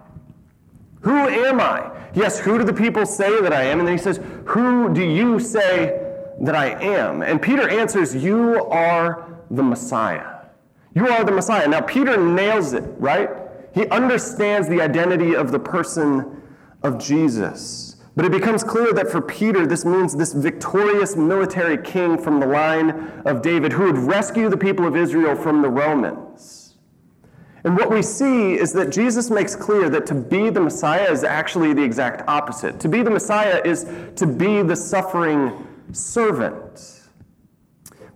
Who 1.02 1.16
am 1.16 1.62
I? 1.62 1.92
Yes, 2.14 2.40
who 2.40 2.58
do 2.58 2.64
the 2.64 2.74
people 2.74 3.06
say 3.06 3.42
that 3.42 3.54
I 3.54 3.64
am? 3.64 3.80
And 3.80 3.88
then 3.88 3.98
he 3.98 4.04
says, 4.04 4.20
Who 4.46 4.94
do 4.94 5.04
you 5.04 5.40
say 5.40 6.06
that 6.42 6.56
I 6.56 6.68
am? 6.82 7.22
And 7.22 7.42
Peter 7.42 7.70
answers, 7.70 8.16
You 8.16 8.66
are 8.66 9.29
the 9.50 9.64
Messiah. 9.64 10.40
You 10.94 11.08
are 11.08 11.24
the 11.24 11.32
Messiah. 11.32 11.68
Now, 11.68 11.82
Peter 11.82 12.18
nails 12.18 12.74
it, 12.74 12.84
right? 12.98 13.30
He 13.74 13.88
understands 13.88 14.68
the 14.68 14.82
identity 14.82 15.36
of 15.36 15.52
the 15.52 15.60
person 15.60 16.42
of 16.84 17.00
Jesus. 17.00 17.98
But 18.16 18.26
it 18.26 18.32
becomes 18.32 18.64
clear 18.64 18.92
that 18.94 19.10
for 19.10 19.22
Peter, 19.22 19.66
this 19.66 19.86
means 19.86 20.16
this 20.16 20.34
victorious 20.34 21.16
military 21.16 21.78
king 21.78 22.18
from 22.18 22.40
the 22.40 22.48
line 22.48 22.92
of 23.26 23.42
David 23.42 23.72
who 23.72 23.86
would 23.86 23.98
rescue 23.98 24.50
the 24.50 24.58
people 24.58 24.86
of 24.86 24.98
Israel 24.98 25.36
from 25.36 25.62
the 25.62 25.70
Romans. 25.70 26.76
And 27.64 27.78
what 27.78 27.90
we 27.92 28.02
see 28.02 28.54
is 28.54 28.74
that 28.74 28.90
Jesus 28.90 29.30
makes 29.30 29.56
clear 29.56 29.90
that 29.90 30.06
to 30.08 30.16
be 30.16 30.50
the 30.50 30.62
Messiah 30.62 31.12
is 31.12 31.24
actually 31.24 31.74
the 31.74 31.84
exact 31.84 32.28
opposite. 32.28 32.80
To 32.82 32.90
be 32.90 33.04
the 33.04 33.10
Messiah 33.10 33.62
is 33.64 33.86
to 34.16 34.26
be 34.26 34.64
the 34.64 34.76
suffering 34.76 35.68
servant. 35.92 36.99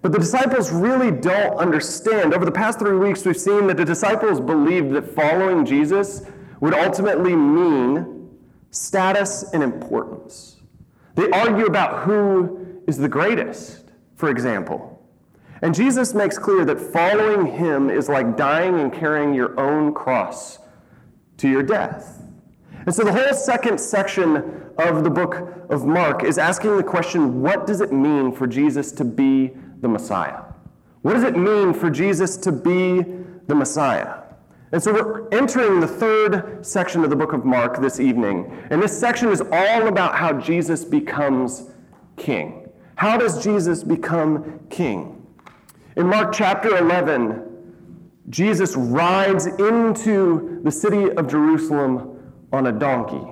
But 0.03 0.11
the 0.11 0.19
disciples 0.19 0.69
really 0.69 1.11
don't 1.11 1.57
understand. 1.57 2.33
Over 2.33 2.43
the 2.43 2.51
past 2.51 2.77
three 2.77 2.97
weeks, 2.97 3.25
we've 3.25 3.39
seen 3.39 3.67
that 3.67 3.77
the 3.77 3.85
disciples 3.85 4.41
believed 4.41 4.91
that 4.91 5.07
following 5.15 5.65
Jesus 5.65 6.23
would 6.59 6.73
ultimately 6.73 7.33
mean 7.33 8.29
status 8.69 9.43
and 9.53 9.63
importance. 9.63 10.57
They 11.15 11.29
argue 11.31 11.67
about 11.67 12.03
who 12.03 12.81
is 12.85 12.97
the 12.97 13.07
greatest, 13.07 13.91
for 14.15 14.29
example. 14.29 15.01
And 15.61 15.73
Jesus 15.73 16.13
makes 16.13 16.37
clear 16.37 16.65
that 16.65 16.81
following 16.81 17.45
him 17.45 17.89
is 17.89 18.09
like 18.09 18.35
dying 18.35 18.81
and 18.81 18.91
carrying 18.91 19.33
your 19.33 19.57
own 19.57 19.93
cross 19.93 20.59
to 21.37 21.47
your 21.47 21.63
death. 21.63 22.21
And 22.85 22.93
so 22.93 23.05
the 23.05 23.13
whole 23.13 23.33
second 23.33 23.79
section 23.79 24.69
of 24.77 25.05
the 25.05 25.09
book 25.09 25.65
of 25.69 25.85
Mark 25.85 26.25
is 26.25 26.37
asking 26.37 26.75
the 26.75 26.83
question 26.83 27.41
what 27.41 27.65
does 27.65 27.79
it 27.79 27.93
mean 27.93 28.33
for 28.33 28.47
Jesus 28.47 28.91
to 28.93 29.05
be 29.05 29.53
the 29.83 29.89
Messiah? 29.89 30.41
What 31.03 31.13
does 31.13 31.23
it 31.23 31.37
mean 31.37 31.73
for 31.73 31.91
Jesus 31.91 32.37
to 32.37 32.51
be 32.51 33.03
the 33.47 33.53
Messiah? 33.53 34.21
And 34.71 34.81
so 34.81 34.91
we're 34.91 35.29
entering 35.29 35.81
the 35.81 35.87
third 35.87 36.65
section 36.65 37.03
of 37.03 37.11
the 37.11 37.15
book 37.15 37.33
of 37.33 37.45
Mark 37.45 37.79
this 37.79 37.99
evening. 37.99 38.65
And 38.71 38.81
this 38.81 38.97
section 38.97 39.29
is 39.29 39.41
all 39.51 39.87
about 39.87 40.15
how 40.15 40.33
Jesus 40.39 40.83
becomes 40.83 41.69
king. 42.17 42.69
How 42.95 43.17
does 43.17 43.43
Jesus 43.43 43.83
become 43.83 44.61
king? 44.69 45.27
In 45.97 46.07
Mark 46.07 46.33
chapter 46.33 46.77
11, 46.77 47.49
Jesus 48.29 48.75
rides 48.75 49.45
into 49.45 50.61
the 50.63 50.71
city 50.71 51.11
of 51.11 51.27
Jerusalem 51.27 52.33
on 52.51 52.67
a 52.67 52.71
donkey. 52.71 53.27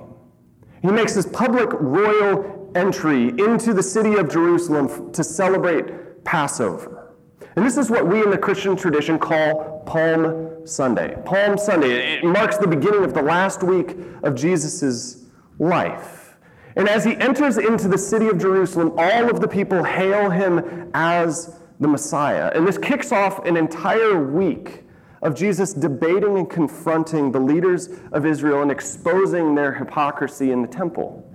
He 0.82 0.88
makes 0.88 1.14
his 1.14 1.26
public 1.26 1.70
royal 1.72 2.70
entry 2.74 3.28
into 3.28 3.72
the 3.72 3.82
city 3.82 4.14
of 4.16 4.30
Jerusalem 4.30 5.12
to 5.12 5.24
celebrate 5.24 5.86
Passover. 6.24 7.14
And 7.56 7.66
this 7.66 7.76
is 7.76 7.90
what 7.90 8.06
we 8.06 8.22
in 8.22 8.30
the 8.30 8.38
Christian 8.38 8.76
tradition 8.76 9.18
call 9.18 9.82
Palm 9.86 10.66
Sunday. 10.66 11.16
Palm 11.24 11.58
Sunday, 11.58 12.16
it 12.16 12.24
marks 12.24 12.56
the 12.56 12.66
beginning 12.66 13.04
of 13.04 13.14
the 13.14 13.22
last 13.22 13.62
week 13.62 13.96
of 14.22 14.34
Jesus' 14.34 15.26
life. 15.58 16.36
And 16.76 16.88
as 16.88 17.04
he 17.04 17.14
enters 17.16 17.58
into 17.58 17.88
the 17.88 17.98
city 17.98 18.28
of 18.28 18.38
Jerusalem, 18.38 18.92
all 18.96 19.28
of 19.28 19.40
the 19.40 19.48
people 19.48 19.84
hail 19.84 20.30
him 20.30 20.90
as 20.94 21.58
the 21.80 21.88
Messiah. 21.88 22.50
And 22.54 22.66
this 22.66 22.78
kicks 22.78 23.12
off 23.12 23.44
an 23.44 23.56
entire 23.56 24.22
week 24.24 24.84
of 25.20 25.34
Jesus 25.34 25.74
debating 25.74 26.38
and 26.38 26.48
confronting 26.48 27.30
the 27.30 27.40
leaders 27.40 27.90
of 28.12 28.24
Israel 28.24 28.62
and 28.62 28.70
exposing 28.70 29.54
their 29.54 29.72
hypocrisy 29.72 30.50
in 30.50 30.62
the 30.62 30.68
temple. 30.68 31.28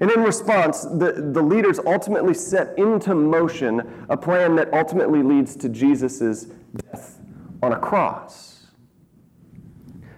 And 0.00 0.10
in 0.10 0.22
response, 0.22 0.82
the, 0.82 1.30
the 1.32 1.42
leaders 1.42 1.78
ultimately 1.86 2.34
set 2.34 2.76
into 2.78 3.14
motion 3.14 4.06
a 4.08 4.16
plan 4.16 4.56
that 4.56 4.72
ultimately 4.72 5.22
leads 5.22 5.54
to 5.56 5.68
Jesus' 5.68 6.46
death 6.76 7.20
on 7.62 7.72
a 7.72 7.78
cross. 7.78 8.66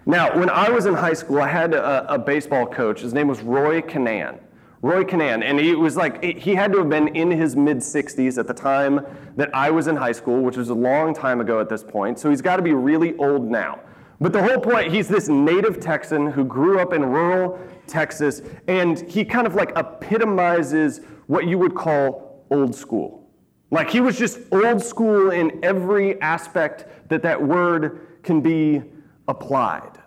Now, 0.05 0.37
when 0.37 0.49
I 0.49 0.69
was 0.69 0.85
in 0.85 0.93
high 0.93 1.13
school, 1.13 1.41
I 1.41 1.47
had 1.47 1.73
a, 1.73 2.13
a 2.13 2.19
baseball 2.19 2.67
coach. 2.67 3.01
His 3.01 3.13
name 3.13 3.27
was 3.27 3.41
Roy 3.41 3.81
Kinnan. 3.81 4.39
Roy 4.81 5.03
Kinnan, 5.03 5.43
and 5.43 5.59
he 5.59 5.73
was 5.73 5.97
like, 5.97 6.23
he 6.23 6.53
had 6.53 6.71
to 6.73 6.77
have 6.77 6.89
been 6.89 7.07
in 7.15 7.31
his 7.31 7.55
mid 7.55 7.77
60s 7.77 8.37
at 8.37 8.45
the 8.45 8.53
time 8.53 9.03
that 9.35 9.49
I 9.51 9.71
was 9.71 9.87
in 9.87 9.95
high 9.95 10.11
school, 10.11 10.43
which 10.43 10.57
was 10.57 10.69
a 10.69 10.75
long 10.75 11.13
time 11.15 11.41
ago 11.41 11.59
at 11.59 11.69
this 11.69 11.83
point, 11.83 12.19
so 12.19 12.29
he's 12.29 12.41
got 12.41 12.57
to 12.57 12.61
be 12.61 12.73
really 12.73 13.17
old 13.17 13.49
now. 13.49 13.79
But 14.21 14.31
the 14.31 14.43
whole 14.43 14.59
point, 14.59 14.93
he's 14.93 15.07
this 15.07 15.27
native 15.27 15.79
Texan 15.79 16.27
who 16.27 16.45
grew 16.45 16.79
up 16.79 16.93
in 16.93 17.03
rural 17.03 17.59
Texas, 17.87 18.41
and 18.67 18.99
he 19.09 19.25
kind 19.25 19.47
of 19.47 19.55
like 19.55 19.71
epitomizes 19.77 21.01
what 21.27 21.47
you 21.47 21.57
would 21.57 21.75
call 21.75 22.45
old 22.49 22.75
school. 22.75 23.27
Like 23.71 23.89
he 23.89 23.99
was 23.99 24.17
just 24.17 24.39
old 24.51 24.81
school 24.83 25.31
in 25.31 25.59
every 25.63 26.21
aspect 26.21 27.09
that 27.09 27.21
that 27.23 27.41
word 27.41 28.07
can 28.23 28.41
be 28.41 28.83
applied. 29.27 29.99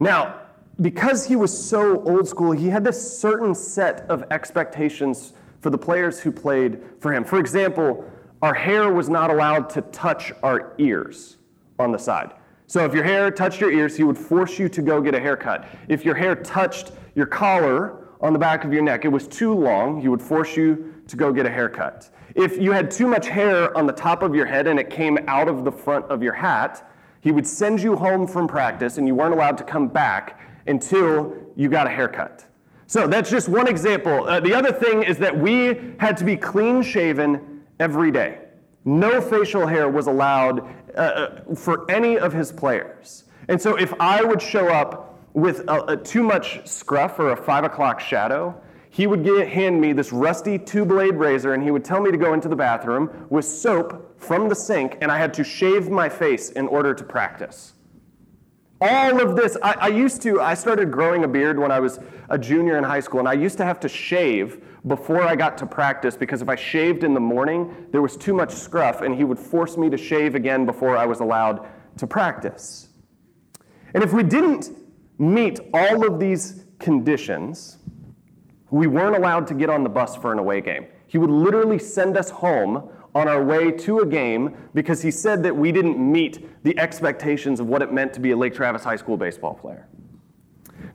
Now, 0.00 0.40
because 0.80 1.26
he 1.26 1.36
was 1.36 1.56
so 1.56 2.02
old 2.02 2.28
school, 2.28 2.52
he 2.52 2.68
had 2.68 2.84
this 2.84 3.18
certain 3.18 3.54
set 3.54 4.00
of 4.10 4.24
expectations 4.30 5.32
for 5.60 5.70
the 5.70 5.78
players 5.78 6.20
who 6.20 6.30
played 6.30 6.80
for 7.00 7.12
him. 7.12 7.24
For 7.24 7.38
example, 7.38 8.04
our 8.42 8.52
hair 8.52 8.92
was 8.92 9.08
not 9.08 9.30
allowed 9.30 9.70
to 9.70 9.80
touch 9.80 10.32
our 10.42 10.74
ears 10.78 11.38
on 11.78 11.92
the 11.92 11.98
side. 11.98 12.32
So 12.68 12.84
if 12.84 12.92
your 12.92 13.04
hair 13.04 13.30
touched 13.30 13.60
your 13.60 13.70
ears, 13.70 13.96
he 13.96 14.02
would 14.02 14.18
force 14.18 14.58
you 14.58 14.68
to 14.68 14.82
go 14.82 15.00
get 15.00 15.14
a 15.14 15.20
haircut. 15.20 15.68
If 15.88 16.04
your 16.04 16.14
hair 16.14 16.34
touched 16.34 16.92
your 17.14 17.26
collar 17.26 18.08
on 18.20 18.32
the 18.32 18.38
back 18.38 18.64
of 18.64 18.72
your 18.72 18.82
neck, 18.82 19.04
it 19.04 19.08
was 19.08 19.28
too 19.28 19.54
long, 19.54 20.00
he 20.00 20.08
would 20.08 20.22
force 20.22 20.56
you 20.56 20.94
to 21.06 21.16
go 21.16 21.32
get 21.32 21.46
a 21.46 21.50
haircut. 21.50 22.10
If 22.34 22.58
you 22.58 22.72
had 22.72 22.90
too 22.90 23.06
much 23.06 23.28
hair 23.28 23.76
on 23.76 23.86
the 23.86 23.92
top 23.92 24.22
of 24.22 24.34
your 24.34 24.46
head 24.46 24.66
and 24.66 24.80
it 24.80 24.90
came 24.90 25.18
out 25.28 25.48
of 25.48 25.64
the 25.64 25.70
front 25.72 26.04
of 26.06 26.22
your 26.22 26.32
hat, 26.32 26.90
he 27.20 27.30
would 27.30 27.46
send 27.46 27.80
you 27.80 27.96
home 27.96 28.26
from 28.26 28.48
practice 28.48 28.98
and 28.98 29.06
you 29.06 29.14
weren't 29.14 29.34
allowed 29.34 29.56
to 29.58 29.64
come 29.64 29.88
back 29.88 30.40
until 30.66 31.34
you 31.54 31.68
got 31.68 31.86
a 31.86 31.90
haircut. 31.90 32.44
So 32.88 33.06
that's 33.06 33.30
just 33.30 33.48
one 33.48 33.68
example. 33.68 34.28
Uh, 34.28 34.40
the 34.40 34.54
other 34.54 34.72
thing 34.72 35.02
is 35.02 35.18
that 35.18 35.36
we 35.36 35.94
had 35.98 36.16
to 36.18 36.24
be 36.24 36.36
clean 36.36 36.82
shaven 36.82 37.62
every 37.80 38.10
day. 38.10 38.38
No 38.84 39.20
facial 39.20 39.66
hair 39.66 39.88
was 39.88 40.06
allowed 40.06 40.68
uh 40.96 41.54
for 41.54 41.90
any 41.90 42.18
of 42.18 42.32
his 42.32 42.52
players. 42.52 43.24
And 43.48 43.60
so 43.60 43.76
if 43.76 43.92
I 44.00 44.24
would 44.24 44.42
show 44.42 44.68
up 44.68 45.20
with 45.34 45.60
a, 45.68 45.92
a 45.92 45.96
too 45.96 46.22
much 46.22 46.66
scruff 46.66 47.18
or 47.18 47.30
a 47.30 47.36
five 47.36 47.64
o'clock 47.64 48.00
shadow, 48.00 48.60
he 48.90 49.06
would 49.06 49.22
get, 49.22 49.48
hand 49.48 49.78
me 49.80 49.92
this 49.92 50.10
rusty 50.10 50.58
two 50.58 50.84
blade 50.84 51.16
razor 51.16 51.52
and 51.52 51.62
he 51.62 51.70
would 51.70 51.84
tell 51.84 52.00
me 52.00 52.10
to 52.10 52.16
go 52.16 52.32
into 52.32 52.48
the 52.48 52.56
bathroom 52.56 53.26
with 53.28 53.44
soap 53.44 54.14
from 54.18 54.48
the 54.48 54.54
sink, 54.54 54.96
and 55.02 55.12
I 55.12 55.18
had 55.18 55.34
to 55.34 55.44
shave 55.44 55.90
my 55.90 56.08
face 56.08 56.50
in 56.50 56.66
order 56.66 56.94
to 56.94 57.04
practice. 57.04 57.74
All 58.80 59.20
of 59.20 59.36
this, 59.36 59.56
I, 59.62 59.72
I, 59.72 59.88
used 59.88 60.20
to, 60.22 60.40
I 60.40 60.54
started 60.54 60.90
growing 60.90 61.24
a 61.24 61.28
beard 61.28 61.58
when 61.58 61.72
I 61.72 61.80
was 61.80 61.98
a 62.28 62.38
junior 62.38 62.76
in 62.76 62.84
high 62.84 63.00
school, 63.00 63.20
and 63.20 63.28
I 63.28 63.32
used 63.32 63.56
to 63.58 63.64
have 63.64 63.80
to 63.80 63.88
shave 63.88 64.62
before 64.86 65.22
I 65.22 65.34
got 65.34 65.56
to 65.58 65.66
practice 65.66 66.16
because 66.16 66.42
if 66.42 66.48
I 66.48 66.56
shaved 66.56 67.02
in 67.02 67.14
the 67.14 67.20
morning, 67.20 67.74
there 67.90 68.02
was 68.02 68.16
too 68.16 68.34
much 68.34 68.52
scruff, 68.52 69.00
and 69.00 69.14
he 69.14 69.24
would 69.24 69.38
force 69.38 69.76
me 69.76 69.88
to 69.90 69.96
shave 69.96 70.34
again 70.34 70.66
before 70.66 70.96
I 70.96 71.06
was 71.06 71.20
allowed 71.20 71.66
to 71.96 72.06
practice. 72.06 72.88
And 73.94 74.04
if 74.04 74.12
we 74.12 74.22
didn't 74.22 74.70
meet 75.18 75.58
all 75.72 76.06
of 76.06 76.20
these 76.20 76.66
conditions, 76.78 77.78
we 78.70 78.86
weren't 78.86 79.16
allowed 79.16 79.46
to 79.46 79.54
get 79.54 79.70
on 79.70 79.82
the 79.82 79.88
bus 79.88 80.16
for 80.16 80.32
an 80.32 80.38
away 80.38 80.60
game. 80.60 80.86
He 81.06 81.16
would 81.16 81.30
literally 81.30 81.78
send 81.78 82.16
us 82.16 82.28
home 82.28 82.90
on 83.16 83.28
our 83.28 83.42
way 83.42 83.72
to 83.72 84.00
a 84.00 84.06
game 84.06 84.54
because 84.74 85.00
he 85.00 85.10
said 85.10 85.42
that 85.42 85.56
we 85.56 85.72
didn't 85.72 85.96
meet 85.96 86.62
the 86.64 86.78
expectations 86.78 87.60
of 87.60 87.66
what 87.66 87.80
it 87.80 87.90
meant 87.90 88.12
to 88.12 88.20
be 88.20 88.32
a 88.32 88.36
Lake 88.36 88.52
Travis 88.52 88.84
High 88.84 88.96
School 88.96 89.16
baseball 89.16 89.54
player. 89.54 89.88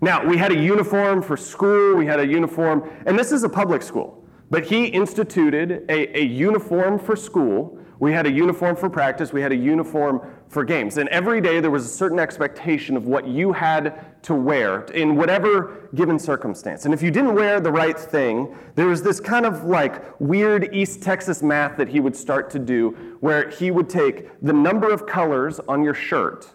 Now, 0.01 0.23
we 0.23 0.38
had 0.38 0.51
a 0.51 0.57
uniform 0.57 1.23
for 1.23 1.36
school, 1.36 1.95
we 1.95 2.05
had 2.05 2.19
a 2.19 2.27
uniform, 2.27 2.88
and 3.07 3.17
this 3.17 3.31
is 3.31 3.43
a 3.43 3.49
public 3.49 3.81
school, 3.81 4.23
but 4.51 4.63
he 4.63 4.86
instituted 4.86 5.84
a, 5.89 6.15
a 6.15 6.23
uniform 6.23 6.99
for 6.99 7.15
school. 7.15 7.79
We 7.97 8.12
had 8.12 8.27
a 8.27 8.31
uniform 8.31 8.75
for 8.75 8.88
practice, 8.88 9.34
we 9.34 9.41
had 9.41 9.51
a 9.51 9.55
uniform 9.55 10.21
for 10.47 10.63
games. 10.63 10.97
And 10.97 11.10
every 11.10 11.41
day 11.41 11.60
there 11.60 11.71
was 11.71 11.86
a 11.86 11.89
certain 11.89 12.19
expectation 12.19 12.95
of 12.95 13.07
what 13.07 13.27
you 13.27 13.51
had 13.51 14.11
to 14.23 14.36
wear 14.36 14.81
in 14.93 15.15
whatever 15.15 15.89
given 15.95 16.19
circumstance. 16.19 16.86
And 16.86 16.93
if 16.93 17.01
you 17.01 17.12
didn't 17.12 17.34
wear 17.34 17.60
the 17.60 17.71
right 17.71 17.97
thing, 17.97 18.55
there 18.75 18.88
was 18.88 19.01
this 19.01 19.19
kind 19.19 19.45
of 19.45 19.63
like 19.63 20.19
weird 20.19 20.73
East 20.73 21.01
Texas 21.01 21.41
math 21.41 21.77
that 21.77 21.88
he 21.88 21.99
would 21.99 22.15
start 22.15 22.49
to 22.51 22.60
do 22.60 23.17
where 23.19 23.49
he 23.49 23.71
would 23.71 23.89
take 23.89 24.29
the 24.41 24.53
number 24.53 24.91
of 24.91 25.05
colors 25.05 25.60
on 25.67 25.84
your 25.84 25.93
shirt 25.95 26.53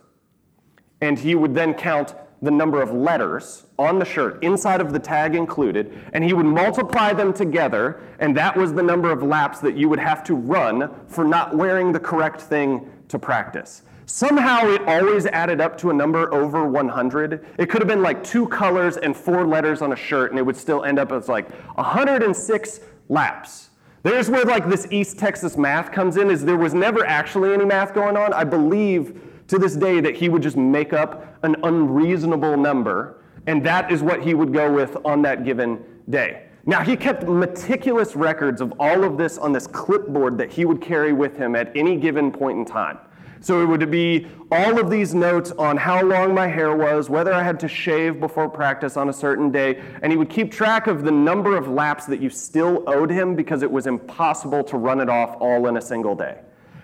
and 1.01 1.19
he 1.19 1.35
would 1.35 1.55
then 1.55 1.75
count 1.75 2.15
the 2.43 2.51
number 2.51 2.83
of 2.83 2.93
letters 2.93 3.65
on 3.79 3.99
the 3.99 4.05
shirt, 4.05 4.43
inside 4.43 4.81
of 4.81 4.93
the 4.93 4.99
tag 4.99 5.35
included, 5.35 5.99
and 6.13 6.23
he 6.23 6.33
would 6.33 6.47
multiply 6.47 7.13
them 7.13 7.33
together, 7.33 8.01
and 8.19 8.37
that 8.37 8.57
was 8.57 8.73
the 8.73 8.83
number 8.83 9.11
of 9.11 9.23
laps 9.23 9.59
that 9.61 9.77
you 9.77 9.89
would 9.89 9.99
have 9.99 10.23
to 10.25 10.35
run 10.35 10.91
for 11.07 11.25
not 11.25 11.57
wearing 11.57 11.93
the 11.93 12.01
correct 12.01 12.41
thing 12.41 12.91
to 13.09 13.19
practice. 13.19 13.83
Somehow 14.07 14.69
it 14.69 14.83
always 14.83 15.27
added 15.27 15.61
up 15.61 15.77
to 15.79 15.91
a 15.91 15.93
number 15.93 16.33
over 16.33 16.65
100. 16.65 17.45
It 17.59 17.69
could 17.69 17.81
have 17.83 17.89
been 17.89 18.03
like 18.03 18.23
two 18.23 18.47
colors 18.47 18.97
and 18.97 19.17
four 19.17 19.45
letters 19.45 19.83
on 19.83 19.93
a 19.93 19.97
shirt, 19.97 20.31
and 20.31 20.39
it 20.39 20.43
would 20.43 20.57
still 20.57 20.85
end 20.85 21.01
up 21.01 21.11
as 21.11 21.29
like 21.29 21.51
106 21.77 22.81
laps. 23.09 23.71
There's 24.05 24.31
where 24.31 24.45
like 24.45 24.69
this 24.69 24.87
East 24.93 25.19
Texas 25.19 25.57
math 25.57 25.91
comes 25.91 26.17
in, 26.17 26.31
is 26.31 26.45
there 26.45 26.57
was 26.57 26.73
never 26.73 27.05
actually 27.05 27.53
any 27.53 27.65
math 27.65 27.95
going 27.95 28.17
on. 28.17 28.33
I 28.33 28.45
believe 28.45 29.21
to 29.49 29.59
this 29.59 29.75
day 29.75 30.01
that 30.01 30.15
he 30.15 30.29
would 30.29 30.43
just 30.43 30.57
make 30.57 30.93
up 30.93 31.37
an 31.43 31.57
unreasonable 31.65 32.57
number, 32.57 33.25
and 33.49 33.67
that 33.67 33.91
is 33.91 34.05
what 34.05 34.23
he 34.23 34.35
would 34.35 34.53
go 34.53 34.73
with 34.73 34.97
on 35.05 35.21
that 35.23 35.45
given 35.45 35.85
day. 36.09 36.45
Now, 36.65 36.83
he 36.83 36.97
kept 36.97 37.25
meticulous 37.25 38.15
records 38.15 38.61
of 38.61 38.73
all 38.79 39.03
of 39.03 39.19
this 39.19 39.37
on 39.37 39.53
this 39.53 39.67
clipboard 39.67 40.39
that 40.39 40.53
he 40.53 40.65
would 40.65 40.81
carry 40.81 41.13
with 41.13 41.37
him 41.37 41.57
at 41.57 41.77
any 41.77 41.97
given 41.97 42.31
point 42.31 42.59
in 42.59 42.65
time. 42.65 42.99
So 43.41 43.63
it 43.63 43.67
would 43.67 43.91
be 43.91 44.27
all 44.51 44.79
of 44.79 44.91
these 44.91 45.15
notes 45.15 45.53
on 45.53 45.77
how 45.77 46.03
long 46.03 46.35
my 46.35 46.47
hair 46.47 46.77
was, 46.77 47.11
whether 47.11 47.33
I 47.33 47.43
had 47.43 47.61
to 47.61 47.69
shave 47.69 48.21
before 48.21 48.49
practice 48.49 48.97
on 48.97 49.09
a 49.09 49.13
certain 49.13 49.51
day, 49.51 49.83
and 50.03 50.13
he 50.13 50.19
would 50.19 50.31
keep 50.31 50.51
track 50.51 50.87
of 50.87 51.05
the 51.05 51.11
number 51.11 51.57
of 51.57 51.69
laps 51.69 52.07
that 52.07 52.21
you 52.21 52.31
still 52.31 52.83
owed 52.87 53.11
him 53.11 53.35
because 53.35 53.63
it 53.63 53.71
was 53.71 53.87
impossible 53.87 54.65
to 54.65 54.77
run 54.77 55.01
it 55.01 55.09
off 55.09 55.37
all 55.41 55.67
in 55.67 55.77
a 55.77 55.83
single 55.83 56.15
day. 56.15 56.39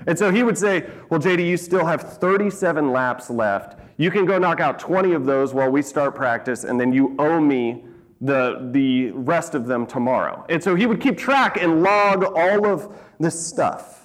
And 0.06 0.18
so 0.18 0.30
he 0.30 0.42
would 0.42 0.58
say, 0.58 0.88
Well, 1.10 1.20
JD, 1.20 1.46
you 1.46 1.56
still 1.56 1.86
have 1.86 2.18
37 2.18 2.92
laps 2.92 3.30
left. 3.30 3.78
You 3.96 4.10
can 4.10 4.26
go 4.26 4.38
knock 4.38 4.60
out 4.60 4.78
20 4.78 5.12
of 5.12 5.26
those 5.26 5.54
while 5.54 5.70
we 5.70 5.82
start 5.82 6.14
practice, 6.14 6.64
and 6.64 6.80
then 6.80 6.92
you 6.92 7.14
owe 7.18 7.40
me 7.40 7.84
the, 8.20 8.68
the 8.72 9.10
rest 9.12 9.54
of 9.54 9.66
them 9.66 9.86
tomorrow. 9.86 10.44
And 10.48 10.62
so 10.62 10.74
he 10.74 10.86
would 10.86 11.00
keep 11.00 11.18
track 11.18 11.60
and 11.60 11.82
log 11.82 12.24
all 12.24 12.66
of 12.66 12.96
this 13.18 13.44
stuff. 13.44 14.01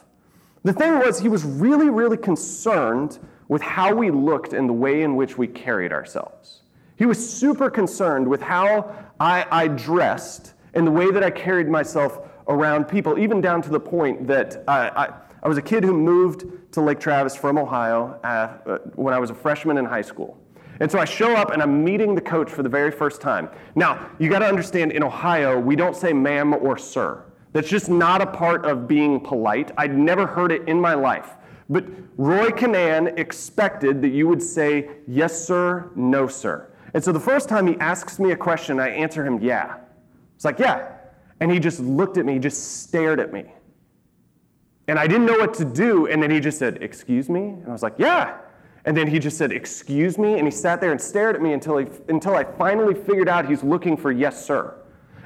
The 0.67 0.73
thing 0.73 0.99
was, 0.99 1.17
he 1.17 1.29
was 1.29 1.45
really, 1.45 1.89
really 1.89 2.17
concerned 2.17 3.19
with 3.47 3.61
how 3.61 3.95
we 3.95 4.11
looked 4.11 4.51
and 4.51 4.67
the 4.67 4.73
way 4.73 5.01
in 5.01 5.15
which 5.15 5.37
we 5.37 5.47
carried 5.47 5.93
ourselves. 5.93 6.63
He 6.97 7.05
was 7.05 7.17
super 7.17 7.69
concerned 7.69 8.27
with 8.27 8.41
how 8.41 8.93
I, 9.17 9.45
I 9.49 9.69
dressed 9.69 10.55
and 10.73 10.85
the 10.85 10.91
way 10.91 11.09
that 11.09 11.23
I 11.23 11.29
carried 11.29 11.69
myself 11.69 12.19
around 12.49 12.83
people, 12.89 13.17
even 13.17 13.39
down 13.39 13.61
to 13.61 13.69
the 13.69 13.79
point 13.79 14.27
that 14.27 14.65
I, 14.67 14.89
I, 14.89 15.13
I 15.41 15.47
was 15.47 15.57
a 15.57 15.61
kid 15.61 15.85
who 15.85 15.93
moved 15.93 16.43
to 16.73 16.81
Lake 16.81 16.99
Travis 16.99 17.33
from 17.33 17.57
Ohio 17.57 18.19
uh, 18.25 18.79
when 18.95 19.13
I 19.13 19.19
was 19.19 19.29
a 19.29 19.35
freshman 19.35 19.77
in 19.77 19.85
high 19.85 20.01
school. 20.01 20.37
And 20.81 20.91
so 20.91 20.99
I 20.99 21.05
show 21.05 21.33
up 21.33 21.51
and 21.51 21.63
I'm 21.63 21.81
meeting 21.81 22.13
the 22.13 22.19
coach 22.19 22.49
for 22.49 22.61
the 22.61 22.67
very 22.67 22.91
first 22.91 23.21
time. 23.21 23.47
Now, 23.75 24.09
you 24.19 24.29
got 24.29 24.39
to 24.39 24.47
understand 24.47 24.91
in 24.91 25.01
Ohio, 25.01 25.57
we 25.57 25.77
don't 25.77 25.95
say 25.95 26.11
ma'am 26.11 26.53
or 26.53 26.77
sir. 26.77 27.23
That's 27.57 27.69
just 27.69 27.89
not 27.89 28.21
a 28.21 28.27
part 28.27 28.67
of 28.67 28.87
being 28.87 29.19
polite. 29.19 29.71
I'd 29.79 29.97
never 29.97 30.27
heard 30.27 30.51
it 30.51 30.67
in 30.67 30.79
my 30.79 30.93
life. 30.93 31.37
But 31.67 31.85
Roy 32.15 32.49
Kinnan 32.49 33.17
expected 33.17 33.99
that 34.03 34.09
you 34.09 34.27
would 34.27 34.43
say, 34.43 34.91
yes, 35.07 35.43
sir, 35.47 35.89
no, 35.95 36.27
sir. 36.27 36.71
And 36.93 37.03
so 37.03 37.11
the 37.11 37.19
first 37.19 37.49
time 37.49 37.65
he 37.65 37.75
asks 37.79 38.19
me 38.19 38.29
a 38.29 38.37
question, 38.37 38.79
I 38.79 38.89
answer 38.89 39.25
him, 39.25 39.41
yeah. 39.41 39.77
It's 40.35 40.45
like, 40.45 40.59
yeah. 40.59 40.97
And 41.39 41.51
he 41.51 41.59
just 41.59 41.79
looked 41.79 42.19
at 42.19 42.27
me, 42.27 42.33
He 42.33 42.39
just 42.39 42.83
stared 42.83 43.19
at 43.19 43.33
me. 43.33 43.45
And 44.87 44.99
I 44.99 45.07
didn't 45.07 45.25
know 45.25 45.39
what 45.39 45.55
to 45.55 45.65
do. 45.65 46.05
And 46.05 46.21
then 46.21 46.29
he 46.29 46.39
just 46.39 46.59
said, 46.59 46.83
excuse 46.83 47.27
me? 47.27 47.39
And 47.39 47.67
I 47.67 47.71
was 47.71 47.81
like, 47.81 47.95
yeah. 47.97 48.37
And 48.85 48.95
then 48.95 49.07
he 49.07 49.17
just 49.17 49.35
said, 49.35 49.51
excuse 49.51 50.19
me? 50.19 50.37
And 50.37 50.45
he 50.45 50.51
sat 50.51 50.79
there 50.79 50.91
and 50.91 51.01
stared 51.01 51.35
at 51.35 51.41
me 51.41 51.53
until, 51.53 51.77
he, 51.77 51.87
until 52.07 52.35
I 52.35 52.43
finally 52.43 52.93
figured 52.93 53.27
out 53.27 53.49
he's 53.49 53.63
looking 53.63 53.97
for 53.97 54.11
yes, 54.11 54.45
sir. 54.45 54.75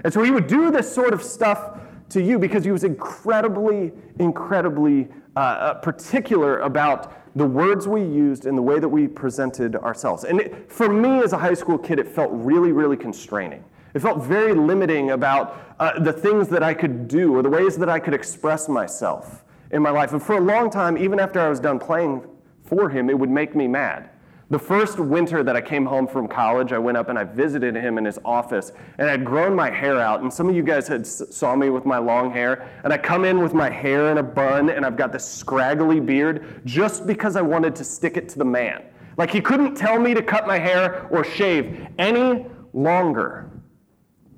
And 0.05 0.13
so 0.13 0.23
he 0.23 0.31
would 0.31 0.47
do 0.47 0.71
this 0.71 0.89
sort 0.89 1.13
of 1.13 1.21
stuff 1.21 1.80
to 2.11 2.21
you 2.21 2.37
because 2.37 2.63
he 2.63 2.71
was 2.71 2.83
incredibly, 2.83 3.91
incredibly 4.19 5.07
uh, 5.35 5.39
uh, 5.39 5.73
particular 5.75 6.59
about 6.59 7.13
the 7.37 7.45
words 7.45 7.87
we 7.87 8.01
used 8.01 8.45
and 8.45 8.57
the 8.57 8.61
way 8.61 8.79
that 8.79 8.89
we 8.89 9.07
presented 9.07 9.75
ourselves. 9.77 10.25
And 10.25 10.41
it, 10.41 10.71
for 10.71 10.89
me 10.89 11.23
as 11.23 11.31
a 11.33 11.37
high 11.37 11.53
school 11.53 11.77
kid, 11.77 11.99
it 11.99 12.07
felt 12.07 12.29
really, 12.33 12.73
really 12.73 12.97
constraining 12.97 13.63
It 13.93 14.01
felt 14.01 14.23
very 14.23 14.53
limiting 14.53 15.11
about 15.11 15.75
uh, 15.79 15.99
the 15.99 16.13
things 16.13 16.47
that 16.49 16.63
I 16.63 16.73
could 16.73 17.07
do 17.07 17.35
or 17.35 17.41
the 17.41 17.49
ways 17.49 17.77
that 17.77 17.89
I 17.89 17.99
could 17.99 18.13
express 18.13 18.67
myself 18.67 19.43
in 19.71 19.81
my 19.81 19.89
life. 19.89 20.11
And 20.11 20.21
for 20.21 20.37
a 20.37 20.41
long 20.41 20.69
time, 20.69 20.97
even 20.97 21.19
after 21.19 21.39
I 21.39 21.49
was 21.49 21.59
done 21.59 21.79
playing 21.79 22.27
for 22.63 22.89
him, 22.89 23.09
it 23.09 23.17
would 23.17 23.29
make 23.29 23.55
me 23.55 23.67
mad. 23.67 24.09
The 24.51 24.59
first 24.59 24.99
winter 24.99 25.43
that 25.43 25.55
I 25.55 25.61
came 25.61 25.85
home 25.85 26.05
from 26.05 26.27
college, 26.27 26.73
I 26.73 26.77
went 26.77 26.97
up 26.97 27.07
and 27.07 27.17
I 27.17 27.23
visited 27.23 27.73
him 27.73 27.97
in 27.97 28.03
his 28.03 28.19
office, 28.25 28.73
and 28.97 29.09
I'd 29.09 29.23
grown 29.23 29.55
my 29.55 29.69
hair 29.69 29.97
out. 29.97 30.23
And 30.23 30.33
some 30.33 30.49
of 30.49 30.55
you 30.57 30.61
guys 30.61 30.89
had 30.89 31.07
saw 31.07 31.55
me 31.55 31.69
with 31.69 31.85
my 31.85 31.97
long 31.99 32.33
hair, 32.33 32.69
and 32.83 32.91
I 32.91 32.97
come 32.97 33.23
in 33.23 33.39
with 33.39 33.53
my 33.53 33.69
hair 33.69 34.11
in 34.11 34.17
a 34.17 34.23
bun, 34.23 34.69
and 34.69 34.85
I've 34.85 34.97
got 34.97 35.13
this 35.13 35.25
scraggly 35.25 36.01
beard 36.01 36.63
just 36.65 37.07
because 37.07 37.37
I 37.37 37.41
wanted 37.41 37.77
to 37.77 37.85
stick 37.85 38.17
it 38.17 38.27
to 38.27 38.39
the 38.39 38.43
man. 38.43 38.83
Like 39.15 39.31
he 39.31 39.39
couldn't 39.39 39.75
tell 39.75 39.97
me 39.97 40.13
to 40.13 40.21
cut 40.21 40.45
my 40.45 40.59
hair 40.59 41.07
or 41.11 41.23
shave 41.23 41.87
any 41.97 42.45
longer. 42.73 43.49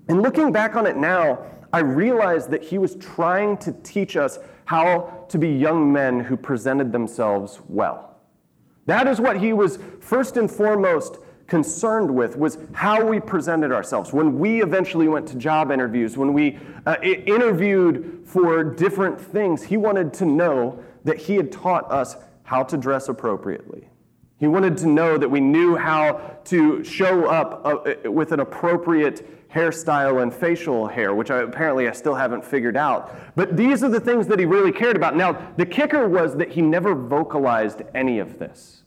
And 0.09 0.21
looking 0.21 0.51
back 0.51 0.75
on 0.75 0.85
it 0.85 0.95
now, 0.95 1.43
I 1.73 1.79
realized 1.79 2.51
that 2.51 2.61
he 2.61 2.77
was 2.77 2.97
trying 2.97 3.57
to 3.57 3.71
teach 3.81 4.15
us 4.15 4.37
how 4.65 5.25
to 5.29 5.39
be 5.39 5.49
young 5.49 5.91
men 5.91 6.19
who 6.19 6.37
presented 6.37 6.91
themselves 6.91 7.61
well. 7.67 8.12
That 8.85 9.07
is 9.07 9.21
what 9.21 9.39
he 9.39 9.53
was 9.53 9.79
first 9.99 10.37
and 10.37 10.49
foremost 10.49 11.19
concerned 11.47 12.13
with 12.13 12.37
was 12.37 12.57
how 12.73 13.05
we 13.05 13.19
presented 13.19 13.71
ourselves. 13.71 14.13
When 14.13 14.39
we 14.39 14.61
eventually 14.61 15.07
went 15.07 15.27
to 15.27 15.35
job 15.35 15.71
interviews, 15.71 16.17
when 16.17 16.33
we 16.33 16.57
uh, 16.85 16.95
interviewed 17.01 18.23
for 18.25 18.63
different 18.63 19.19
things, 19.19 19.63
he 19.63 19.77
wanted 19.77 20.13
to 20.15 20.25
know 20.25 20.83
that 21.03 21.17
he 21.17 21.35
had 21.35 21.51
taught 21.51 21.91
us 21.91 22.15
how 22.43 22.63
to 22.63 22.77
dress 22.77 23.09
appropriately. 23.09 23.87
He 24.39 24.47
wanted 24.47 24.77
to 24.77 24.87
know 24.87 25.17
that 25.17 25.29
we 25.29 25.39
knew 25.39 25.75
how 25.75 26.37
to 26.45 26.83
show 26.83 27.27
up 27.27 27.61
uh, 27.65 28.09
with 28.09 28.31
an 28.31 28.39
appropriate 28.39 29.42
hairstyle 29.53 30.21
and 30.21 30.33
facial 30.33 30.87
hair, 30.87 31.13
which 31.13 31.29
I, 31.29 31.41
apparently 31.41 31.87
I 31.87 31.91
still 31.91 32.15
haven't 32.15 32.43
figured 32.43 32.75
out. 32.75 33.15
But 33.35 33.55
these 33.55 33.83
are 33.83 33.89
the 33.89 33.99
things 33.99 34.27
that 34.27 34.39
he 34.39 34.45
really 34.45 34.71
cared 34.71 34.95
about. 34.95 35.15
Now, 35.15 35.53
the 35.57 35.65
kicker 35.65 36.09
was 36.09 36.35
that 36.37 36.51
he 36.51 36.61
never 36.61 36.95
vocalized 36.95 37.83
any 37.93 38.19
of 38.19 38.39
this. 38.39 38.83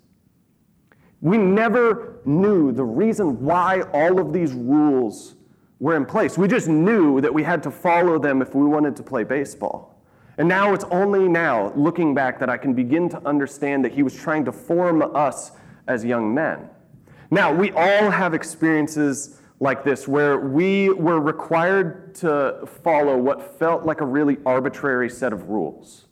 We 1.20 1.38
never 1.38 2.20
knew 2.24 2.72
the 2.72 2.84
reason 2.84 3.42
why 3.42 3.82
all 3.92 4.18
of 4.18 4.32
these 4.32 4.52
rules 4.52 5.36
were 5.78 5.96
in 5.96 6.04
place. 6.04 6.36
We 6.36 6.48
just 6.48 6.68
knew 6.68 7.20
that 7.20 7.32
we 7.32 7.42
had 7.42 7.62
to 7.62 7.70
follow 7.70 8.18
them 8.18 8.42
if 8.42 8.54
we 8.54 8.66
wanted 8.66 8.96
to 8.96 9.02
play 9.02 9.24
baseball. 9.24 10.02
And 10.38 10.48
now 10.48 10.74
it's 10.74 10.84
only 10.84 11.28
now, 11.28 11.72
looking 11.74 12.14
back, 12.14 12.38
that 12.40 12.50
I 12.50 12.58
can 12.58 12.74
begin 12.74 13.08
to 13.10 13.26
understand 13.26 13.84
that 13.84 13.92
he 13.92 14.02
was 14.02 14.14
trying 14.14 14.44
to 14.44 14.52
form 14.52 15.02
us 15.14 15.52
as 15.86 16.04
young 16.04 16.34
men. 16.34 16.68
Now, 17.30 17.52
we 17.52 17.72
all 17.72 18.10
have 18.10 18.34
experiences 18.34 19.40
like 19.60 19.84
this 19.84 20.06
where 20.06 20.38
we 20.38 20.90
were 20.90 21.20
required 21.20 22.14
to 22.16 22.68
follow 22.82 23.16
what 23.16 23.58
felt 23.58 23.84
like 23.84 24.00
a 24.00 24.06
really 24.06 24.38
arbitrary 24.44 25.08
set 25.08 25.32
of 25.32 25.48
rules. 25.48 26.06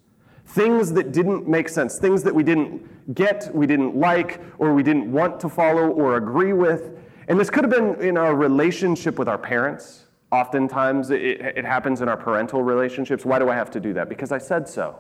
Things 0.47 0.93
that 0.93 1.13
didn't 1.13 1.49
make 1.49 1.69
sense, 1.69 1.99
things 1.99 2.23
that 2.23 2.35
we 2.35 2.43
didn't 2.43 3.15
get, 3.15 3.51
we 3.55 3.67
didn't 3.67 3.97
like, 3.97 4.41
or 4.59 4.75
we 4.75 4.83
didn't 4.83 5.11
want 5.11 5.41
to 5.41 5.49
follow 5.49 5.89
or 5.89 6.17
agree 6.17 6.53
with. 6.53 6.91
And 7.29 7.39
this 7.39 7.51
could 7.51 7.65
have 7.65 7.71
been 7.71 8.01
in 8.01 8.17
our 8.17 8.35
relationship 8.35 9.19
with 9.19 9.29
our 9.29 9.39
parents. 9.39 10.05
Oftentimes, 10.31 11.11
it, 11.11 11.23
it 11.23 11.65
happens 11.65 12.01
in 12.01 12.09
our 12.09 12.17
parental 12.17 12.63
relationships. 12.63 13.25
Why 13.25 13.39
do 13.39 13.49
I 13.49 13.55
have 13.55 13.71
to 13.73 13.81
do 13.81 13.93
that? 13.95 14.09
Because 14.09 14.33
I 14.33 14.39
said 14.39 14.69
so. 14.69 14.99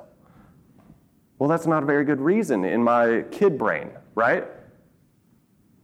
Well, 1.38 1.48
that's 1.48 1.66
not 1.66 1.82
a 1.82 1.86
very 1.86 2.04
good 2.04 2.20
reason 2.20 2.64
in 2.64 2.82
my 2.82 3.24
kid 3.30 3.58
brain, 3.58 3.90
right? 4.14 4.44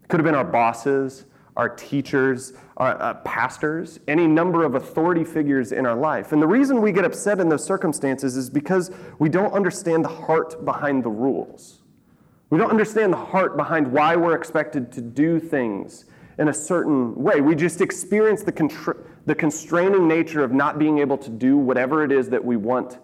Could 0.08 0.20
have 0.20 0.24
been 0.24 0.34
our 0.34 0.44
bosses, 0.44 1.26
our 1.56 1.68
teachers, 1.68 2.52
our 2.76 3.00
uh, 3.00 3.14
pastors, 3.14 4.00
any 4.08 4.26
number 4.26 4.64
of 4.64 4.74
authority 4.74 5.24
figures 5.24 5.72
in 5.72 5.86
our 5.86 5.96
life. 5.96 6.32
And 6.32 6.40
the 6.40 6.46
reason 6.46 6.80
we 6.80 6.92
get 6.92 7.04
upset 7.04 7.40
in 7.40 7.48
those 7.48 7.64
circumstances 7.64 8.36
is 8.36 8.48
because 8.48 8.90
we 9.18 9.28
don't 9.28 9.52
understand 9.52 10.04
the 10.04 10.08
heart 10.08 10.64
behind 10.64 11.04
the 11.04 11.10
rules. 11.10 11.80
We 12.50 12.58
don't 12.58 12.70
understand 12.70 13.12
the 13.12 13.18
heart 13.18 13.56
behind 13.56 13.90
why 13.90 14.16
we're 14.16 14.34
expected 14.34 14.90
to 14.92 15.00
do 15.00 15.38
things 15.38 16.06
in 16.38 16.48
a 16.48 16.54
certain 16.54 17.14
way. 17.14 17.40
We 17.40 17.54
just 17.54 17.80
experience 17.80 18.42
the, 18.42 18.52
contra- 18.52 18.96
the 19.26 19.34
constraining 19.34 20.08
nature 20.08 20.42
of 20.42 20.52
not 20.52 20.78
being 20.78 20.98
able 20.98 21.18
to 21.18 21.30
do 21.30 21.56
whatever 21.56 22.02
it 22.02 22.10
is 22.10 22.30
that 22.30 22.44
we 22.44 22.56
want 22.56 22.98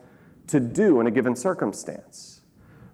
to 0.49 0.59
do 0.59 1.01
in 1.01 1.07
a 1.07 1.11
given 1.11 1.37
circumstance. 1.37 2.41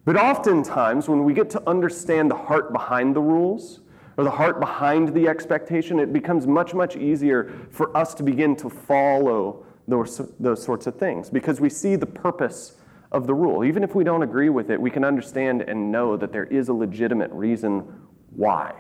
But 0.05 0.17
oftentimes, 0.17 1.09
when 1.09 1.25
we 1.25 1.33
get 1.33 1.49
to 1.51 1.69
understand 1.69 2.31
the 2.31 2.37
heart 2.37 2.73
behind 2.73 3.15
the 3.15 3.21
rules, 3.21 3.82
or 4.23 4.25
the 4.25 4.31
heart 4.31 4.61
behind 4.61 5.09
the 5.15 5.27
expectation, 5.27 5.99
it 5.99 6.13
becomes 6.13 6.47
much, 6.47 6.75
much 6.75 6.97
easier 6.97 7.53
for 7.73 7.95
us 7.97 8.15
to 8.15 8.23
begin 8.23 8.55
to 8.55 8.71
follow 8.71 9.67
those, 9.89 10.21
those 10.39 10.63
sorts 10.63 10.87
of 10.87 10.95
things 10.97 11.29
because 11.29 11.61
we 11.61 11.69
see 11.69 11.97
the 11.97 12.07
purpose 12.07 12.77
of 13.11 13.27
the 13.27 13.35
rule. 13.35 13.65
Even 13.65 13.83
if 13.83 13.97
we 13.97 14.05
don't 14.05 14.23
agree 14.23 14.49
with 14.49 14.71
it, 14.71 14.81
we 14.81 14.91
can 14.91 15.05
understand 15.05 15.63
and 15.63 15.91
know 15.91 16.17
that 16.17 16.33
there 16.33 16.45
is 16.45 16.69
a 16.69 16.73
legitimate 16.73 17.33
reason 17.33 17.81
why. 18.31 18.73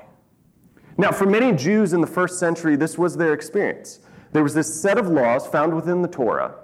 Now, 0.96 1.10
for 1.10 1.26
many 1.26 1.52
Jews 1.52 1.92
in 1.92 2.00
the 2.00 2.06
first 2.06 2.38
century, 2.38 2.76
this 2.76 2.96
was 2.96 3.16
their 3.16 3.32
experience. 3.32 3.98
There 4.30 4.44
was 4.44 4.54
this 4.54 4.80
set 4.80 4.96
of 4.96 5.08
laws 5.08 5.44
found 5.44 5.74
within 5.74 6.02
the 6.02 6.08
Torah. 6.08 6.54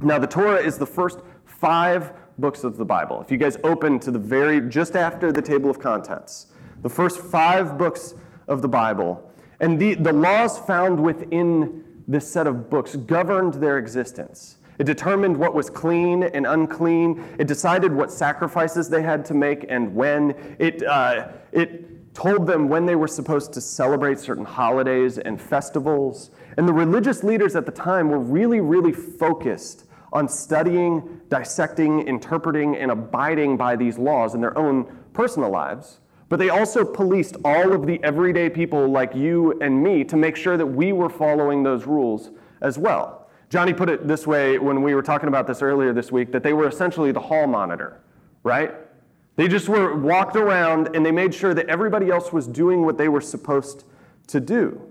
Now, 0.00 0.18
the 0.18 0.26
Torah 0.26 0.60
is 0.60 0.76
the 0.76 0.86
first 0.86 1.20
five 1.44 2.12
books 2.36 2.64
of 2.64 2.78
the 2.78 2.84
Bible. 2.84 3.20
If 3.20 3.30
you 3.30 3.36
guys 3.36 3.58
open 3.62 4.00
to 4.00 4.10
the 4.10 4.18
very, 4.18 4.60
just 4.68 4.96
after 4.96 5.30
the 5.30 5.42
table 5.42 5.70
of 5.70 5.78
contents, 5.78 6.48
the 6.82 6.88
first 6.88 7.20
five 7.20 7.78
books 7.78 8.14
of 8.46 8.62
the 8.62 8.68
Bible. 8.68 9.30
And 9.60 9.78
the, 9.78 9.94
the 9.94 10.12
laws 10.12 10.58
found 10.58 11.02
within 11.02 11.84
this 12.06 12.30
set 12.30 12.46
of 12.46 12.70
books 12.70 12.96
governed 12.96 13.54
their 13.54 13.78
existence. 13.78 14.56
It 14.78 14.84
determined 14.84 15.36
what 15.36 15.54
was 15.54 15.68
clean 15.68 16.22
and 16.22 16.46
unclean. 16.46 17.24
It 17.38 17.48
decided 17.48 17.92
what 17.92 18.12
sacrifices 18.12 18.88
they 18.88 19.02
had 19.02 19.24
to 19.26 19.34
make 19.34 19.66
and 19.68 19.94
when. 19.94 20.56
It, 20.58 20.84
uh, 20.84 21.28
it 21.50 22.14
told 22.14 22.46
them 22.46 22.68
when 22.68 22.86
they 22.86 22.94
were 22.94 23.08
supposed 23.08 23.52
to 23.52 23.60
celebrate 23.60 24.20
certain 24.20 24.44
holidays 24.44 25.18
and 25.18 25.40
festivals. 25.40 26.30
And 26.56 26.66
the 26.66 26.72
religious 26.72 27.24
leaders 27.24 27.56
at 27.56 27.66
the 27.66 27.72
time 27.72 28.08
were 28.08 28.20
really, 28.20 28.60
really 28.60 28.92
focused 28.92 29.84
on 30.12 30.28
studying, 30.28 31.20
dissecting, 31.28 32.06
interpreting, 32.06 32.76
and 32.76 32.90
abiding 32.90 33.56
by 33.56 33.76
these 33.76 33.98
laws 33.98 34.34
in 34.34 34.40
their 34.40 34.56
own 34.56 34.84
personal 35.12 35.50
lives. 35.50 35.98
But 36.28 36.38
they 36.38 36.50
also 36.50 36.84
policed 36.84 37.36
all 37.44 37.72
of 37.72 37.86
the 37.86 38.02
everyday 38.02 38.50
people 38.50 38.88
like 38.88 39.14
you 39.14 39.58
and 39.60 39.82
me 39.82 40.04
to 40.04 40.16
make 40.16 40.36
sure 40.36 40.56
that 40.56 40.66
we 40.66 40.92
were 40.92 41.08
following 41.08 41.62
those 41.62 41.86
rules 41.86 42.30
as 42.60 42.78
well. 42.78 43.30
Johnny 43.48 43.72
put 43.72 43.88
it 43.88 44.06
this 44.06 44.26
way 44.26 44.58
when 44.58 44.82
we 44.82 44.94
were 44.94 45.02
talking 45.02 45.28
about 45.28 45.46
this 45.46 45.62
earlier 45.62 45.92
this 45.92 46.12
week 46.12 46.32
that 46.32 46.42
they 46.42 46.52
were 46.52 46.68
essentially 46.68 47.12
the 47.12 47.20
hall 47.20 47.46
monitor, 47.46 48.00
right? 48.42 48.74
They 49.36 49.48
just 49.48 49.68
were 49.68 49.96
walked 49.96 50.36
around 50.36 50.94
and 50.94 51.06
they 51.06 51.12
made 51.12 51.32
sure 51.32 51.54
that 51.54 51.66
everybody 51.68 52.10
else 52.10 52.32
was 52.32 52.46
doing 52.46 52.84
what 52.84 52.98
they 52.98 53.08
were 53.08 53.22
supposed 53.22 53.84
to 54.26 54.40
do. 54.40 54.82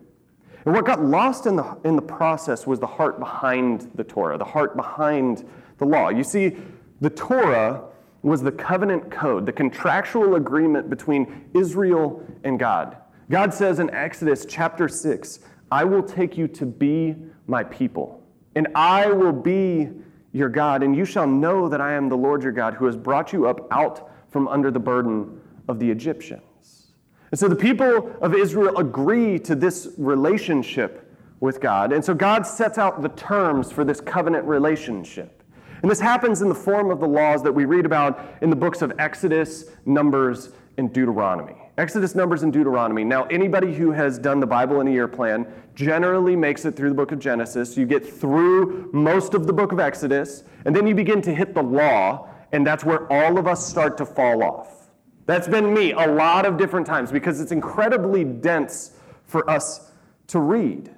And 0.65 0.73
what 0.73 0.85
got 0.85 1.03
lost 1.03 1.45
in 1.45 1.55
the, 1.55 1.77
in 1.83 1.95
the 1.95 2.01
process 2.01 2.65
was 2.65 2.79
the 2.79 2.87
heart 2.87 3.19
behind 3.19 3.91
the 3.95 4.03
Torah, 4.03 4.37
the 4.37 4.45
heart 4.45 4.75
behind 4.75 5.47
the 5.77 5.85
law. 5.85 6.09
You 6.09 6.23
see, 6.23 6.57
the 6.99 7.09
Torah 7.09 7.83
was 8.21 8.41
the 8.41 8.51
covenant 8.51 9.11
code, 9.11 9.45
the 9.45 9.53
contractual 9.53 10.35
agreement 10.35 10.89
between 10.89 11.49
Israel 11.53 12.23
and 12.43 12.59
God. 12.59 12.97
God 13.29 13.53
says 13.53 13.79
in 13.79 13.89
Exodus 13.89 14.45
chapter 14.47 14.87
6, 14.87 15.39
I 15.71 15.83
will 15.83 16.03
take 16.03 16.37
you 16.37 16.47
to 16.49 16.65
be 16.65 17.15
my 17.45 17.63
people, 17.63 18.23
and 18.55 18.67
I 18.75 19.07
will 19.07 19.33
be 19.33 19.89
your 20.31 20.49
God, 20.49 20.83
and 20.83 20.95
you 20.95 21.05
shall 21.05 21.27
know 21.27 21.67
that 21.69 21.81
I 21.81 21.93
am 21.93 22.09
the 22.09 22.17
Lord 22.17 22.43
your 22.43 22.51
God 22.51 22.73
who 22.73 22.85
has 22.85 22.95
brought 22.95 23.33
you 23.33 23.47
up 23.47 23.67
out 23.71 24.11
from 24.29 24.47
under 24.47 24.71
the 24.71 24.79
burden 24.79 25.41
of 25.67 25.79
the 25.79 25.89
Egyptians. 25.89 26.91
And 27.31 27.39
so 27.39 27.47
the 27.47 27.55
people 27.55 28.15
of 28.21 28.33
Israel 28.33 28.77
agree 28.77 29.39
to 29.39 29.55
this 29.55 29.89
relationship 29.97 31.13
with 31.39 31.59
God. 31.59 31.91
And 31.91 32.03
so 32.03 32.13
God 32.13 32.47
sets 32.47 32.77
out 32.77 33.01
the 33.01 33.09
terms 33.09 33.71
for 33.71 33.83
this 33.83 33.99
covenant 33.99 34.45
relationship. 34.45 35.36
And 35.81 35.91
this 35.91 35.99
happens 35.99 36.41
in 36.41 36.49
the 36.49 36.55
form 36.55 36.91
of 36.91 36.99
the 36.99 37.07
laws 37.07 37.43
that 37.43 37.51
we 37.51 37.65
read 37.65 37.85
about 37.85 38.37
in 38.41 38.49
the 38.49 38.55
books 38.55 38.81
of 38.81 38.93
Exodus, 38.99 39.65
Numbers, 39.85 40.51
and 40.77 40.93
Deuteronomy. 40.93 41.55
Exodus, 41.77 42.15
Numbers, 42.15 42.43
and 42.43 42.51
Deuteronomy. 42.51 43.03
Now, 43.03 43.25
anybody 43.25 43.73
who 43.73 43.91
has 43.91 44.17
done 44.17 44.39
the 44.39 44.47
Bible 44.47 44.81
in 44.81 44.87
a 44.87 44.91
year 44.91 45.07
plan 45.07 45.45
generally 45.75 46.35
makes 46.35 46.65
it 46.65 46.75
through 46.75 46.89
the 46.89 46.95
book 46.95 47.11
of 47.11 47.19
Genesis. 47.19 47.77
You 47.77 47.85
get 47.85 48.05
through 48.05 48.89
most 48.93 49.35
of 49.35 49.45
the 49.45 49.53
book 49.53 49.71
of 49.71 49.79
Exodus, 49.79 50.43
and 50.65 50.75
then 50.75 50.87
you 50.87 50.95
begin 50.95 51.21
to 51.21 51.33
hit 51.33 51.53
the 51.53 51.61
law, 51.61 52.29
and 52.51 52.65
that's 52.65 52.83
where 52.83 53.11
all 53.11 53.37
of 53.37 53.45
us 53.45 53.67
start 53.67 53.97
to 53.97 54.05
fall 54.05 54.41
off. 54.43 54.89
That's 55.27 55.47
been 55.47 55.73
me 55.73 55.91
a 55.91 56.07
lot 56.07 56.45
of 56.45 56.57
different 56.57 56.87
times 56.87 57.11
because 57.11 57.41
it's 57.41 57.51
incredibly 57.51 58.23
dense 58.23 58.93
for 59.25 59.47
us 59.49 59.91
to 60.27 60.39
read. 60.39 60.89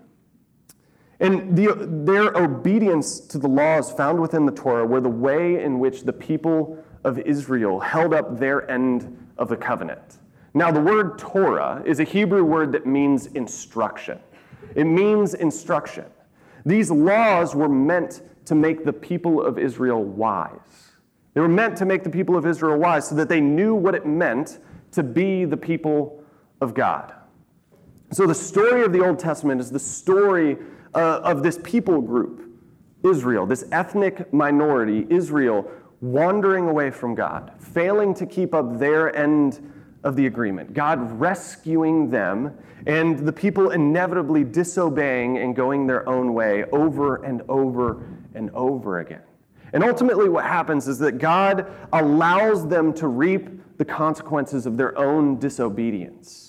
And 1.20 1.56
the, 1.56 1.76
their 2.06 2.36
obedience 2.38 3.20
to 3.20 3.38
the 3.38 3.48
laws 3.48 3.92
found 3.92 4.22
within 4.22 4.46
the 4.46 4.54
Torah 4.54 4.86
were 4.86 5.02
the 5.02 5.10
way 5.10 5.62
in 5.62 5.80
which 5.80 6.04
the 6.04 6.14
people 6.14 6.82
of 7.04 7.20
Israel 7.20 7.80
held 7.80 8.14
up 8.14 8.40
their 8.40 8.70
end 8.72 9.28
of 9.38 9.50
the 9.50 9.58
covenant. 9.58 10.20
Now, 10.54 10.72
the 10.72 10.80
word 10.80 11.18
Torah 11.18 11.82
is 11.86 12.00
a 12.00 12.04
Hebrew 12.04 12.44
word 12.44 12.72
that 12.72 12.86
means 12.86 13.28
instruction. 13.28 14.20
it 14.76 14.86
means 14.86 15.34
instruction. 15.34 16.06
These 16.66 16.92
laws 16.92 17.56
were 17.56 17.70
meant 17.70 18.22
to 18.46 18.56
make 18.56 18.84
the 18.84 18.94
people 18.94 19.42
of 19.42 19.60
Israel 19.60 20.04
wise. 20.04 20.92
They 21.34 21.42
were 21.42 21.48
meant 21.48 21.78
to 21.78 21.86
make 21.86 22.04
the 22.04 22.10
people 22.10 22.36
of 22.36 22.46
Israel 22.46 22.78
wise 22.78 23.08
so 23.08 23.16
that 23.16 23.30
they 23.30 23.40
knew 23.40 23.76
what 23.76 23.96
it 23.96 24.06
meant 24.06 24.60
to 24.92 25.04
be 25.04 25.46
the 25.46 25.58
people 25.58 26.24
of 26.62 26.74
God. 26.74 27.14
So, 28.12 28.26
the 28.26 28.36
story 28.36 28.84
of 28.84 28.92
the 28.92 29.06
Old 29.06 29.20
Testament 29.20 29.62
is 29.62 29.70
the 29.70 29.80
story 29.80 30.58
uh, 30.94 31.22
of 31.24 31.44
this 31.44 31.60
people 31.64 32.02
group, 32.02 32.52
Israel, 33.04 33.46
this 33.46 33.66
ethnic 33.72 34.32
minority, 34.34 35.06
Israel, 35.10 35.70
wandering 36.02 36.68
away 36.68 36.92
from 36.92 37.16
God, 37.16 37.52
failing 37.60 38.14
to 38.16 38.26
keep 38.26 38.54
up 38.54 38.80
their 38.80 39.16
end 39.16 39.72
of 40.04 40.16
the 40.16 40.26
agreement, 40.28 40.74
God 40.74 41.20
rescuing 41.20 42.10
them, 42.10 42.58
and 42.88 43.20
the 43.20 43.34
people 43.34 43.72
inevitably 43.72 44.44
disobeying 44.46 45.38
and 45.38 45.56
going 45.56 45.88
their 45.88 46.08
own 46.08 46.34
way 46.34 46.64
over 46.72 47.24
and 47.24 47.42
over 47.50 48.04
and 48.34 48.50
over 48.52 49.00
again. 49.00 49.22
And 49.74 49.84
ultimately, 49.84 50.30
what 50.30 50.46
happens 50.46 50.88
is 50.88 50.98
that 51.00 51.14
God 51.14 51.68
allows 51.94 52.68
them 52.68 52.94
to 52.94 53.08
reap 53.08 53.78
the 53.78 53.86
consequences 53.86 54.66
of 54.66 54.78
their 54.78 54.98
own 54.98 55.38
disobedience. 55.38 56.49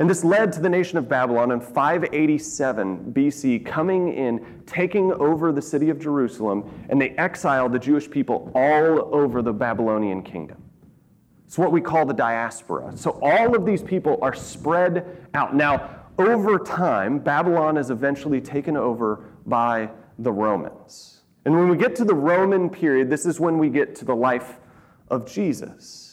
And 0.00 0.08
this 0.08 0.24
led 0.24 0.50
to 0.54 0.60
the 0.60 0.68
nation 0.68 0.96
of 0.96 1.10
Babylon 1.10 1.52
in 1.52 1.60
587 1.60 3.12
BC 3.12 3.66
coming 3.66 4.14
in, 4.14 4.62
taking 4.64 5.12
over 5.12 5.52
the 5.52 5.60
city 5.60 5.90
of 5.90 6.00
Jerusalem, 6.00 6.86
and 6.88 6.98
they 6.98 7.10
exiled 7.10 7.72
the 7.72 7.78
Jewish 7.78 8.10
people 8.10 8.50
all 8.54 9.14
over 9.14 9.42
the 9.42 9.52
Babylonian 9.52 10.22
kingdom. 10.22 10.56
It's 11.46 11.58
what 11.58 11.70
we 11.70 11.82
call 11.82 12.06
the 12.06 12.14
diaspora. 12.14 12.96
So 12.96 13.18
all 13.22 13.54
of 13.54 13.66
these 13.66 13.82
people 13.82 14.18
are 14.22 14.34
spread 14.34 15.28
out. 15.34 15.54
Now, 15.54 15.90
over 16.18 16.58
time, 16.58 17.18
Babylon 17.18 17.76
is 17.76 17.90
eventually 17.90 18.40
taken 18.40 18.78
over 18.78 19.26
by 19.44 19.90
the 20.18 20.32
Romans. 20.32 21.20
And 21.44 21.54
when 21.54 21.68
we 21.68 21.76
get 21.76 21.94
to 21.96 22.06
the 22.06 22.14
Roman 22.14 22.70
period, 22.70 23.10
this 23.10 23.26
is 23.26 23.38
when 23.38 23.58
we 23.58 23.68
get 23.68 23.94
to 23.96 24.06
the 24.06 24.16
life 24.16 24.60
of 25.10 25.30
Jesus. 25.30 26.09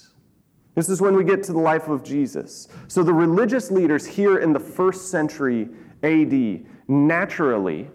This 0.78 0.90
is 0.90 1.02
when 1.02 1.16
we 1.16 1.24
get 1.24 1.42
to 1.46 1.54
the 1.54 1.60
life 1.60 1.88
of 1.88 2.04
Jesus. 2.04 2.68
So 2.88 3.02
the 3.02 3.12
religious 3.12 3.72
leaders 3.72 4.06
here 4.06 4.38
in 4.38 4.54
the 4.54 4.60
first 4.60 5.10
century 5.10 5.70
AD 6.04 6.68
naturally 6.88 7.90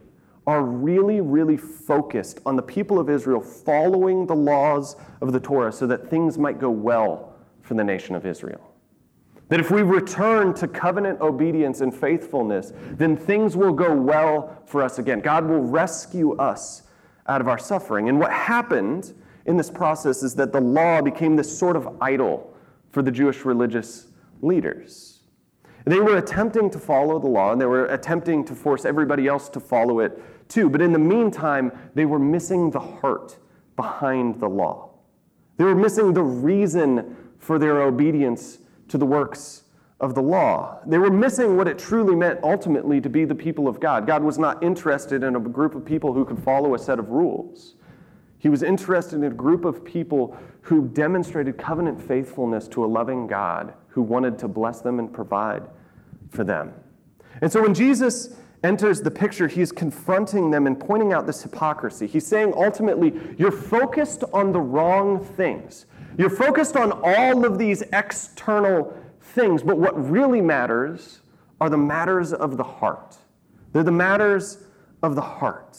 are 0.49 0.64
really, 0.64 1.20
really 1.20 1.57
focused 1.57 2.41
on 2.45 2.57
the 2.57 2.62
people 2.62 2.99
of 2.99 3.09
Israel 3.09 3.41
following 3.41 4.26
the 4.26 4.35
laws 4.35 4.97
of 5.20 5.33
the 5.33 5.39
Torah 5.39 5.70
so 5.70 5.87
that 5.87 6.11
things 6.11 6.39
might 6.39 6.59
go 6.59 6.70
well 6.70 7.37
for 7.61 7.74
the 7.74 7.85
nation 7.85 8.16
of 8.16 8.26
Israel. 8.26 8.74
That 9.49 9.61
if 9.61 9.70
we 9.70 9.83
return 9.83 10.53
to 10.55 10.66
covenant 10.66 11.20
obedience 11.20 11.83
and 11.83 11.95
faithfulness, 11.95 12.72
then 12.95 13.16
things 13.16 13.57
will 13.57 13.72
go 13.72 13.95
well 13.95 14.61
for 14.66 14.83
us 14.83 14.99
again. 14.99 15.20
God 15.20 15.47
will 15.47 15.61
rescue 15.61 16.37
us 16.37 16.83
out 17.28 17.41
of 17.41 17.47
our 17.47 17.59
suffering. 17.59 18.09
And 18.09 18.18
what 18.18 18.33
happened 18.33 19.14
in 19.47 19.57
this 19.57 19.70
process 19.70 20.24
is 20.24 20.35
that 20.35 20.53
the 20.53 20.61
law 20.61 21.01
became 21.01 21.37
this 21.37 21.57
sort 21.57 21.76
of 21.76 22.03
idol 22.03 22.51
for 22.93 23.03
the 23.03 23.11
Jewish 23.11 23.45
religious 23.45 24.07
leaders. 24.40 25.20
They 25.84 25.99
were 25.99 26.18
attempting 26.18 26.70
to 26.70 26.78
follow 26.78 27.18
the 27.18 27.26
law 27.26 27.51
and 27.53 27.61
they 27.61 27.66
were 27.66 27.86
attempting 27.86 28.45
to 28.45 28.55
force 28.55 28.84
everybody 28.84 29.26
else 29.26 29.49
to 29.51 29.61
follow 29.61 29.99
it 29.99 30.22
too. 30.49 30.70
But 30.70 30.80
in 30.80 30.93
the 30.93 30.99
meantime, 30.99 31.72
they 31.95 32.05
were 32.05 32.20
missing 32.20 32.70
the 32.70 32.80
heart 32.80 33.38
behind 33.74 34.38
the 34.38 34.49
law. 34.49 34.90
They 35.57 35.64
were 35.64 35.74
missing 35.74 36.12
the 36.12 36.22
reason 36.22 37.16
for 37.38 37.59
their 37.59 37.82
obedience 37.82 38.59
to 38.88 38.99
the 38.99 39.07
works 39.07 39.64
of 40.01 40.14
the 40.14 40.22
law. 40.22 40.80
They 40.86 40.99
were 40.99 41.11
missing 41.11 41.57
what 41.57 41.68
it 41.68 41.78
truly 41.78 42.14
meant 42.14 42.40
ultimately 42.43 43.01
to 43.01 43.09
be 43.09 43.24
the 43.24 43.34
people 43.34 43.66
of 43.68 43.80
God. 43.80 44.07
God 44.07 44.22
was 44.22 44.38
not 44.38 44.62
interested 44.62 45.22
in 45.22 45.36
a 45.36 45.40
group 45.40 45.74
of 45.74 45.84
people 45.84 46.12
who 46.12 46.24
could 46.24 46.38
follow 46.38 46.74
a 46.74 46.78
set 46.78 46.99
of 46.99 47.09
rules. 47.11 47.74
He 48.38 48.49
was 48.49 48.62
interested 48.64 49.16
in 49.16 49.24
a 49.24 49.30
group 49.30 49.64
of 49.64 49.84
people 49.84 50.36
who 50.62 50.88
demonstrated 50.88 51.58
covenant 51.58 52.00
faithfulness 52.00 52.68
to 52.68 52.84
a 52.84 52.86
loving 52.86 53.26
God 53.26 53.74
who 53.88 54.02
wanted 54.02 54.38
to 54.38 54.48
bless 54.48 54.80
them 54.80 54.98
and 54.98 55.12
provide 55.12 55.62
for 56.30 56.44
them. 56.44 56.72
And 57.40 57.52
so 57.52 57.60
when 57.62 57.74
Jesus 57.74 58.36
enters 58.64 59.02
the 59.02 59.10
picture, 59.10 59.48
he's 59.48 59.72
confronting 59.72 60.50
them 60.50 60.66
and 60.66 60.78
pointing 60.78 61.12
out 61.12 61.26
this 61.26 61.42
hypocrisy. 61.42 62.06
He's 62.06 62.26
saying 62.26 62.54
ultimately, 62.56 63.12
you're 63.36 63.50
focused 63.50 64.24
on 64.32 64.52
the 64.52 64.60
wrong 64.60 65.24
things. 65.24 65.86
You're 66.16 66.30
focused 66.30 66.76
on 66.76 66.92
all 67.02 67.44
of 67.44 67.58
these 67.58 67.82
external 67.92 68.96
things, 69.20 69.62
but 69.62 69.78
what 69.78 70.10
really 70.10 70.40
matters 70.40 71.20
are 71.60 71.70
the 71.70 71.76
matters 71.76 72.32
of 72.32 72.56
the 72.56 72.64
heart. 72.64 73.16
They're 73.72 73.82
the 73.82 73.90
matters 73.90 74.58
of 75.02 75.14
the 75.14 75.22
heart. 75.22 75.78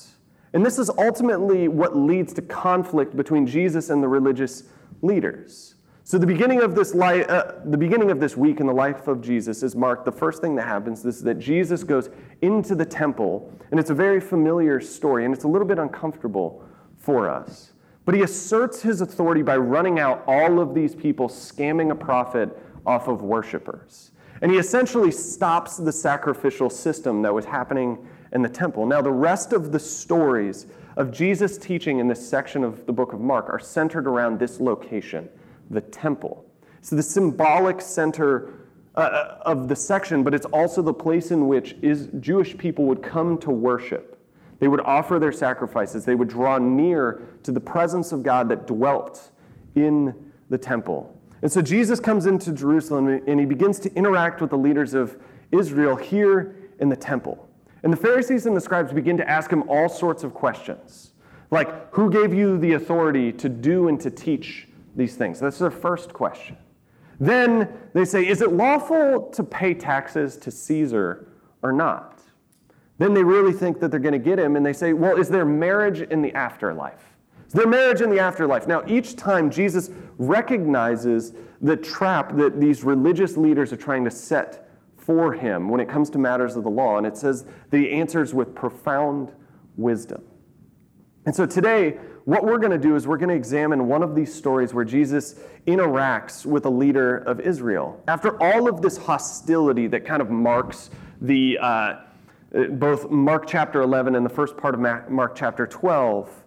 And 0.54 0.66
this 0.66 0.78
is 0.78 0.90
ultimately 0.98 1.68
what 1.68 1.96
leads 1.96 2.34
to 2.34 2.42
conflict 2.42 3.18
between 3.18 3.48
Jesus 3.48 3.90
and 3.90 4.02
the 4.02 4.08
religious 4.08 4.64
leaders. 5.02 5.76
So 6.06 6.18
the 6.18 6.28
beginning 6.28 6.62
of 6.62 6.76
this 6.76 6.94
uh, 6.94 7.62
the 7.66 7.78
beginning 7.78 8.12
of 8.12 8.20
this 8.20 8.36
week 8.36 8.60
in 8.60 8.68
the 8.68 8.74
life 8.74 9.08
of 9.08 9.22
Jesus 9.22 9.64
is 9.64 9.74
marked. 9.76 10.04
The 10.04 10.12
first 10.12 10.42
thing 10.42 10.54
that 10.56 10.68
happens 10.68 11.06
is 11.06 11.24
that 11.24 11.40
Jesus 11.40 11.84
goes 11.84 12.10
into 12.42 12.76
the 12.76 12.86
temple, 12.86 13.52
and 13.72 13.80
it's 13.80 13.90
a 13.90 13.96
very 13.96 14.20
familiar 14.20 14.82
story, 14.82 15.24
and 15.24 15.34
it's 15.34 15.46
a 15.46 15.48
little 15.48 15.68
bit 15.68 15.80
uncomfortable 15.80 16.64
for 16.98 17.30
us. 17.30 17.72
But 18.06 18.16
he 18.16 18.22
asserts 18.22 18.82
his 18.82 19.00
authority 19.00 19.44
by 19.44 19.56
running 19.56 20.00
out 20.00 20.26
all 20.28 20.60
of 20.60 20.74
these 20.74 20.94
people 20.94 21.30
scamming 21.30 21.92
a 21.92 21.96
profit 21.96 22.50
off 22.86 23.08
of 23.08 23.22
worshipers. 23.22 24.12
And 24.42 24.52
he 24.52 24.58
essentially 24.58 25.12
stops 25.12 25.78
the 25.78 25.92
sacrificial 25.94 26.70
system 26.70 27.22
that 27.22 27.34
was 27.34 27.46
happening 27.46 28.06
in 28.34 28.42
the 28.42 28.50
temple. 28.50 28.86
Now, 28.86 29.02
the 29.02 29.12
rest 29.12 29.54
of 29.54 29.72
the 29.72 29.80
stories 29.80 30.68
of 30.98 31.12
Jesus' 31.12 31.58
teaching 31.58 32.00
in 32.00 32.08
this 32.08 32.28
section 32.28 32.64
of 32.64 32.86
the 32.86 32.94
book 32.94 33.14
of 33.14 33.22
Mark 33.22 33.50
are 33.50 33.60
centered 33.60 34.08
around 34.08 34.40
this 34.40 34.60
location, 34.60 35.30
the 35.70 35.82
temple. 35.82 36.46
So, 36.82 36.96
the 36.96 37.04
symbolic 37.04 37.80
center 37.80 38.54
uh, 38.96 39.00
uh, 39.00 39.38
of 39.46 39.68
the 39.70 39.76
section, 39.76 40.24
but 40.24 40.34
it's 40.34 40.46
also 40.48 40.82
the 40.82 40.94
place 40.94 41.32
in 41.32 41.48
which 41.48 41.76
is 41.82 42.10
Jewish 42.20 42.58
people 42.58 42.86
would 42.86 43.02
come 43.02 43.38
to 43.40 43.50
worship. 43.50 44.20
They 44.60 44.68
would 44.68 44.82
offer 44.82 45.20
their 45.20 45.32
sacrifices. 45.32 46.06
They 46.06 46.16
would 46.16 46.28
draw 46.28 46.58
near 46.58 47.24
to 47.44 47.52
the 47.52 47.60
presence 47.60 48.12
of 48.12 48.24
God 48.24 48.50
that 48.50 48.68
dwelt 48.68 49.32
in 49.76 50.14
the 50.50 50.58
temple. 50.58 51.20
And 51.42 51.52
so 51.52 51.62
Jesus 51.62 52.00
comes 52.00 52.26
into 52.26 52.52
Jerusalem 52.52 53.08
and 53.28 53.40
he 53.40 53.46
begins 53.46 53.80
to 53.80 53.94
interact 53.96 54.40
with 54.42 54.52
the 54.52 54.58
leaders 54.58 54.94
of 54.94 55.18
Israel 55.52 55.96
here 55.96 56.56
in 56.80 56.90
the 56.90 56.96
temple. 56.96 57.50
And 57.84 57.92
the 57.92 57.98
Pharisees 57.98 58.46
and 58.46 58.56
the 58.56 58.62
scribes 58.62 58.94
begin 58.94 59.18
to 59.18 59.30
ask 59.30 59.52
him 59.52 59.64
all 59.70 59.90
sorts 59.90 60.24
of 60.24 60.34
questions. 60.34 61.14
Like, 61.52 61.94
who 61.94 62.10
gave 62.10 62.34
you 62.34 62.58
the 62.58 62.74
authority 62.74 63.32
to 63.34 63.50
do 63.50 63.90
and 63.90 64.00
to 64.02 64.10
teach 64.10 64.68
these 64.96 65.16
things? 65.16 65.40
That's 65.40 65.60
their 65.60 65.70
first 65.70 66.14
question. 66.14 66.58
Then 67.20 67.70
they 67.94 68.06
say, 68.06 68.26
Is 68.26 68.42
it 68.42 68.54
lawful 68.54 69.30
to 69.34 69.44
pay 69.44 69.74
taxes 69.74 70.38
to 70.38 70.52
Caesar 70.52 71.28
or 71.62 71.72
not? 71.72 72.22
Then 72.98 73.14
they 73.14 73.24
really 73.24 73.54
think 73.54 73.80
that 73.82 73.92
they're 73.92 74.00
going 74.00 74.14
to 74.14 74.20
get 74.20 74.40
him 74.40 74.56
and 74.56 74.66
they 74.66 74.74
say, 74.74 74.94
Well, 74.94 75.18
is 75.18 75.30
there 75.30 75.46
marriage 75.46 76.02
in 76.02 76.22
the 76.22 76.34
afterlife? 76.34 77.18
Is 77.48 77.54
there 77.54 77.68
marriage 77.68 78.02
in 78.02 78.10
the 78.10 78.20
afterlife? 78.20 78.66
Now, 78.66 78.84
each 78.88 79.16
time 79.16 79.52
Jesus 79.52 79.92
recognizes 80.18 81.34
the 81.62 81.78
trap 81.78 82.36
that 82.38 82.60
these 82.60 82.84
religious 82.84 83.38
leaders 83.38 83.72
are 83.72 83.78
trying 83.78 84.04
to 84.06 84.12
set 84.12 84.63
for 85.06 85.34
him 85.34 85.70
when 85.70 85.80
it 85.80 85.90
comes 85.90 86.10
to 86.12 86.18
matters 86.18 86.56
of 86.56 86.64
the 86.64 86.70
law. 86.70 86.98
And 86.98 87.06
it 87.06 87.18
says 87.18 87.46
that 87.70 87.78
he 87.78 87.92
answers 87.92 88.34
with 88.34 88.56
profound 88.56 89.32
wisdom. 89.76 90.24
And 91.26 91.36
so 91.36 91.46
today, 91.46 91.98
what 92.26 92.46
we're 92.46 92.58
going 92.58 92.72
to 92.72 92.78
do 92.78 92.96
is 92.96 93.06
we're 93.06 93.18
going 93.18 93.30
to 93.30 93.36
examine 93.36 93.88
one 93.88 94.02
of 94.02 94.16
these 94.16 94.34
stories 94.34 94.74
where 94.74 94.86
Jesus 94.86 95.36
interacts 95.68 96.46
with 96.46 96.66
a 96.66 96.70
leader 96.70 97.18
of 97.18 97.40
Israel. 97.42 98.02
After 98.08 98.42
all 98.42 98.70
of 98.70 98.82
this 98.82 98.98
hostility 98.98 99.88
that 99.88 100.06
kind 100.06 100.22
of 100.22 100.30
marks 100.30 100.90
the 101.22 101.58
uh, 101.60 101.96
both 102.72 103.10
Mark 103.10 103.48
chapter 103.48 103.82
11 103.82 104.16
and 104.16 104.26
the 104.26 104.30
first 104.30 104.56
part 104.58 104.76
of 104.76 105.10
Mark 105.10 105.36
chapter 105.36 105.66
12, 105.66 106.44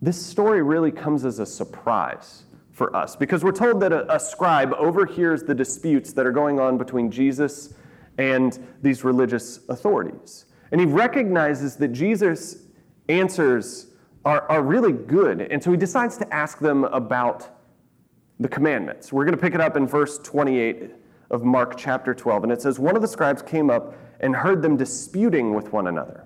this 0.00 0.24
story 0.24 0.62
really 0.62 0.92
comes 0.92 1.24
as 1.24 1.38
a 1.38 1.46
surprise 1.46 2.44
for 2.78 2.94
us 2.96 3.16
because 3.16 3.44
we're 3.44 3.52
told 3.52 3.80
that 3.80 3.92
a, 3.92 4.14
a 4.14 4.18
scribe 4.18 4.72
overhears 4.78 5.42
the 5.42 5.54
disputes 5.54 6.12
that 6.14 6.24
are 6.24 6.32
going 6.32 6.58
on 6.58 6.78
between 6.78 7.10
Jesus 7.10 7.74
and 8.16 8.58
these 8.80 9.04
religious 9.04 9.60
authorities. 9.68 10.46
And 10.70 10.80
he 10.80 10.86
recognizes 10.86 11.76
that 11.76 11.88
Jesus' 11.88 12.66
answers 13.08 13.88
are, 14.24 14.48
are 14.50 14.62
really 14.62 14.92
good. 14.92 15.40
And 15.40 15.62
so 15.62 15.70
he 15.70 15.76
decides 15.76 16.16
to 16.18 16.34
ask 16.34 16.58
them 16.58 16.84
about 16.84 17.50
the 18.40 18.48
commandments. 18.48 19.12
We're 19.12 19.24
going 19.24 19.36
to 19.36 19.40
pick 19.40 19.54
it 19.54 19.60
up 19.60 19.76
in 19.76 19.86
verse 19.86 20.18
28 20.18 20.92
of 21.30 21.44
Mark 21.44 21.76
chapter 21.76 22.14
12. 22.14 22.44
And 22.44 22.52
it 22.52 22.62
says, 22.62 22.78
One 22.78 22.94
of 22.96 23.02
the 23.02 23.08
scribes 23.08 23.42
came 23.42 23.70
up 23.70 23.94
and 24.20 24.34
heard 24.34 24.62
them 24.62 24.76
disputing 24.76 25.54
with 25.54 25.72
one 25.72 25.88
another. 25.88 26.24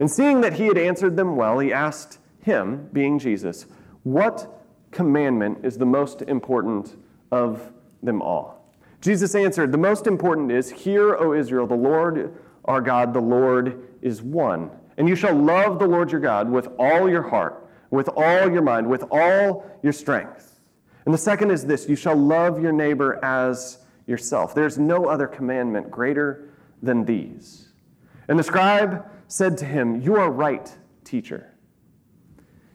And 0.00 0.10
seeing 0.10 0.40
that 0.42 0.52
he 0.52 0.66
had 0.66 0.78
answered 0.78 1.16
them 1.16 1.36
well, 1.36 1.58
he 1.58 1.72
asked 1.72 2.18
him, 2.40 2.88
being 2.92 3.18
Jesus, 3.18 3.66
What 4.04 4.57
commandment 4.90 5.58
is 5.64 5.78
the 5.78 5.86
most 5.86 6.22
important 6.22 6.96
of 7.30 7.72
them 8.02 8.22
all? 8.22 8.72
Jesus 9.00 9.34
answered, 9.34 9.72
The 9.72 9.78
most 9.78 10.06
important 10.06 10.50
is, 10.50 10.70
Hear, 10.70 11.16
O 11.16 11.32
Israel, 11.32 11.66
the 11.66 11.74
Lord 11.74 12.34
our 12.68 12.82
God, 12.82 13.14
the 13.14 13.20
Lord, 13.20 13.88
is 14.02 14.22
one. 14.22 14.70
And 14.98 15.08
you 15.08 15.16
shall 15.16 15.34
love 15.34 15.78
the 15.78 15.86
Lord 15.86 16.12
your 16.12 16.20
God 16.20 16.50
with 16.50 16.68
all 16.78 17.08
your 17.08 17.22
heart, 17.22 17.66
with 17.90 18.08
all 18.14 18.50
your 18.50 18.62
mind, 18.62 18.86
with 18.86 19.04
all 19.10 19.68
your 19.82 19.94
strength. 19.94 20.60
And 21.06 21.14
the 21.14 21.18
second 21.18 21.50
is 21.50 21.64
this 21.64 21.88
you 21.88 21.96
shall 21.96 22.14
love 22.14 22.62
your 22.62 22.72
neighbor 22.72 23.18
as 23.24 23.78
yourself. 24.06 24.54
There's 24.54 24.78
no 24.78 25.06
other 25.06 25.26
commandment 25.26 25.90
greater 25.90 26.50
than 26.82 27.04
these. 27.04 27.68
And 28.28 28.38
the 28.38 28.44
scribe 28.44 29.06
said 29.28 29.56
to 29.58 29.64
him, 29.64 30.02
You 30.02 30.16
are 30.16 30.30
right, 30.30 30.70
teacher. 31.04 31.54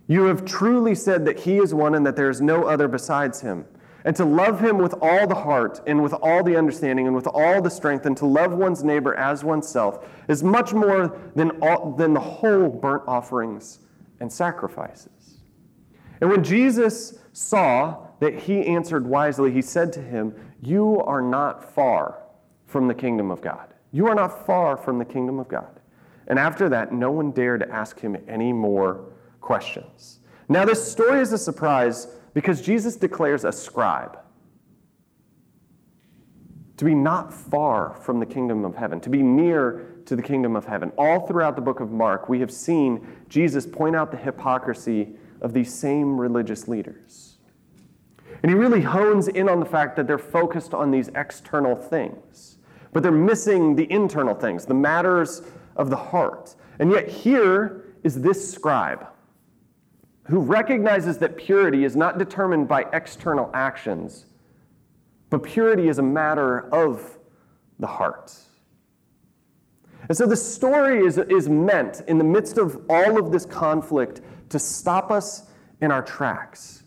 You 0.08 0.26
have 0.26 0.46
truly 0.46 0.96
said 0.96 1.26
that 1.26 1.40
he 1.40 1.58
is 1.58 1.74
one 1.74 1.96
and 1.96 2.06
that 2.06 2.16
there 2.16 2.30
is 2.30 2.42
no 2.42 2.66
other 2.66 2.88
besides 2.88 3.42
him. 3.42 3.66
And 4.06 4.16
to 4.18 4.26
love 4.26 4.60
him 4.60 4.80
with 4.80 4.94
all 5.02 5.28
the 5.28 5.36
heart 5.36 5.80
and 5.88 6.04
with 6.04 6.14
all 6.14 6.44
the 6.44 6.58
understanding 6.58 7.08
and 7.08 7.16
with 7.16 7.28
all 7.28 7.62
the 7.62 7.70
strength 7.70 8.06
and 8.06 8.18
to 8.18 8.26
love 8.26 8.52
one's 8.52 8.84
neighbor 8.84 9.16
as 9.16 9.46
oneself 9.46 10.06
is 10.28 10.44
much 10.44 10.74
more 10.74 11.18
than, 11.36 11.52
all, 11.62 11.94
than 11.94 12.14
the 12.14 12.20
whole 12.20 12.68
burnt 12.68 13.04
offerings 13.08 13.80
and 14.20 14.32
sacrifices. 14.32 15.40
And 16.20 16.30
when 16.30 16.44
Jesus 16.44 17.20
saw 17.32 18.08
that 18.20 18.38
he 18.38 18.66
answered 18.66 19.08
wisely, 19.08 19.52
he 19.52 19.62
said 19.62 19.94
to 19.94 20.02
him, 20.02 20.36
You 20.62 21.00
are 21.02 21.22
not 21.22 21.74
far 21.74 22.24
from 22.66 22.90
the 22.90 22.94
kingdom 22.94 23.32
of 23.32 23.42
God. 23.42 23.74
You 23.94 24.08
are 24.08 24.16
not 24.16 24.46
far 24.46 24.76
from 24.76 25.00
the 25.00 25.06
kingdom 25.06 25.40
of 25.40 25.48
God. 25.48 25.80
And 26.28 26.40
after 26.40 26.68
that, 26.70 26.92
no 26.92 27.12
one 27.12 27.32
dared 27.32 27.62
to 27.62 27.70
ask 27.70 28.00
him 28.00 28.18
any 28.28 28.52
more 28.52 29.13
questions. 29.44 30.20
Now, 30.50 30.66
this 30.66 30.92
story 30.92 31.20
is 31.20 31.32
a 31.32 31.38
surprise 31.38 32.08
because 32.34 32.62
Jesus 32.62 32.96
declares 32.96 33.44
a 33.44 33.52
scribe 33.52 34.18
to 36.78 36.86
be 36.86 36.96
not 36.96 37.32
far 37.32 37.96
from 38.02 38.20
the 38.20 38.26
kingdom 38.26 38.66
of 38.66 38.76
heaven, 38.76 39.00
to 39.02 39.10
be 39.10 39.22
near 39.22 40.02
to 40.06 40.16
the 40.16 40.22
kingdom 40.22 40.56
of 40.56 40.66
heaven. 40.66 40.92
All 40.98 41.28
throughout 41.28 41.56
the 41.56 41.62
book 41.62 41.80
of 41.80 41.92
Mark, 41.92 42.28
we 42.28 42.40
have 42.40 42.52
seen 42.52 43.08
Jesus 43.30 43.66
point 43.66 43.96
out 43.96 44.12
the 44.12 44.18
hypocrisy 44.18 45.16
of 45.42 45.54
these 45.54 45.74
same 45.74 46.20
religious 46.20 46.68
leaders. 46.68 47.38
And 48.42 48.52
he 48.52 48.58
really 48.58 48.82
hones 48.82 49.28
in 49.28 49.48
on 49.48 49.60
the 49.60 49.66
fact 49.66 49.96
that 49.96 50.08
they're 50.08 50.18
focused 50.18 50.74
on 50.74 50.90
these 50.90 51.10
external 51.16 51.76
things, 51.76 52.58
but 52.92 53.04
they're 53.04 53.12
missing 53.12 53.76
the 53.76 53.90
internal 53.92 54.34
things, 54.34 54.66
the 54.66 54.74
matters 54.74 55.44
of 55.76 55.90
the 55.90 55.96
heart. 55.96 56.56
And 56.80 56.92
yet, 56.92 57.08
here 57.08 57.94
is 58.04 58.22
this 58.22 58.52
scribe 58.52 59.08
who 60.26 60.40
recognizes 60.40 61.18
that 61.18 61.38
purity 61.38 61.84
is 61.84 61.96
not 61.96 62.18
determined 62.18 62.68
by 62.68 62.86
external 62.94 63.50
actions, 63.54 64.26
but 65.30 65.44
purity 65.44 65.90
is 65.90 66.00
a 66.00 66.04
matter 66.04 66.70
of 66.74 67.18
the 67.80 67.88
heart. 67.88 68.34
And 70.08 70.18
so 70.18 70.26
the 70.26 70.36
story 70.36 71.06
is, 71.06 71.18
is 71.18 71.48
meant, 71.50 72.02
in 72.08 72.18
the 72.18 72.24
midst 72.24 72.58
of 72.58 72.82
all 72.90 73.18
of 73.18 73.32
this 73.32 73.46
conflict, 73.46 74.22
to 74.50 74.60
stop 74.60 75.12
us 75.12 75.48
in 75.82 75.92
our 75.92 76.02
tracks. 76.02 76.84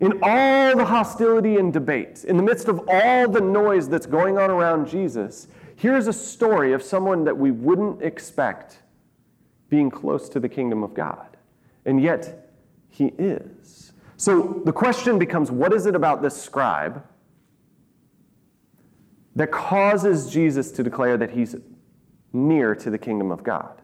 In 0.00 0.18
all 0.22 0.76
the 0.76 0.84
hostility 0.84 1.56
and 1.56 1.72
debate, 1.72 2.24
in 2.24 2.36
the 2.36 2.42
midst 2.42 2.68
of 2.68 2.82
all 2.88 3.28
the 3.28 3.40
noise 3.40 3.88
that's 3.88 4.06
going 4.06 4.36
on 4.36 4.50
around 4.50 4.88
Jesus, 4.88 5.48
here's 5.76 6.06
a 6.06 6.12
story 6.12 6.72
of 6.72 6.82
someone 6.82 7.24
that 7.24 7.36
we 7.36 7.50
wouldn't 7.50 8.02
expect 8.02 8.82
being 9.68 9.90
close 9.90 10.28
to 10.28 10.40
the 10.40 10.48
kingdom 10.48 10.82
of 10.82 10.92
God. 10.92 11.31
And 11.84 12.02
yet, 12.02 12.50
he 12.88 13.06
is. 13.18 13.92
So 14.16 14.62
the 14.64 14.72
question 14.72 15.18
becomes 15.18 15.50
what 15.50 15.72
is 15.72 15.86
it 15.86 15.96
about 15.96 16.22
this 16.22 16.40
scribe 16.40 17.04
that 19.34 19.50
causes 19.50 20.30
Jesus 20.30 20.70
to 20.72 20.82
declare 20.82 21.16
that 21.16 21.30
he's 21.30 21.56
near 22.32 22.74
to 22.74 22.90
the 22.90 22.98
kingdom 22.98 23.32
of 23.32 23.42
God? 23.42 23.80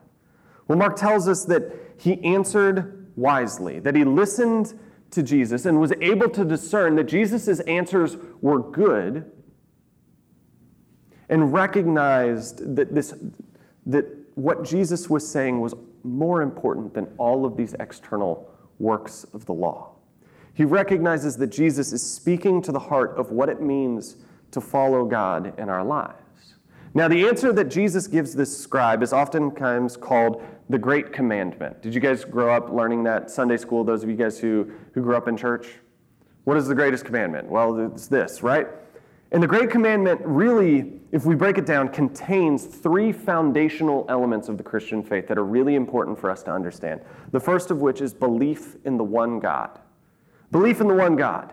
Well, 0.69 0.79
Mark 0.79 0.97
tells 0.97 1.27
us 1.27 1.45
that 1.47 1.73
he 1.97 2.23
answered 2.23 3.11
wisely, 3.17 3.81
that 3.81 3.97
he 3.97 4.05
listened 4.05 4.79
to 5.11 5.23
Jesus 5.23 5.65
and 5.65 5.81
was 5.81 5.93
able 6.01 6.29
to 6.29 6.45
discern 6.45 6.97
that 6.97 7.05
Jesus' 7.05 7.61
answers 7.61 8.17
were 8.41 8.61
good 8.61 9.31
and 11.29 11.53
recognized 11.53 12.77
that, 12.77 12.95
this, 12.95 13.15
that 13.87 14.07
what 14.35 14.65
Jesus 14.65 15.11
was 15.11 15.29
saying 15.29 15.61
was 15.61 15.75
more 16.09 16.43
important 16.43 16.95
than 16.95 17.07
all 17.19 17.45
of 17.45 17.57
these 17.57 17.75
external 17.81 18.51
works 18.79 19.25
of 19.35 19.45
the 19.47 19.53
law. 19.53 19.93
He 20.55 20.65
recognizes 20.65 21.37
that 21.37 21.49
Jesus 21.49 21.93
is 21.93 22.03
speaking 22.03 22.61
to 22.63 22.73
the 22.73 22.79
heart 22.79 23.15
of 23.17 23.31
what 23.31 23.49
it 23.49 23.61
means 23.61 24.17
to 24.51 24.61
follow 24.61 25.05
God 25.05 25.59
in 25.59 25.69
our 25.69 25.85
lives. 25.85 26.55
Now, 26.95 27.07
the 27.07 27.29
answer 27.29 27.53
that 27.53 27.67
Jesus 27.67 28.07
gives 28.07 28.35
this 28.35 28.57
scribe 28.57 29.03
is 29.03 29.13
oftentimes 29.13 29.97
called 29.97 30.43
the 30.69 30.79
Great 30.79 31.13
Commandment. 31.13 31.81
Did 31.83 31.95
you 31.95 32.01
guys 32.01 32.25
grow 32.25 32.53
up 32.53 32.71
learning 32.71 33.05
that 33.05 33.31
Sunday 33.31 33.57
school, 33.57 33.85
those 33.85 34.03
of 34.03 34.11
you 34.11 34.17
guys 34.17 34.39
who, 34.39 34.71
who 34.95 35.03
grew 35.03 35.17
up 35.17 35.29
in 35.29 35.37
church? 35.37 35.69
What 36.45 36.57
is 36.57 36.67
the 36.67 36.75
greatest 36.75 37.05
commandment? 37.05 37.49
Well, 37.49 37.93
it's 37.93 38.09
this, 38.09 38.43
right? 38.43 38.67
And 39.31 39.43
the 39.43 39.47
Great 39.47 39.69
Commandment 39.69 40.23
really, 40.25 41.01
if 41.13 41.27
we 41.27 41.35
break 41.35 41.59
it 41.59 41.67
down, 41.67 41.89
contains 41.89 42.65
three 42.65 43.13
foundational 43.13 44.07
elements 44.09 44.49
of 44.49 44.57
the 44.57 44.63
Christian 44.63 45.03
faith 45.03 45.29
that 45.29 45.37
are 45.37 45.45
really 45.45 45.75
important 45.75 46.19
for 46.19 46.31
us 46.31 46.43
to 46.45 46.51
understand. 46.51 47.03
The 47.33 47.41
first 47.41 47.71
of 47.71 47.83
which 47.83 48.01
is 48.01 48.15
belief 48.15 48.77
in 48.85 48.97
the 48.97 49.05
one 49.05 49.39
God. 49.39 49.79
Belief 50.51 50.81
in 50.81 50.89
the 50.89 50.95
one 50.95 51.15
God, 51.15 51.53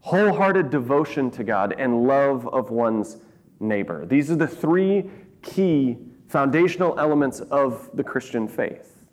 wholehearted 0.00 0.68
devotion 0.68 1.30
to 1.32 1.44
God, 1.44 1.76
and 1.78 2.08
love 2.08 2.48
of 2.48 2.70
one's 2.70 3.18
neighbor. 3.60 4.04
These 4.04 4.32
are 4.32 4.36
the 4.36 4.48
three 4.48 5.08
key 5.42 5.98
foundational 6.26 6.98
elements 6.98 7.38
of 7.40 7.88
the 7.94 8.02
Christian 8.02 8.48
faith. 8.48 9.06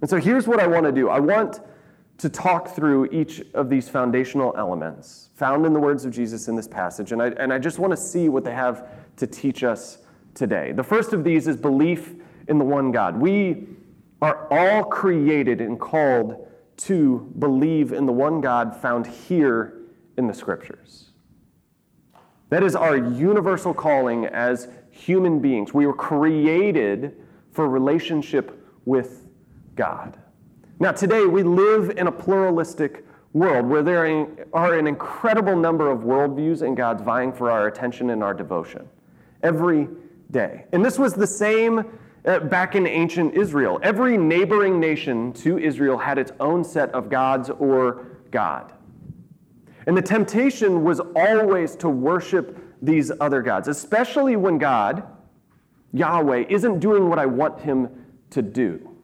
And 0.00 0.10
so 0.10 0.16
here's 0.16 0.48
what 0.48 0.58
I 0.58 0.66
want 0.66 0.86
to 0.86 0.92
do 0.92 1.08
I 1.08 1.20
want 1.20 1.60
to 2.18 2.28
talk 2.28 2.68
through 2.68 3.06
each 3.12 3.42
of 3.54 3.70
these 3.70 3.88
foundational 3.88 4.52
elements 4.56 5.30
found 5.36 5.64
in 5.64 5.72
the 5.72 5.78
words 5.78 6.04
of 6.04 6.12
Jesus 6.12 6.48
in 6.48 6.56
this 6.56 6.66
passage. 6.66 7.12
And 7.12 7.22
I, 7.22 7.28
and 7.28 7.52
I 7.52 7.58
just 7.58 7.78
want 7.78 7.92
to 7.92 7.96
see 7.96 8.28
what 8.28 8.44
they 8.44 8.52
have 8.52 8.88
to 9.16 9.26
teach 9.26 9.62
us 9.62 9.98
today. 10.34 10.72
The 10.72 10.82
first 10.82 11.12
of 11.12 11.22
these 11.22 11.46
is 11.46 11.56
belief 11.56 12.14
in 12.48 12.58
the 12.58 12.64
one 12.64 12.90
God. 12.90 13.16
We 13.16 13.68
are 14.20 14.48
all 14.50 14.84
created 14.84 15.60
and 15.60 15.78
called 15.78 16.48
to 16.78 17.32
believe 17.38 17.92
in 17.92 18.04
the 18.04 18.12
one 18.12 18.40
God 18.40 18.74
found 18.76 19.06
here 19.06 19.74
in 20.16 20.26
the 20.26 20.34
scriptures. 20.34 21.10
That 22.50 22.64
is 22.64 22.74
our 22.74 22.96
universal 22.96 23.74
calling 23.74 24.26
as 24.26 24.68
human 24.90 25.38
beings. 25.38 25.72
We 25.72 25.86
were 25.86 25.94
created 25.94 27.16
for 27.52 27.68
relationship 27.68 28.58
with 28.84 29.26
God. 29.76 30.18
Now, 30.80 30.92
today 30.92 31.24
we 31.24 31.42
live 31.42 31.90
in 31.98 32.06
a 32.06 32.12
pluralistic 32.12 33.04
world 33.32 33.66
where 33.66 33.82
there 33.82 34.28
are 34.52 34.78
an 34.78 34.86
incredible 34.86 35.56
number 35.56 35.90
of 35.90 36.00
worldviews 36.00 36.62
and 36.62 36.76
gods 36.76 37.02
vying 37.02 37.32
for 37.32 37.50
our 37.50 37.66
attention 37.66 38.10
and 38.10 38.22
our 38.22 38.32
devotion 38.32 38.88
every 39.42 39.88
day. 40.30 40.66
And 40.72 40.84
this 40.84 40.96
was 40.96 41.14
the 41.14 41.26
same 41.26 41.84
uh, 42.24 42.38
back 42.40 42.76
in 42.76 42.86
ancient 42.86 43.34
Israel. 43.34 43.80
Every 43.82 44.16
neighboring 44.16 44.78
nation 44.78 45.32
to 45.34 45.58
Israel 45.58 45.98
had 45.98 46.16
its 46.16 46.30
own 46.38 46.62
set 46.62 46.90
of 46.90 47.10
gods 47.10 47.50
or 47.50 48.06
God. 48.30 48.72
And 49.88 49.96
the 49.96 50.02
temptation 50.02 50.84
was 50.84 51.00
always 51.16 51.74
to 51.76 51.88
worship 51.88 52.56
these 52.80 53.10
other 53.20 53.42
gods, 53.42 53.66
especially 53.66 54.36
when 54.36 54.58
God, 54.58 55.02
Yahweh, 55.92 56.44
isn't 56.48 56.78
doing 56.78 57.08
what 57.08 57.18
I 57.18 57.26
want 57.26 57.60
him 57.60 57.88
to 58.30 58.42
do. 58.42 58.97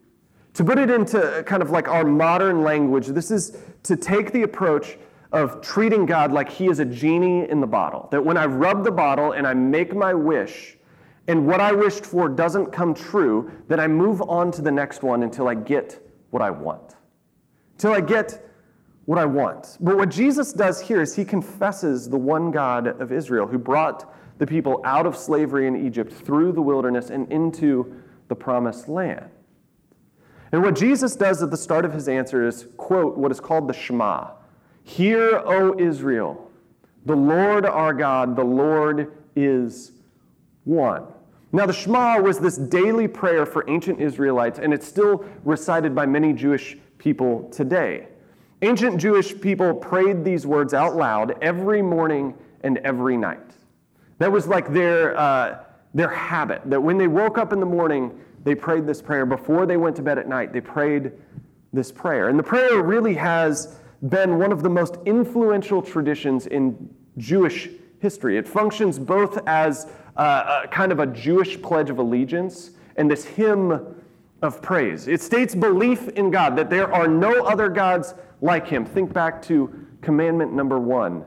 To 0.54 0.64
put 0.64 0.78
it 0.78 0.88
into 0.88 1.42
kind 1.46 1.62
of 1.62 1.70
like 1.70 1.88
our 1.88 2.04
modern 2.04 2.62
language, 2.62 3.08
this 3.08 3.30
is 3.30 3.56
to 3.82 3.96
take 3.96 4.32
the 4.32 4.42
approach 4.42 4.98
of 5.32 5.60
treating 5.60 6.06
God 6.06 6.32
like 6.32 6.48
he 6.48 6.68
is 6.68 6.78
a 6.78 6.84
genie 6.84 7.48
in 7.48 7.60
the 7.60 7.66
bottle. 7.66 8.08
That 8.12 8.24
when 8.24 8.36
I 8.36 8.46
rub 8.46 8.84
the 8.84 8.92
bottle 8.92 9.32
and 9.32 9.46
I 9.46 9.54
make 9.54 9.94
my 9.94 10.14
wish, 10.14 10.78
and 11.26 11.46
what 11.46 11.60
I 11.60 11.72
wished 11.72 12.06
for 12.06 12.28
doesn't 12.28 12.70
come 12.72 12.94
true, 12.94 13.50
then 13.66 13.80
I 13.80 13.88
move 13.88 14.22
on 14.22 14.52
to 14.52 14.62
the 14.62 14.70
next 14.70 15.02
one 15.02 15.24
until 15.24 15.48
I 15.48 15.54
get 15.54 16.00
what 16.30 16.42
I 16.42 16.50
want. 16.50 16.96
Till 17.78 17.92
I 17.92 18.00
get 18.00 18.46
what 19.06 19.18
I 19.18 19.24
want. 19.24 19.76
But 19.80 19.96
what 19.96 20.08
Jesus 20.08 20.52
does 20.52 20.80
here 20.80 21.02
is 21.02 21.16
he 21.16 21.24
confesses 21.24 22.08
the 22.08 22.16
one 22.16 22.50
God 22.50 23.00
of 23.00 23.10
Israel 23.10 23.46
who 23.46 23.58
brought 23.58 24.14
the 24.38 24.46
people 24.46 24.80
out 24.84 25.06
of 25.06 25.16
slavery 25.16 25.66
in 25.66 25.84
Egypt 25.84 26.12
through 26.12 26.52
the 26.52 26.62
wilderness 26.62 27.10
and 27.10 27.30
into 27.32 28.00
the 28.28 28.34
promised 28.34 28.88
land. 28.88 29.28
And 30.52 30.62
what 30.62 30.76
Jesus 30.76 31.16
does 31.16 31.42
at 31.42 31.50
the 31.50 31.56
start 31.56 31.84
of 31.84 31.92
his 31.92 32.08
answer 32.08 32.46
is 32.46 32.68
quote 32.76 33.16
what 33.16 33.30
is 33.32 33.40
called 33.40 33.68
the 33.68 33.72
Shema 33.72 34.30
Hear, 34.84 35.38
O 35.44 35.78
Israel, 35.78 36.50
the 37.06 37.16
Lord 37.16 37.64
our 37.66 37.94
God, 37.94 38.36
the 38.36 38.44
Lord 38.44 39.12
is 39.34 39.92
one. 40.64 41.04
Now, 41.52 41.66
the 41.66 41.72
Shema 41.72 42.20
was 42.20 42.38
this 42.38 42.56
daily 42.56 43.06
prayer 43.06 43.46
for 43.46 43.64
ancient 43.70 44.00
Israelites, 44.00 44.58
and 44.58 44.74
it's 44.74 44.86
still 44.86 45.24
recited 45.44 45.94
by 45.94 46.04
many 46.04 46.32
Jewish 46.32 46.76
people 46.98 47.48
today. 47.50 48.08
Ancient 48.62 48.98
Jewish 48.98 49.40
people 49.40 49.72
prayed 49.72 50.24
these 50.24 50.46
words 50.46 50.74
out 50.74 50.96
loud 50.96 51.36
every 51.40 51.80
morning 51.80 52.34
and 52.62 52.78
every 52.78 53.16
night. 53.16 53.52
That 54.18 54.32
was 54.32 54.48
like 54.48 54.72
their, 54.72 55.16
uh, 55.16 55.58
their 55.92 56.08
habit, 56.08 56.62
that 56.66 56.82
when 56.82 56.98
they 56.98 57.08
woke 57.08 57.38
up 57.38 57.52
in 57.52 57.60
the 57.60 57.66
morning, 57.66 58.18
they 58.44 58.54
prayed 58.54 58.86
this 58.86 59.02
prayer. 59.02 59.26
Before 59.26 59.66
they 59.66 59.76
went 59.76 59.96
to 59.96 60.02
bed 60.02 60.18
at 60.18 60.28
night, 60.28 60.52
they 60.52 60.60
prayed 60.60 61.12
this 61.72 61.90
prayer. 61.90 62.28
And 62.28 62.38
the 62.38 62.42
prayer 62.42 62.82
really 62.82 63.14
has 63.14 63.76
been 64.08 64.38
one 64.38 64.52
of 64.52 64.62
the 64.62 64.68
most 64.68 64.98
influential 65.06 65.82
traditions 65.82 66.46
in 66.46 66.88
Jewish 67.16 67.70
history. 68.00 68.36
It 68.36 68.46
functions 68.46 68.98
both 68.98 69.38
as 69.48 69.90
a, 70.16 70.22
a 70.64 70.68
kind 70.70 70.92
of 70.92 71.00
a 71.00 71.06
Jewish 71.06 71.60
pledge 71.60 71.90
of 71.90 71.98
allegiance 71.98 72.72
and 72.96 73.10
this 73.10 73.24
hymn 73.24 73.96
of 74.42 74.60
praise. 74.60 75.08
It 75.08 75.22
states 75.22 75.54
belief 75.54 76.08
in 76.10 76.30
God, 76.30 76.54
that 76.56 76.68
there 76.68 76.92
are 76.92 77.08
no 77.08 77.44
other 77.44 77.68
gods 77.68 78.14
like 78.42 78.68
him. 78.68 78.84
Think 78.84 79.12
back 79.12 79.40
to 79.44 79.86
commandment 80.02 80.52
number 80.52 80.78
one 80.78 81.24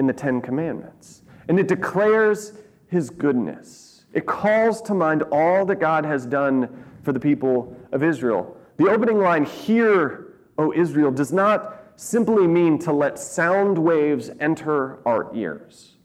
in 0.00 0.06
the 0.06 0.12
Ten 0.12 0.40
Commandments. 0.40 1.22
And 1.48 1.60
it 1.60 1.68
declares 1.68 2.54
his 2.88 3.08
goodness. 3.08 3.85
It 4.16 4.24
calls 4.24 4.80
to 4.82 4.94
mind 4.94 5.24
all 5.30 5.66
that 5.66 5.76
God 5.76 6.06
has 6.06 6.24
done 6.24 6.86
for 7.02 7.12
the 7.12 7.20
people 7.20 7.76
of 7.92 8.02
Israel. 8.02 8.56
The 8.78 8.88
opening 8.88 9.18
line, 9.18 9.44
Hear, 9.44 10.38
O 10.56 10.72
Israel, 10.72 11.10
does 11.10 11.34
not 11.34 11.82
simply 11.96 12.46
mean 12.46 12.78
to 12.78 12.92
let 12.92 13.18
sound 13.18 13.76
waves 13.76 14.30
enter 14.40 15.06
our 15.06 15.30
ears. 15.36 15.96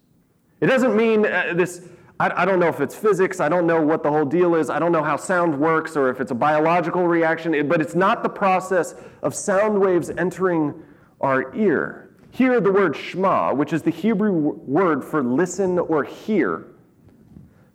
It 0.60 0.66
doesn't 0.66 0.94
mean 0.94 1.26
uh, 1.26 1.54
this 1.56 1.88
I, 2.20 2.44
I 2.44 2.46
don't 2.46 2.60
know 2.60 2.68
if 2.68 2.82
it's 2.82 2.96
physics, 2.96 3.40
I 3.40 3.48
don't 3.48 3.66
know 3.66 3.82
what 3.82 4.04
the 4.04 4.12
whole 4.12 4.26
deal 4.26 4.56
is, 4.56 4.70
I 4.70 4.78
don't 4.78 4.92
know 4.92 5.04
how 5.04 5.16
sound 5.16 5.58
works 5.58 5.96
or 5.96 6.10
if 6.10 6.20
it's 6.20 6.32
a 6.32 6.36
biological 6.36 7.08
reaction, 7.08 7.68
but 7.70 7.80
it's 7.80 7.96
not 7.96 8.24
the 8.24 8.30
process 8.30 8.94
of 9.22 9.34
sound 9.34 9.80
waves 9.80 10.10
entering 10.10 10.74
our 11.22 11.56
ear. 11.56 12.10
Here, 12.30 12.60
the 12.60 12.74
word 12.74 12.96
shema, 12.96 13.54
which 13.54 13.72
is 13.72 13.82
the 13.82 13.90
Hebrew 13.90 14.34
word 14.34 15.02
for 15.04 15.24
listen 15.24 15.80
or 15.80 16.04
hear, 16.04 16.71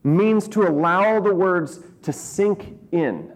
means 0.06 0.48
to 0.48 0.62
allow 0.62 1.20
the 1.20 1.34
words 1.34 1.80
to 2.02 2.12
sink 2.12 2.78
in, 2.92 3.32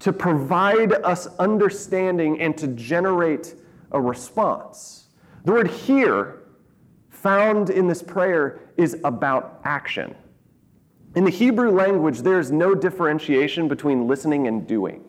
to 0.00 0.12
provide 0.12 0.92
us 1.04 1.26
understanding, 1.38 2.40
and 2.40 2.56
to 2.58 2.68
generate 2.68 3.54
a 3.92 4.00
response. 4.00 5.08
The 5.44 5.52
word 5.52 5.68
hear, 5.68 6.42
found 7.10 7.70
in 7.70 7.86
this 7.86 8.02
prayer, 8.02 8.60
is 8.76 9.00
about 9.04 9.60
action. 9.64 10.14
In 11.14 11.24
the 11.24 11.30
Hebrew 11.30 11.70
language, 11.70 12.20
there 12.20 12.38
is 12.38 12.52
no 12.52 12.74
differentiation 12.74 13.68
between 13.68 14.06
listening 14.06 14.48
and 14.48 14.66
doing. 14.66 15.04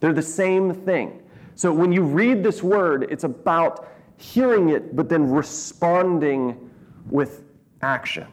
They're 0.00 0.12
the 0.12 0.22
same 0.22 0.72
thing. 0.72 1.22
So 1.54 1.72
when 1.72 1.92
you 1.92 2.02
read 2.02 2.42
this 2.42 2.62
word, 2.62 3.06
it's 3.10 3.24
about 3.24 3.88
hearing 4.16 4.70
it, 4.70 4.96
but 4.96 5.08
then 5.08 5.30
responding 5.30 6.70
with 7.10 7.44
action. 7.82 8.26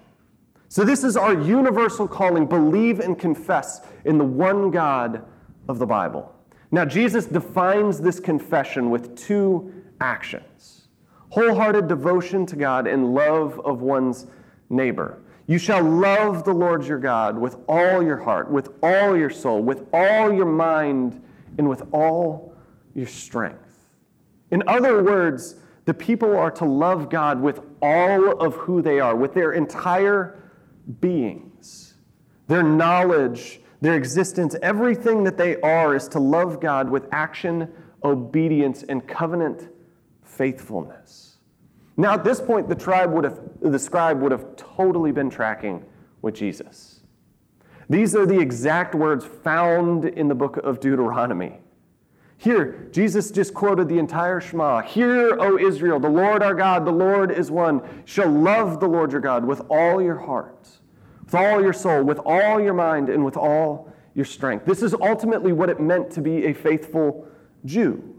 So 0.72 0.86
this 0.86 1.04
is 1.04 1.18
our 1.18 1.34
universal 1.34 2.08
calling 2.08 2.46
believe 2.46 3.00
and 3.00 3.18
confess 3.18 3.82
in 4.06 4.20
the 4.20 4.24
one 4.24 4.70
God 4.70 5.26
of 5.68 5.80
the 5.80 5.86
Bible. 5.88 6.32
Now, 6.72 6.86
Jesus 6.86 7.26
defines 7.26 8.00
this 8.00 8.20
confession 8.20 8.92
with 8.92 9.18
two 9.18 9.74
actions 10.00 10.88
wholehearted 11.32 11.88
devotion 11.88 12.44
to 12.44 12.56
God 12.56 12.88
and 12.88 13.14
love 13.14 13.60
of 13.60 13.82
one's 13.82 14.26
neighbor. 14.70 15.20
You 15.46 15.60
shall 15.60 15.84
love 15.84 16.44
the 16.44 16.54
Lord 16.54 16.86
your 16.86 16.98
God 16.98 17.38
with 17.38 17.56
all 17.68 18.04
your 18.04 18.18
heart, 18.18 18.50
with 18.52 18.70
all 18.82 19.16
your 19.16 19.30
soul, 19.30 19.62
with 19.62 19.88
all 19.94 20.32
your 20.34 20.48
mind, 20.48 21.22
and 21.58 21.70
with 21.70 21.84
all 21.92 22.56
your 22.96 23.06
strength. 23.06 23.90
In 24.50 24.64
other 24.68 25.04
words, 25.04 25.56
the 25.86 25.94
people 25.94 26.36
are 26.36 26.52
to 26.52 26.66
love 26.66 27.10
God 27.10 27.42
with 27.42 27.62
all 27.82 28.32
of 28.40 28.56
who 28.56 28.82
they 28.82 29.00
are, 29.00 29.16
with 29.16 29.34
their 29.34 29.54
entire 29.54 30.40
beings, 31.02 31.96
their 32.48 32.64
knowledge, 32.64 33.62
their 33.82 33.96
existence, 33.96 34.56
everything 34.62 35.24
that 35.24 35.38
they 35.38 35.60
are 35.62 35.96
is 35.96 36.08
to 36.10 36.20
love 36.20 36.60
God 36.60 36.90
with 36.90 37.08
action, 37.12 37.72
obedience, 38.04 38.84
and 38.84 39.08
covenant 39.08 39.70
faithfulness. 40.24 41.38
Now, 41.98 42.14
at 42.14 42.24
this 42.24 42.40
point, 42.40 42.70
the 42.70 42.76
tribe 42.76 43.12
would 43.12 43.24
have, 43.24 43.40
the 43.62 43.80
scribe 43.80 44.22
would 44.22 44.32
have 44.32 44.56
totally 44.56 45.12
been 45.12 45.30
tracking 45.30 45.86
with 46.22 46.34
Jesus. 46.34 47.02
These 47.90 48.16
are 48.16 48.26
the 48.26 48.40
exact 48.40 48.96
words 48.96 49.26
found 49.26 50.06
in 50.06 50.28
the 50.28 50.36
book 50.36 50.58
of 50.58 50.80
Deuteronomy. 50.80 51.60
Here, 52.38 52.88
Jesus 52.94 53.32
just 53.32 53.54
quoted 53.54 53.90
the 53.90 54.00
entire 54.00 54.40
Shema. 54.40 54.82
Hear, 54.82 55.38
O 55.42 55.58
Israel, 55.58 56.00
the 56.00 56.10
Lord 56.10 56.42
our 56.42 56.54
God, 56.54 56.86
the 56.86 56.92
Lord 56.92 57.32
is 57.32 57.52
one. 57.52 57.82
Shall 58.06 58.30
love 58.30 58.80
the 58.80 58.88
Lord 58.88 59.12
your 59.12 59.20
God 59.20 59.44
with 59.44 59.62
all 59.70 60.02
your 60.02 60.18
heart, 60.18 60.70
with 61.32 61.40
all 61.40 61.62
your 61.62 61.74
soul, 61.74 62.04
with 62.04 62.20
all 62.26 62.60
your 62.60 62.74
mind, 62.74 63.08
and 63.08 63.24
with 63.24 63.38
all 63.38 63.94
your 64.16 64.26
strength. 64.26 64.66
This 64.66 64.82
is 64.82 64.96
ultimately 64.96 65.54
what 65.54 65.70
it 65.70 65.80
meant 65.80 66.10
to 66.12 66.22
be 66.22 66.48
a 66.48 66.54
faithful 66.54 67.28
Jew. 67.66 68.16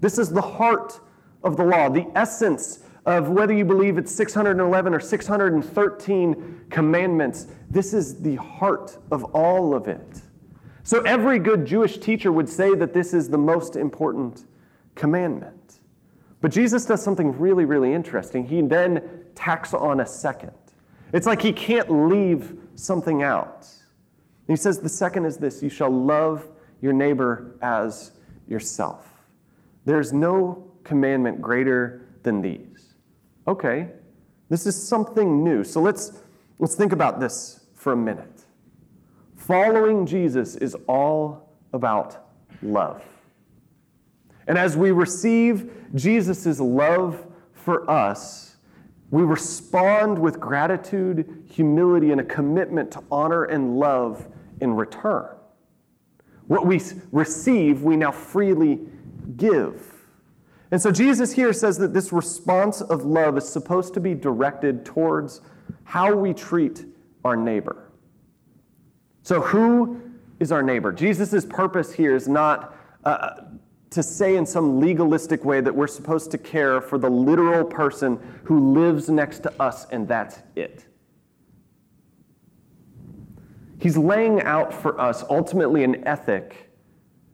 This 0.00 0.18
is 0.18 0.28
the 0.28 0.42
heart 0.42 1.00
of 1.42 1.56
the 1.56 1.64
law, 1.64 1.88
the 1.88 2.06
essence 2.14 2.80
of 3.06 3.30
whether 3.30 3.54
you 3.54 3.64
believe 3.64 3.96
it's 3.96 4.14
611 4.14 4.92
or 4.92 5.00
613 5.00 6.60
commandments. 6.68 7.46
This 7.70 7.94
is 7.94 8.20
the 8.20 8.36
heart 8.36 8.98
of 9.10 9.24
all 9.34 9.74
of 9.74 9.88
it. 9.88 10.20
So 10.82 11.00
every 11.02 11.38
good 11.38 11.64
Jewish 11.64 11.96
teacher 11.96 12.32
would 12.32 12.50
say 12.50 12.74
that 12.74 12.92
this 12.92 13.14
is 13.14 13.30
the 13.30 13.38
most 13.38 13.76
important 13.76 14.44
commandment. 14.94 15.78
But 16.42 16.50
Jesus 16.50 16.84
does 16.84 17.02
something 17.02 17.38
really, 17.38 17.64
really 17.64 17.94
interesting. 17.94 18.46
He 18.46 18.60
then 18.60 19.24
tacks 19.34 19.72
on 19.72 20.00
a 20.00 20.06
second. 20.06 20.52
It's 21.16 21.24
like 21.24 21.40
he 21.40 21.50
can't 21.50 21.90
leave 22.10 22.58
something 22.74 23.22
out. 23.22 23.66
he 24.46 24.54
says, 24.54 24.80
The 24.80 24.88
second 24.90 25.24
is 25.24 25.38
this 25.38 25.62
you 25.62 25.70
shall 25.70 25.88
love 25.88 26.46
your 26.82 26.92
neighbor 26.92 27.56
as 27.62 28.12
yourself. 28.46 29.08
There's 29.86 30.12
no 30.12 30.70
commandment 30.84 31.40
greater 31.40 32.06
than 32.22 32.42
these. 32.42 32.96
Okay, 33.48 33.88
this 34.50 34.66
is 34.66 34.76
something 34.76 35.42
new. 35.42 35.64
So 35.64 35.80
let's, 35.80 36.12
let's 36.58 36.74
think 36.74 36.92
about 36.92 37.18
this 37.18 37.64
for 37.74 37.94
a 37.94 37.96
minute. 37.96 38.44
Following 39.36 40.04
Jesus 40.04 40.56
is 40.56 40.76
all 40.86 41.56
about 41.72 42.28
love. 42.60 43.02
And 44.46 44.58
as 44.58 44.76
we 44.76 44.90
receive 44.90 45.72
Jesus' 45.94 46.60
love 46.60 47.26
for 47.54 47.90
us, 47.90 48.45
we 49.10 49.22
respond 49.22 50.18
with 50.18 50.40
gratitude, 50.40 51.44
humility, 51.48 52.10
and 52.10 52.20
a 52.20 52.24
commitment 52.24 52.90
to 52.92 53.02
honor 53.10 53.44
and 53.44 53.78
love 53.78 54.26
in 54.60 54.74
return. 54.74 55.28
What 56.46 56.66
we 56.66 56.80
receive, 57.12 57.82
we 57.82 57.96
now 57.96 58.10
freely 58.10 58.80
give. 59.36 59.92
And 60.70 60.82
so 60.82 60.90
Jesus 60.90 61.32
here 61.32 61.52
says 61.52 61.78
that 61.78 61.94
this 61.94 62.12
response 62.12 62.80
of 62.80 63.04
love 63.04 63.38
is 63.38 63.48
supposed 63.48 63.94
to 63.94 64.00
be 64.00 64.14
directed 64.14 64.84
towards 64.84 65.40
how 65.84 66.14
we 66.14 66.34
treat 66.34 66.84
our 67.24 67.36
neighbor. 67.36 67.90
So, 69.22 69.40
who 69.40 70.00
is 70.38 70.52
our 70.52 70.62
neighbor? 70.62 70.92
Jesus' 70.92 71.44
purpose 71.44 71.92
here 71.92 72.14
is 72.14 72.28
not 72.28 72.76
uh, 73.04 73.42
to 73.96 74.02
say 74.02 74.36
in 74.36 74.46
some 74.46 74.78
legalistic 74.78 75.44
way 75.44 75.60
that 75.60 75.74
we're 75.74 75.86
supposed 75.86 76.30
to 76.30 76.38
care 76.38 76.80
for 76.80 76.98
the 76.98 77.10
literal 77.10 77.64
person 77.64 78.20
who 78.44 78.72
lives 78.72 79.08
next 79.08 79.40
to 79.40 79.62
us 79.62 79.86
and 79.86 80.06
that's 80.06 80.38
it. 80.54 80.86
He's 83.78 83.96
laying 83.96 84.42
out 84.42 84.72
for 84.72 85.00
us 85.00 85.24
ultimately 85.28 85.82
an 85.82 86.06
ethic 86.06 86.70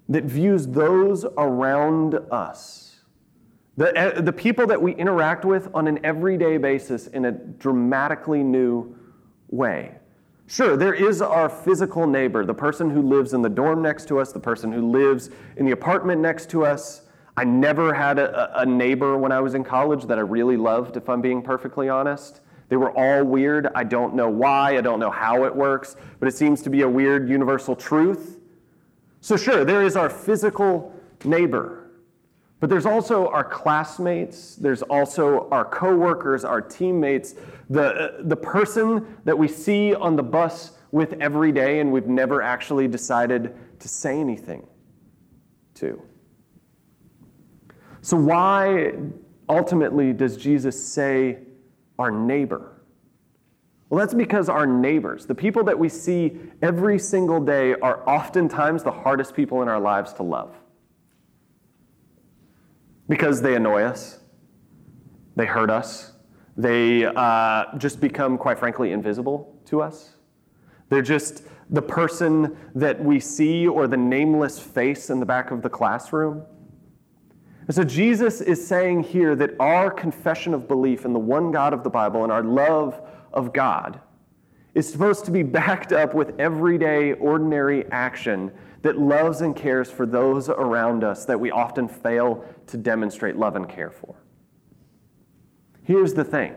that 0.08 0.24
views 0.24 0.66
those 0.66 1.24
around 1.36 2.14
us 2.30 2.82
the, 3.76 4.18
uh, 4.18 4.20
the 4.20 4.32
people 4.32 4.66
that 4.66 4.80
we 4.80 4.94
interact 4.94 5.44
with 5.44 5.68
on 5.74 5.88
an 5.88 6.04
everyday 6.04 6.58
basis 6.58 7.06
in 7.06 7.24
a 7.24 7.32
dramatically 7.32 8.42
new 8.42 8.94
way. 9.48 9.96
Sure, 10.52 10.76
there 10.76 10.92
is 10.92 11.22
our 11.22 11.48
physical 11.48 12.06
neighbor, 12.06 12.44
the 12.44 12.52
person 12.52 12.90
who 12.90 13.00
lives 13.00 13.32
in 13.32 13.40
the 13.40 13.48
dorm 13.48 13.80
next 13.80 14.06
to 14.08 14.20
us, 14.20 14.32
the 14.32 14.38
person 14.38 14.70
who 14.70 14.86
lives 14.90 15.30
in 15.56 15.64
the 15.64 15.72
apartment 15.72 16.20
next 16.20 16.50
to 16.50 16.62
us. 16.66 17.04
I 17.38 17.44
never 17.44 17.94
had 17.94 18.18
a, 18.18 18.60
a 18.60 18.66
neighbor 18.66 19.16
when 19.16 19.32
I 19.32 19.40
was 19.40 19.54
in 19.54 19.64
college 19.64 20.04
that 20.04 20.18
I 20.18 20.20
really 20.20 20.58
loved, 20.58 20.98
if 20.98 21.08
I'm 21.08 21.22
being 21.22 21.40
perfectly 21.40 21.88
honest. 21.88 22.42
They 22.68 22.76
were 22.76 22.90
all 22.90 23.24
weird. 23.24 23.68
I 23.74 23.84
don't 23.84 24.14
know 24.14 24.28
why, 24.28 24.76
I 24.76 24.82
don't 24.82 25.00
know 25.00 25.10
how 25.10 25.44
it 25.44 25.56
works, 25.56 25.96
but 26.20 26.28
it 26.28 26.32
seems 26.32 26.60
to 26.64 26.68
be 26.68 26.82
a 26.82 26.88
weird 26.88 27.30
universal 27.30 27.74
truth. 27.74 28.38
So, 29.22 29.38
sure, 29.38 29.64
there 29.64 29.82
is 29.82 29.96
our 29.96 30.10
physical 30.10 30.94
neighbor. 31.24 31.81
But 32.62 32.70
there's 32.70 32.86
also 32.86 33.26
our 33.26 33.42
classmates, 33.42 34.54
there's 34.54 34.82
also 34.82 35.48
our 35.50 35.64
coworkers, 35.64 36.44
our 36.44 36.60
teammates, 36.60 37.34
the, 37.68 38.18
the 38.20 38.36
person 38.36 39.18
that 39.24 39.36
we 39.36 39.48
see 39.48 39.96
on 39.96 40.14
the 40.14 40.22
bus 40.22 40.70
with 40.92 41.14
every 41.14 41.50
day 41.50 41.80
and 41.80 41.90
we've 41.90 42.06
never 42.06 42.40
actually 42.40 42.86
decided 42.86 43.56
to 43.80 43.88
say 43.88 44.16
anything 44.16 44.64
to. 45.74 46.00
So, 48.00 48.16
why 48.16 48.92
ultimately 49.48 50.12
does 50.12 50.36
Jesus 50.36 50.80
say 50.80 51.38
our 51.98 52.12
neighbor? 52.12 52.80
Well, 53.88 53.98
that's 53.98 54.14
because 54.14 54.48
our 54.48 54.68
neighbors, 54.68 55.26
the 55.26 55.34
people 55.34 55.64
that 55.64 55.80
we 55.80 55.88
see 55.88 56.38
every 56.62 57.00
single 57.00 57.40
day, 57.40 57.74
are 57.82 58.08
oftentimes 58.08 58.84
the 58.84 58.92
hardest 58.92 59.34
people 59.34 59.62
in 59.62 59.68
our 59.68 59.80
lives 59.80 60.12
to 60.12 60.22
love. 60.22 60.61
Because 63.12 63.42
they 63.42 63.56
annoy 63.56 63.82
us, 63.82 64.20
they 65.36 65.44
hurt 65.44 65.68
us, 65.68 66.12
they 66.56 67.04
uh, 67.04 67.76
just 67.76 68.00
become, 68.00 68.38
quite 68.38 68.58
frankly, 68.58 68.90
invisible 68.90 69.60
to 69.66 69.82
us. 69.82 70.14
They're 70.88 71.02
just 71.02 71.42
the 71.68 71.82
person 71.82 72.56
that 72.74 73.04
we 73.04 73.20
see 73.20 73.68
or 73.68 73.86
the 73.86 73.98
nameless 73.98 74.58
face 74.58 75.10
in 75.10 75.20
the 75.20 75.26
back 75.26 75.50
of 75.50 75.60
the 75.60 75.68
classroom. 75.68 76.46
And 77.66 77.74
so 77.76 77.84
Jesus 77.84 78.40
is 78.40 78.66
saying 78.66 79.02
here 79.02 79.36
that 79.36 79.60
our 79.60 79.90
confession 79.90 80.54
of 80.54 80.66
belief 80.66 81.04
in 81.04 81.12
the 81.12 81.18
one 81.18 81.50
God 81.52 81.74
of 81.74 81.84
the 81.84 81.90
Bible 81.90 82.22
and 82.22 82.32
our 82.32 82.42
love 82.42 82.98
of 83.34 83.52
God 83.52 84.00
is 84.74 84.90
supposed 84.90 85.26
to 85.26 85.30
be 85.30 85.42
backed 85.60 85.92
up 85.92 86.14
with 86.14 86.32
everyday, 86.40 87.12
ordinary 87.12 87.84
action 87.92 88.52
that 88.82 88.98
loves 88.98 89.40
and 89.40 89.54
cares 89.54 89.90
for 89.90 90.06
those 90.06 90.48
around 90.48 91.04
us 91.04 91.24
that 91.24 91.38
we 91.38 91.50
often 91.50 91.88
fail 91.88 92.44
to 92.66 92.76
demonstrate 92.76 93.36
love 93.36 93.56
and 93.56 93.68
care 93.68 93.90
for. 93.90 94.14
Here's 95.82 96.14
the 96.14 96.24
thing 96.24 96.54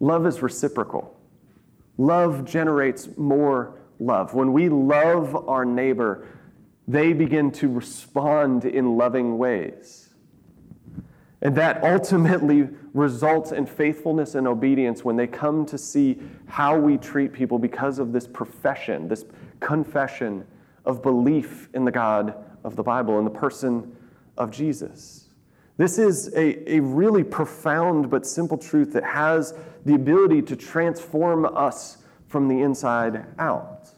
love 0.00 0.26
is 0.26 0.42
reciprocal, 0.42 1.16
love 1.96 2.44
generates 2.44 3.08
more 3.16 3.80
love. 3.98 4.34
When 4.34 4.52
we 4.52 4.68
love 4.68 5.48
our 5.48 5.64
neighbor, 5.64 6.26
they 6.88 7.12
begin 7.12 7.50
to 7.52 7.68
respond 7.68 8.64
in 8.64 8.96
loving 8.96 9.38
ways. 9.38 10.08
And 11.40 11.56
that 11.56 11.82
ultimately 11.82 12.68
results 12.94 13.50
in 13.50 13.66
faithfulness 13.66 14.36
and 14.36 14.46
obedience 14.46 15.04
when 15.04 15.16
they 15.16 15.26
come 15.26 15.66
to 15.66 15.78
see 15.78 16.20
how 16.46 16.78
we 16.78 16.98
treat 16.98 17.32
people 17.32 17.58
because 17.58 17.98
of 17.98 18.12
this 18.12 18.28
profession, 18.28 19.08
this 19.08 19.24
confession 19.58 20.46
of 20.84 21.02
belief 21.02 21.68
in 21.74 21.84
the 21.84 21.90
God 21.90 22.34
of 22.64 22.76
the 22.76 22.82
Bible, 22.82 23.18
in 23.18 23.24
the 23.24 23.30
person 23.30 23.96
of 24.36 24.50
Jesus. 24.50 25.28
This 25.76 25.98
is 25.98 26.28
a, 26.34 26.74
a 26.74 26.80
really 26.80 27.24
profound 27.24 28.10
but 28.10 28.26
simple 28.26 28.58
truth 28.58 28.92
that 28.92 29.04
has 29.04 29.54
the 29.84 29.94
ability 29.94 30.42
to 30.42 30.56
transform 30.56 31.44
us 31.44 31.98
from 32.28 32.48
the 32.48 32.60
inside 32.60 33.26
out. 33.38 33.90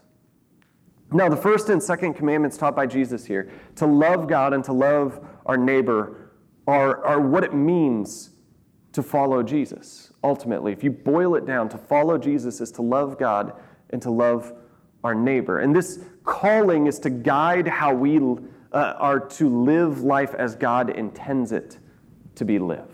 Now, 1.13 1.29
the 1.29 1.37
first 1.37 1.69
and 1.69 1.83
second 1.83 2.15
commandments 2.15 2.57
taught 2.57 2.75
by 2.75 2.87
Jesus 2.87 3.25
here 3.25 3.51
to 3.77 3.87
love 3.87 4.27
God 4.27 4.53
and 4.53 4.65
to 4.65 4.73
love 4.73 5.25
our 5.47 5.57
neighbor 5.57 6.33
are, 6.67 7.05
are 7.05 7.21
what 7.21 7.45
it 7.45 7.55
means 7.55 8.31
to 8.93 9.03
follow 9.03 9.43
Jesus, 9.43 10.13
ultimately. 10.23 10.73
If 10.73 10.83
you 10.83 10.91
boil 10.91 11.35
it 11.35 11.47
down, 11.47 11.69
to 11.69 11.79
follow 11.79 12.17
Jesus 12.17 12.61
is 12.61 12.71
to 12.73 12.83
love 12.83 13.19
God 13.19 13.53
and 13.91 14.01
to 14.03 14.11
love 14.11 14.53
our 15.03 15.15
neighbor. 15.15 15.61
And 15.61 15.75
this 15.75 16.01
calling 16.25 16.87
is 16.87 16.99
to 17.01 17.11
guide 17.11 17.69
how 17.69 17.95
we 17.95 18.19
uh, 18.19 18.39
are 18.73 19.21
to 19.21 19.49
live 19.49 20.03
life 20.03 20.35
as 20.35 20.57
God 20.57 20.91
intends 20.91 21.53
it 21.53 21.79
to 22.37 22.45
be 22.45 22.59
lived. 22.59 22.91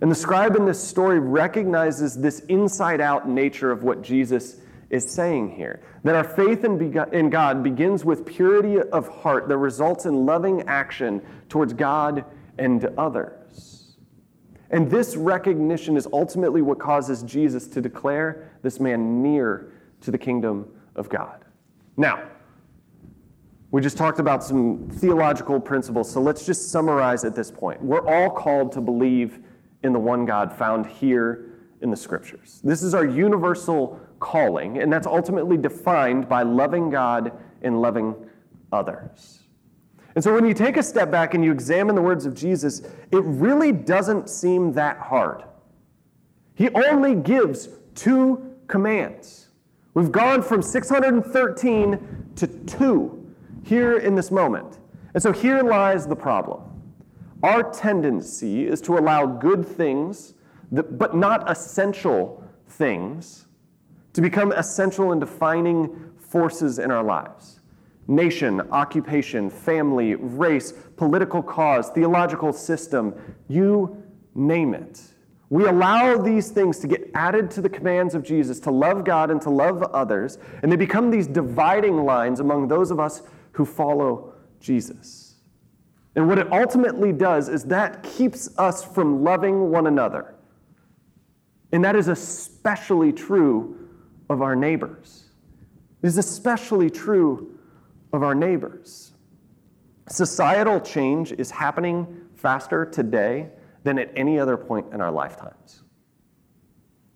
And 0.00 0.10
the 0.10 0.16
scribe 0.16 0.56
in 0.56 0.66
this 0.66 0.82
story 0.82 1.20
recognizes 1.20 2.16
this 2.16 2.40
inside 2.40 3.00
out 3.00 3.28
nature 3.28 3.70
of 3.70 3.84
what 3.84 4.02
Jesus 4.02 4.56
is 4.90 5.08
saying 5.10 5.52
here. 5.52 5.80
That 6.02 6.16
our 6.16 6.24
faith 6.24 6.64
in 6.64 7.30
God 7.30 7.62
begins 7.62 8.04
with 8.04 8.26
purity 8.26 8.80
of 8.80 9.08
heart 9.08 9.48
that 9.48 9.56
results 9.56 10.04
in 10.04 10.26
loving 10.26 10.62
action 10.62 11.22
towards 11.48 11.72
God 11.72 12.24
and 12.58 12.84
others. 12.98 13.96
And 14.70 14.90
this 14.90 15.16
recognition 15.16 15.96
is 15.96 16.08
ultimately 16.12 16.62
what 16.62 16.78
causes 16.78 17.22
Jesus 17.22 17.68
to 17.68 17.80
declare 17.80 18.50
this 18.62 18.80
man 18.80 19.22
near 19.22 19.72
to 20.00 20.10
the 20.10 20.18
kingdom 20.18 20.68
of 20.96 21.08
God. 21.08 21.41
Now, 21.96 22.22
we 23.70 23.80
just 23.80 23.96
talked 23.96 24.18
about 24.18 24.44
some 24.44 24.88
theological 24.90 25.58
principles, 25.58 26.10
so 26.10 26.20
let's 26.20 26.44
just 26.44 26.70
summarize 26.70 27.24
at 27.24 27.34
this 27.34 27.50
point. 27.50 27.82
We're 27.82 28.06
all 28.06 28.30
called 28.30 28.72
to 28.72 28.80
believe 28.80 29.40
in 29.82 29.92
the 29.92 29.98
one 29.98 30.26
God 30.26 30.52
found 30.52 30.86
here 30.86 31.48
in 31.80 31.90
the 31.90 31.96
scriptures. 31.96 32.60
This 32.62 32.82
is 32.82 32.94
our 32.94 33.06
universal 33.06 33.98
calling, 34.20 34.78
and 34.78 34.92
that's 34.92 35.06
ultimately 35.06 35.56
defined 35.56 36.28
by 36.28 36.42
loving 36.42 36.90
God 36.90 37.32
and 37.62 37.80
loving 37.80 38.14
others. 38.72 39.40
And 40.14 40.22
so 40.22 40.34
when 40.34 40.46
you 40.46 40.54
take 40.54 40.76
a 40.76 40.82
step 40.82 41.10
back 41.10 41.34
and 41.34 41.44
you 41.44 41.50
examine 41.50 41.94
the 41.94 42.02
words 42.02 42.26
of 42.26 42.34
Jesus, 42.34 42.80
it 43.10 43.24
really 43.24 43.72
doesn't 43.72 44.28
seem 44.28 44.72
that 44.74 44.98
hard. 44.98 45.44
He 46.54 46.68
only 46.70 47.14
gives 47.14 47.68
two 47.94 48.54
commands. 48.68 49.41
We've 49.94 50.12
gone 50.12 50.42
from 50.42 50.62
613 50.62 52.32
to 52.36 52.46
two 52.46 53.34
here 53.62 53.98
in 53.98 54.14
this 54.14 54.30
moment. 54.30 54.78
And 55.14 55.22
so 55.22 55.32
here 55.32 55.62
lies 55.62 56.06
the 56.06 56.16
problem. 56.16 56.62
Our 57.42 57.70
tendency 57.72 58.66
is 58.66 58.80
to 58.82 58.96
allow 58.96 59.26
good 59.26 59.66
things, 59.66 60.34
but 60.70 61.14
not 61.14 61.50
essential 61.50 62.42
things, 62.68 63.46
to 64.14 64.20
become 64.20 64.52
essential 64.52 65.12
in 65.12 65.20
defining 65.20 66.12
forces 66.18 66.78
in 66.78 66.90
our 66.90 67.02
lives 67.04 67.60
nation, 68.08 68.60
occupation, 68.72 69.48
family, 69.48 70.16
race, 70.16 70.72
political 70.96 71.40
cause, 71.40 71.88
theological 71.90 72.52
system, 72.52 73.14
you 73.48 74.02
name 74.34 74.74
it. 74.74 75.00
We 75.52 75.66
allow 75.66 76.16
these 76.16 76.48
things 76.48 76.78
to 76.78 76.86
get 76.86 77.10
added 77.12 77.50
to 77.50 77.60
the 77.60 77.68
commands 77.68 78.14
of 78.14 78.22
Jesus 78.22 78.58
to 78.60 78.70
love 78.70 79.04
God 79.04 79.30
and 79.30 79.38
to 79.42 79.50
love 79.50 79.82
others, 79.82 80.38
and 80.62 80.72
they 80.72 80.76
become 80.76 81.10
these 81.10 81.26
dividing 81.26 82.06
lines 82.06 82.40
among 82.40 82.68
those 82.68 82.90
of 82.90 82.98
us 82.98 83.20
who 83.50 83.66
follow 83.66 84.32
Jesus. 84.60 85.34
And 86.16 86.26
what 86.26 86.38
it 86.38 86.50
ultimately 86.50 87.12
does 87.12 87.50
is 87.50 87.64
that 87.64 88.02
keeps 88.02 88.48
us 88.56 88.82
from 88.82 89.24
loving 89.24 89.70
one 89.70 89.86
another. 89.86 90.36
And 91.70 91.84
that 91.84 91.96
is 91.96 92.08
especially 92.08 93.12
true 93.12 93.90
of 94.30 94.40
our 94.40 94.56
neighbors. 94.56 95.24
It 96.02 96.06
is 96.06 96.16
especially 96.16 96.88
true 96.88 97.58
of 98.14 98.22
our 98.22 98.34
neighbors. 98.34 99.12
Societal 100.08 100.80
change 100.80 101.30
is 101.32 101.50
happening 101.50 102.22
faster 102.36 102.86
today 102.86 103.50
than 103.84 103.98
at 103.98 104.10
any 104.16 104.38
other 104.38 104.56
point 104.56 104.86
in 104.92 105.00
our 105.00 105.10
lifetimes. 105.10 105.82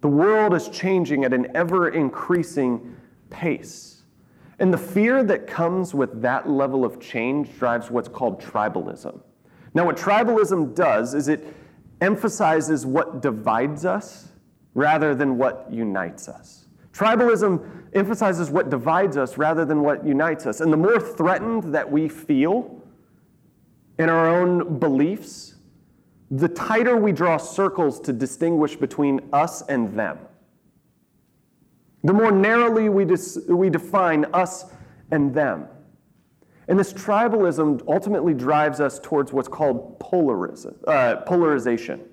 The 0.00 0.08
world 0.08 0.54
is 0.54 0.68
changing 0.68 1.24
at 1.24 1.32
an 1.32 1.48
ever 1.56 1.88
increasing 1.88 2.96
pace. 3.30 4.02
And 4.58 4.72
the 4.72 4.78
fear 4.78 5.22
that 5.24 5.46
comes 5.46 5.94
with 5.94 6.22
that 6.22 6.48
level 6.48 6.84
of 6.84 7.00
change 7.00 7.56
drives 7.58 7.90
what's 7.90 8.08
called 8.08 8.40
tribalism. 8.40 9.20
Now, 9.74 9.84
what 9.84 9.96
tribalism 9.96 10.74
does 10.74 11.12
is 11.12 11.28
it 11.28 11.54
emphasizes 12.00 12.86
what 12.86 13.20
divides 13.20 13.84
us 13.84 14.28
rather 14.74 15.14
than 15.14 15.36
what 15.36 15.66
unites 15.70 16.28
us. 16.28 16.66
Tribalism 16.92 17.62
emphasizes 17.94 18.50
what 18.50 18.70
divides 18.70 19.18
us 19.18 19.36
rather 19.36 19.66
than 19.66 19.82
what 19.82 20.06
unites 20.06 20.46
us. 20.46 20.60
And 20.60 20.72
the 20.72 20.78
more 20.78 20.98
threatened 20.98 21.74
that 21.74 21.90
we 21.90 22.08
feel 22.08 22.82
in 23.98 24.08
our 24.08 24.28
own 24.28 24.78
beliefs, 24.78 25.55
the 26.30 26.48
tighter 26.48 26.96
we 26.96 27.12
draw 27.12 27.36
circles 27.36 28.00
to 28.00 28.12
distinguish 28.12 28.76
between 28.76 29.20
us 29.32 29.62
and 29.62 29.96
them. 29.96 30.18
The 32.02 32.12
more 32.12 32.30
narrowly 32.30 32.88
we, 32.88 33.04
dis- 33.04 33.38
we 33.48 33.70
define 33.70 34.26
us 34.32 34.66
and 35.10 35.34
them. 35.34 35.66
And 36.68 36.78
this 36.78 36.92
tribalism 36.92 37.86
ultimately 37.86 38.34
drives 38.34 38.80
us 38.80 38.98
towards 38.98 39.32
what's 39.32 39.48
called 39.48 39.98
polariz- 40.00 40.74
uh, 40.88 41.16
polarization. 41.22 42.04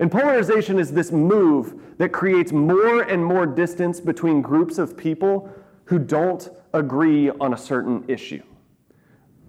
And 0.00 0.10
polarization 0.10 0.78
is 0.80 0.92
this 0.92 1.12
move 1.12 1.80
that 1.98 2.10
creates 2.10 2.52
more 2.52 3.02
and 3.02 3.24
more 3.24 3.46
distance 3.46 4.00
between 4.00 4.42
groups 4.42 4.78
of 4.78 4.96
people 4.96 5.48
who 5.84 6.00
don't 6.00 6.48
agree 6.72 7.30
on 7.30 7.54
a 7.54 7.56
certain 7.56 8.04
issue. 8.08 8.42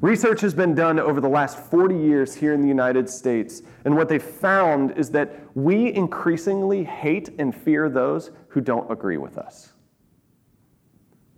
Research 0.01 0.41
has 0.41 0.53
been 0.53 0.75
done 0.75 0.99
over 0.99 1.21
the 1.21 1.29
last 1.29 1.57
40 1.57 1.95
years 1.97 2.35
here 2.35 2.53
in 2.53 2.61
the 2.61 2.67
United 2.67 3.09
States, 3.09 3.61
and 3.85 3.95
what 3.95 4.09
they've 4.09 4.21
found 4.21 4.97
is 4.97 5.09
that 5.11 5.35
we 5.55 5.93
increasingly 5.93 6.83
hate 6.83 7.29
and 7.39 7.55
fear 7.55 7.89
those 7.89 8.31
who 8.49 8.59
don't 8.61 8.91
agree 8.91 9.17
with 9.17 9.37
us. 9.37 9.73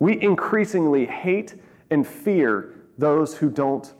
We 0.00 0.20
increasingly 0.20 1.06
hate 1.06 1.54
and 1.90 2.06
fear 2.06 2.74
those 2.98 3.36
who 3.36 3.48
don't 3.48 3.94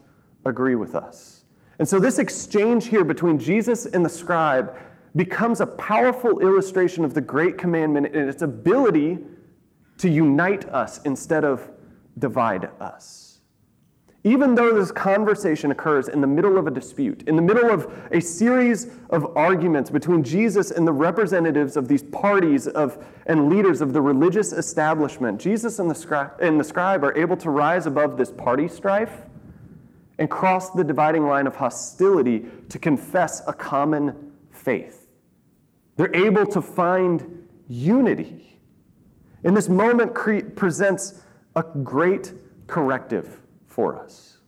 agree 0.45 0.75
with 0.75 0.93
us. 0.93 1.45
And 1.79 1.87
so, 1.87 1.99
this 1.99 2.19
exchange 2.19 2.87
here 2.87 3.05
between 3.05 3.39
Jesus 3.39 3.85
and 3.85 4.03
the 4.03 4.09
scribe 4.09 4.77
becomes 5.15 5.61
a 5.61 5.65
powerful 5.65 6.39
illustration 6.39 7.05
of 7.05 7.13
the 7.13 7.21
Great 7.21 7.57
Commandment 7.57 8.07
and 8.07 8.29
its 8.29 8.41
ability 8.41 9.19
to 9.97 10.09
unite 10.09 10.67
us 10.69 11.01
instead 11.03 11.45
of 11.45 11.69
divide 12.17 12.69
us. 12.79 13.28
Even 14.25 14.53
though 14.53 14.77
this 14.77 14.91
conversation 14.91 15.71
occurs 15.71 16.09
in 16.09 16.19
the 16.19 16.27
middle 16.27 16.57
of 16.57 16.67
a 16.67 16.71
dispute, 16.71 17.23
in 17.25 17.37
the 17.37 17.41
middle 17.41 17.69
of 17.69 17.89
a 18.11 18.19
series 18.19 18.87
of 19.11 19.37
arguments 19.37 19.89
between 19.89 20.23
Jesus 20.23 20.71
and 20.71 20.85
the 20.85 20.91
representatives 20.91 21.77
of 21.77 21.87
these 21.87 22.03
parties 22.03 22.67
of, 22.67 23.05
and 23.27 23.49
leaders 23.49 23.79
of 23.79 23.93
the 23.93 24.01
religious 24.01 24.51
establishment, 24.51 25.39
Jesus 25.39 25.79
and 25.79 25.89
the, 25.89 25.95
scribe, 25.95 26.33
and 26.41 26.59
the 26.59 26.65
scribe 26.65 27.03
are 27.05 27.17
able 27.17 27.37
to 27.37 27.49
rise 27.49 27.85
above 27.85 28.17
this 28.17 28.31
party 28.31 28.67
strife 28.67 29.21
and 30.17 30.29
cross 30.29 30.71
the 30.71 30.83
dividing 30.83 31.25
line 31.25 31.47
of 31.47 31.55
hostility 31.55 32.45
to 32.67 32.77
confess 32.77 33.41
a 33.47 33.53
common 33.53 34.33
faith. 34.51 35.07
They're 35.95 36.13
able 36.13 36.45
to 36.47 36.61
find 36.61 37.47
unity. 37.69 38.59
And 39.45 39.55
this 39.55 39.69
moment 39.69 40.13
cre- 40.13 40.41
presents 40.41 41.21
a 41.55 41.63
great 41.63 42.33
corrective 42.67 43.39
for 43.79 43.97
us. 43.97 44.39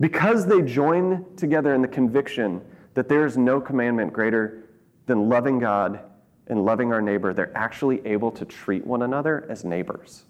Because 0.00 0.44
they 0.44 0.60
join 0.60 1.24
together 1.36 1.72
in 1.72 1.82
the 1.82 1.86
conviction 1.88 2.60
that 2.94 3.08
there 3.08 3.24
is 3.24 3.36
no 3.36 3.60
commandment 3.60 4.12
greater 4.12 4.64
than 5.06 5.28
loving 5.28 5.60
God 5.60 6.00
and 6.48 6.64
loving 6.64 6.92
our 6.92 7.00
neighbor, 7.00 7.32
they're 7.32 7.56
actually 7.56 8.04
able 8.04 8.32
to 8.32 8.44
treat 8.44 8.84
one 8.84 9.02
another 9.02 9.46
as 9.48 9.64
neighbors. 9.64 10.24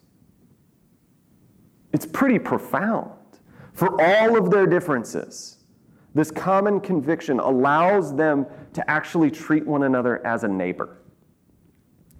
It's 1.95 2.05
pretty 2.05 2.39
profound. 2.39 3.13
For 3.73 3.99
all 4.03 4.37
of 4.37 4.51
their 4.51 4.67
differences, 4.67 5.65
this 6.15 6.31
common 6.31 6.79
conviction 6.79 7.41
allows 7.41 8.15
them 8.15 8.45
to 8.75 8.91
actually 8.91 9.31
treat 9.31 9.67
one 9.67 9.85
another 9.85 10.25
as 10.27 10.45
a 10.45 10.49
neighbor. 10.49 10.99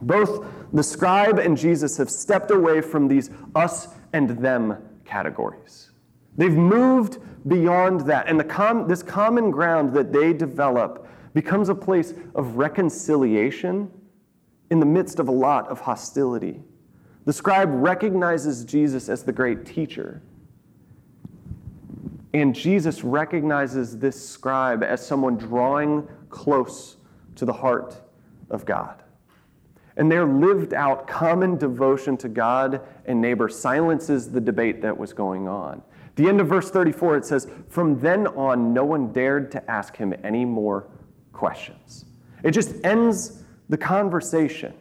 Both 0.01 0.47
the 0.73 0.83
scribe 0.83 1.39
and 1.39 1.59
Jesus 1.59 1.99
have 1.99 2.09
stepped 2.09 2.51
away 2.51 2.81
from 2.81 3.07
these 3.07 3.29
us 3.55 3.89
and 4.15 4.31
them 4.31 4.79
categories. 5.07 5.91
They've 6.37 6.53
moved 6.53 7.19
beyond 7.49 8.03
that, 8.03 8.29
and 8.29 8.47
com- 8.49 8.89
this 8.89 9.03
common 9.03 9.51
ground 9.51 9.95
that 9.95 10.13
they 10.13 10.33
develop 10.33 11.09
becomes 11.33 11.69
a 11.69 11.75
place 11.75 12.15
of 12.35 12.57
reconciliation 12.57 13.91
in 14.71 14.81
the 14.81 14.87
midst 14.87 15.19
of 15.19 15.29
a 15.29 15.33
lot 15.33 15.69
of 15.69 15.81
hostility. 15.81 16.63
The 17.25 17.33
scribe 17.33 17.71
recognizes 17.73 18.65
Jesus 18.65 19.09
as 19.09 19.23
the 19.23 19.33
great 19.33 19.65
teacher. 19.65 20.23
And 22.35 22.55
Jesus 22.55 23.03
recognizes 23.03 23.99
this 23.99 24.29
scribe 24.29 24.83
as 24.83 25.05
someone 25.05 25.37
drawing 25.37 26.07
close 26.29 26.97
to 27.37 27.45
the 27.45 27.53
heart 27.53 27.97
of 28.51 28.65
God. 28.65 29.03
And 29.97 30.13
their 30.13 30.27
lived 30.27 30.75
out 30.75 31.07
common 31.07 31.57
devotion 31.57 32.17
to 32.19 32.29
God 32.29 32.83
and 33.07 33.21
neighbor 33.21 33.49
silences 33.49 34.31
the 34.31 34.41
debate 34.41 34.83
that 34.83 34.97
was 34.97 35.13
going 35.13 35.49
on. 35.49 35.83
The 36.17 36.29
end 36.29 36.41
of 36.41 36.49
verse 36.49 36.71
34, 36.71 37.19
it 37.19 37.25
says, 37.25 37.49
From 37.69 37.99
then 37.99 38.27
on, 38.29 38.73
no 38.73 38.85
one 38.85 39.13
dared 39.13 39.51
to 39.53 39.71
ask 39.71 39.97
him 39.97 40.15
any 40.23 40.45
more 40.45 40.89
questions. 41.33 42.07
It 42.43 42.53
just 42.53 42.75
ends 42.85 43.43
the 43.69 43.77
conversation. 43.77 44.75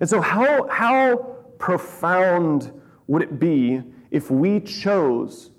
And 0.00 0.08
so, 0.08 0.20
how, 0.20 0.68
how 0.68 1.16
profound 1.58 2.72
would 3.08 3.22
it 3.22 3.40
be 3.40 3.82
if 4.10 4.30
we 4.30 4.60
chose 4.60 5.50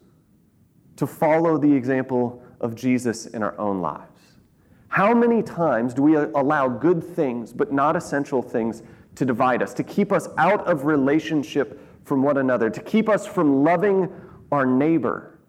to 0.95 1.07
follow 1.07 1.57
the 1.57 1.71
example 1.71 2.41
of 2.61 2.75
Jesus 2.75 3.25
in 3.25 3.43
our 3.43 3.57
own 3.59 3.81
lives? 3.81 4.08
How 4.89 5.13
many 5.13 5.41
times 5.41 5.93
do 5.93 6.01
we 6.01 6.15
allow 6.15 6.67
good 6.67 7.03
things, 7.03 7.53
but 7.53 7.71
not 7.71 7.95
essential 7.95 8.41
things, 8.41 8.83
to 9.15 9.25
divide 9.25 9.61
us, 9.61 9.73
to 9.75 9.83
keep 9.83 10.11
us 10.11 10.27
out 10.37 10.65
of 10.67 10.85
relationship 10.85 11.79
from 12.05 12.23
one 12.23 12.37
another, 12.37 12.69
to 12.69 12.81
keep 12.81 13.07
us 13.07 13.25
from 13.25 13.63
loving 13.63 14.09
our 14.51 14.65
neighbor, 14.65 15.39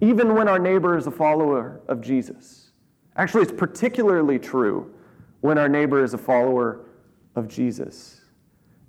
even 0.00 0.34
when 0.34 0.48
our 0.48 0.58
neighbor 0.58 0.96
is 0.96 1.06
a 1.06 1.10
follower 1.10 1.80
of 1.88 2.00
Jesus? 2.00 2.70
Actually, 3.16 3.42
it's 3.42 3.52
particularly 3.52 4.38
true 4.38 4.92
when 5.40 5.58
our 5.58 5.68
neighbor 5.68 6.02
is 6.02 6.14
a 6.14 6.18
follower 6.18 6.86
of 7.36 7.48
Jesus. 7.48 8.22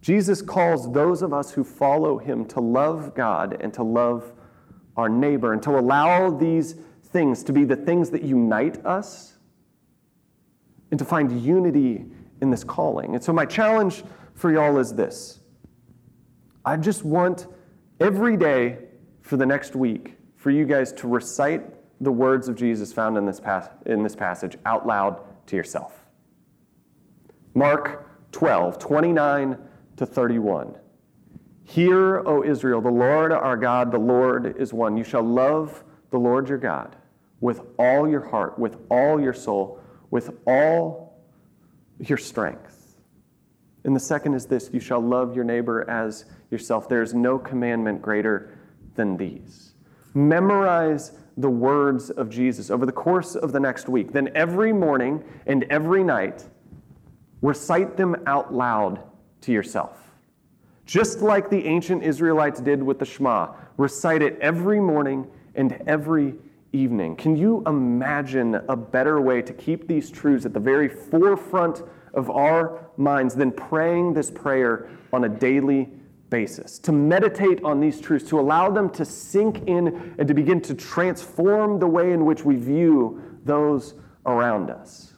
Jesus 0.02 0.42
calls 0.42 0.92
those 0.92 1.22
of 1.22 1.34
us 1.34 1.52
who 1.52 1.64
follow 1.64 2.18
him 2.18 2.46
to 2.46 2.60
love 2.60 3.14
God 3.14 3.58
and 3.60 3.74
to 3.74 3.84
love 3.84 4.32
our 4.96 5.10
neighbor 5.10 5.54
and 5.54 5.62
to 5.64 5.78
allow 5.78 6.30
these 6.30 6.76
things 7.04 7.44
to 7.44 7.54
be 7.54 7.64
the 7.64 7.76
things 7.76 8.10
that 8.12 8.24
unite 8.24 8.84
us 8.86 9.39
and 10.92 11.00
to 11.00 11.06
find 11.06 11.42
unity 11.42 12.06
in 12.42 12.50
this 12.50 12.64
calling. 12.64 13.16
And 13.16 13.24
so, 13.24 13.34
my 13.34 13.46
challenge 13.46 14.04
for 14.34 14.52
y'all 14.52 14.78
is 14.78 14.94
this 14.94 15.40
I 16.66 16.78
just 16.78 17.04
want 17.04 17.48
every 18.00 18.38
day 18.38 18.80
for 19.22 19.38
the 19.38 19.46
next 19.46 19.76
week 19.76 20.18
for 20.36 20.52
you 20.52 20.66
guys 20.66 20.92
to 20.94 21.08
recite 21.08 21.64
the 22.02 22.12
words 22.12 22.48
of 22.48 22.56
Jesus 22.56 22.94
found 22.94 23.18
in 23.18 23.26
this, 23.26 23.40
pas- 23.40 23.70
in 23.86 24.04
this 24.04 24.16
passage 24.16 24.58
out 24.66 24.88
loud 24.88 25.22
to 25.48 25.56
yourself. 25.56 26.06
Mark 27.54 28.08
12, 28.32 28.80
29 28.80 29.58
to 29.98 30.06
31. 30.06 30.76
Hear, 31.64 32.24
O 32.26 32.44
Israel, 32.44 32.82
the 32.82 32.90
Lord 32.90 33.32
our 33.32 33.58
God, 33.58 33.92
the 33.92 34.00
Lord 34.00 34.56
is 34.58 34.74
one. 34.74 34.96
You 34.98 35.04
shall 35.04 35.24
love 35.24 35.84
the 36.10 36.18
Lord 36.18 36.50
your 36.50 36.58
God 36.58 36.96
with 37.42 37.62
all 37.78 38.08
your 38.08 38.28
heart, 38.28 38.58
with 38.58 38.78
all 38.90 39.20
your 39.20 39.34
soul, 39.34 39.79
with 40.12 40.32
all 40.46 41.18
your 42.00 42.18
strength. 42.18 42.80
And 43.84 43.96
the 43.96 44.00
second 44.00 44.34
is 44.34 44.46
this 44.46 44.70
you 44.74 44.80
shall 44.80 45.00
love 45.00 45.36
your 45.36 45.46
neighbor 45.46 45.90
as 45.90 46.26
yourself. 46.52 46.90
There 46.90 47.02
is 47.02 47.14
no 47.14 47.38
commandment 47.38 48.02
greater 48.02 48.58
than 48.96 49.18
these. 49.18 49.74
Memorize 50.14 51.14
the 51.38 51.50
words 51.50 52.10
of 52.10 52.30
Jesus 52.30 52.70
over 52.70 52.86
the 52.86 52.92
course 52.92 53.36
of 53.36 53.52
the 53.52 53.60
next 53.60 53.88
week. 53.88 54.12
Then 54.12 54.30
every 54.36 54.74
morning 54.74 55.24
and 55.48 55.64
every 55.66 56.04
night, 56.04 56.46
recite 57.42 57.96
them 57.96 58.16
out 58.26 58.54
loud 58.54 59.02
to 59.42 59.54
yourself. 59.54 59.98
Just 60.86 61.22
like 61.22 61.50
the 61.50 61.66
ancient 61.66 62.04
Israelites 62.04 62.60
did 62.60 62.82
with 62.84 63.00
the 63.00 63.06
Shema, 63.06 63.54
recite 63.78 64.22
it 64.22 64.38
every 64.42 64.80
morning 64.80 65.28
and 65.56 65.82
every 65.88 66.36
evening. 66.72 67.16
Can 67.16 67.36
you 67.36 67.64
imagine 67.66 68.56
a 68.56 68.76
better 68.76 69.22
way 69.22 69.42
to 69.42 69.54
keep 69.54 69.88
these 69.88 70.12
truths 70.12 70.46
at 70.46 70.54
the 70.54 70.60
very 70.60 70.88
forefront 70.88 71.84
of 72.14 72.30
our 72.30 72.90
minds 72.98 73.36
than 73.36 73.52
praying 73.52 74.14
this 74.14 74.30
prayer 74.30 74.90
on 75.12 75.24
a 75.24 75.30
daily 75.30 75.90
basis? 76.30 76.80
To 76.80 76.92
meditate 76.92 77.64
on 77.64 77.80
these 77.80 78.00
truths, 78.00 78.28
to 78.30 78.40
allow 78.40 78.70
them 78.70 78.90
to 78.92 79.06
sink 79.06 79.68
in 79.68 80.16
and 80.18 80.28
to 80.28 80.34
begin 80.34 80.62
to 80.62 80.74
transform 80.74 81.80
the 81.80 81.88
way 81.88 82.12
in 82.12 82.26
which 82.26 82.46
we 82.46 82.56
view 82.56 83.22
those 83.46 83.96
around 84.26 84.70
us. 84.70 85.14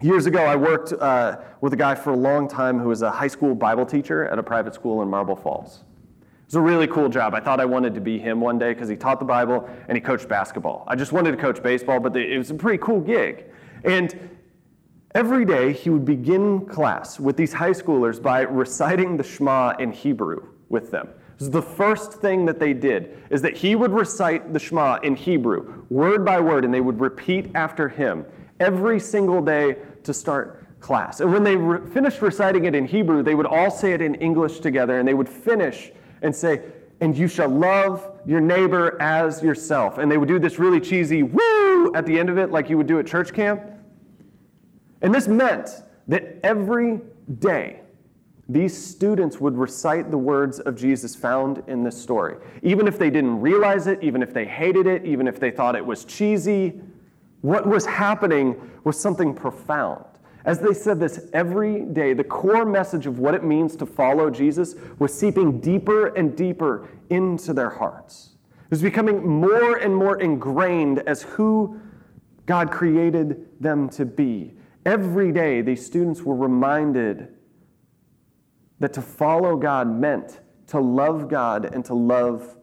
Years 0.00 0.26
ago, 0.26 0.44
I 0.44 0.56
worked 0.56 0.92
uh, 0.92 1.38
with 1.60 1.72
a 1.72 1.76
guy 1.76 1.94
for 1.94 2.12
a 2.12 2.16
long 2.16 2.48
time 2.48 2.78
who 2.78 2.88
was 2.88 3.02
a 3.02 3.10
high 3.10 3.28
school 3.28 3.54
Bible 3.54 3.86
teacher 3.86 4.26
at 4.26 4.38
a 4.38 4.42
private 4.42 4.74
school 4.74 5.02
in 5.02 5.08
Marble 5.08 5.36
Falls. 5.36 5.84
It 6.44 6.48
was 6.48 6.56
a 6.56 6.60
really 6.60 6.86
cool 6.86 7.08
job. 7.08 7.34
I 7.34 7.40
thought 7.40 7.58
I 7.58 7.64
wanted 7.64 7.94
to 7.94 8.02
be 8.02 8.18
him 8.18 8.38
one 8.38 8.58
day 8.58 8.74
because 8.74 8.88
he 8.88 8.96
taught 8.96 9.18
the 9.18 9.24
Bible 9.24 9.66
and 9.88 9.96
he 9.96 10.00
coached 10.00 10.28
basketball. 10.28 10.84
I 10.86 10.94
just 10.94 11.10
wanted 11.10 11.30
to 11.30 11.38
coach 11.38 11.62
baseball, 11.62 12.00
but 12.00 12.14
it 12.14 12.36
was 12.36 12.50
a 12.50 12.54
pretty 12.54 12.78
cool 12.78 13.00
gig. 13.00 13.46
And 13.82 14.30
every 15.14 15.46
day 15.46 15.72
he 15.72 15.88
would 15.88 16.04
begin 16.04 16.66
class 16.66 17.18
with 17.18 17.38
these 17.38 17.54
high 17.54 17.70
schoolers 17.70 18.20
by 18.20 18.42
reciting 18.42 19.16
the 19.16 19.24
Shema 19.24 19.74
in 19.78 19.90
Hebrew 19.90 20.46
with 20.68 20.90
them. 20.90 21.08
Is 21.40 21.50
the 21.50 21.62
first 21.62 22.12
thing 22.12 22.44
that 22.44 22.60
they 22.60 22.74
did 22.74 23.16
is 23.30 23.40
that 23.42 23.56
he 23.56 23.74
would 23.74 23.92
recite 23.92 24.52
the 24.52 24.58
Shema 24.58 24.98
in 25.02 25.16
Hebrew, 25.16 25.84
word 25.88 26.26
by 26.26 26.40
word, 26.40 26.64
and 26.64 26.72
they 26.72 26.82
would 26.82 27.00
repeat 27.00 27.50
after 27.54 27.88
him 27.88 28.26
every 28.60 29.00
single 29.00 29.40
day 29.40 29.76
to 30.04 30.12
start 30.12 30.64
class. 30.80 31.20
And 31.20 31.32
when 31.32 31.42
they 31.42 31.56
re- 31.56 31.90
finished 31.90 32.20
reciting 32.20 32.66
it 32.66 32.74
in 32.74 32.86
Hebrew, 32.86 33.22
they 33.22 33.34
would 33.34 33.46
all 33.46 33.70
say 33.70 33.94
it 33.94 34.02
in 34.02 34.14
English 34.16 34.60
together, 34.60 34.98
and 34.98 35.08
they 35.08 35.14
would 35.14 35.28
finish 35.28 35.90
and 36.24 36.34
say, 36.34 36.62
and 37.00 37.16
you 37.16 37.28
shall 37.28 37.48
love 37.48 38.10
your 38.26 38.40
neighbor 38.40 39.00
as 39.00 39.42
yourself. 39.42 39.98
And 39.98 40.10
they 40.10 40.16
would 40.16 40.28
do 40.28 40.38
this 40.38 40.58
really 40.58 40.80
cheesy 40.80 41.22
woo 41.22 41.94
at 41.94 42.06
the 42.06 42.18
end 42.18 42.30
of 42.30 42.38
it, 42.38 42.50
like 42.50 42.70
you 42.70 42.76
would 42.76 42.86
do 42.86 42.98
at 42.98 43.06
church 43.06 43.32
camp. 43.32 43.62
And 45.02 45.14
this 45.14 45.28
meant 45.28 45.70
that 46.08 46.38
every 46.42 47.00
day, 47.38 47.80
these 48.48 48.76
students 48.76 49.40
would 49.40 49.56
recite 49.56 50.10
the 50.10 50.18
words 50.18 50.60
of 50.60 50.76
Jesus 50.76 51.14
found 51.14 51.62
in 51.66 51.82
this 51.82 52.00
story. 52.00 52.36
Even 52.62 52.86
if 52.86 52.98
they 52.98 53.10
didn't 53.10 53.40
realize 53.40 53.86
it, 53.86 54.02
even 54.02 54.22
if 54.22 54.34
they 54.34 54.44
hated 54.44 54.86
it, 54.86 55.04
even 55.04 55.26
if 55.26 55.40
they 55.40 55.50
thought 55.50 55.76
it 55.76 55.84
was 55.84 56.04
cheesy, 56.04 56.80
what 57.40 57.66
was 57.66 57.86
happening 57.86 58.70
was 58.84 58.98
something 58.98 59.34
profound. 59.34 60.04
As 60.44 60.58
they 60.58 60.74
said 60.74 61.00
this 61.00 61.28
every 61.32 61.80
day, 61.80 62.12
the 62.12 62.24
core 62.24 62.66
message 62.66 63.06
of 63.06 63.18
what 63.18 63.34
it 63.34 63.42
means 63.42 63.76
to 63.76 63.86
follow 63.86 64.28
Jesus 64.28 64.74
was 64.98 65.18
seeping 65.18 65.58
deeper 65.58 66.08
and 66.08 66.36
deeper 66.36 66.88
into 67.08 67.54
their 67.54 67.70
hearts. 67.70 68.36
It 68.64 68.70
was 68.70 68.82
becoming 68.82 69.26
more 69.26 69.76
and 69.76 69.94
more 69.94 70.20
ingrained 70.20 71.00
as 71.00 71.22
who 71.22 71.80
God 72.46 72.70
created 72.70 73.48
them 73.60 73.88
to 73.90 74.04
be. 74.04 74.54
Every 74.84 75.32
day, 75.32 75.62
these 75.62 75.84
students 75.84 76.22
were 76.22 76.36
reminded 76.36 77.28
that 78.80 78.92
to 78.92 79.02
follow 79.02 79.56
God 79.56 79.88
meant 79.88 80.40
to 80.66 80.78
love 80.78 81.28
God 81.28 81.64
and 81.74 81.84
to 81.86 81.94
love 81.94 82.56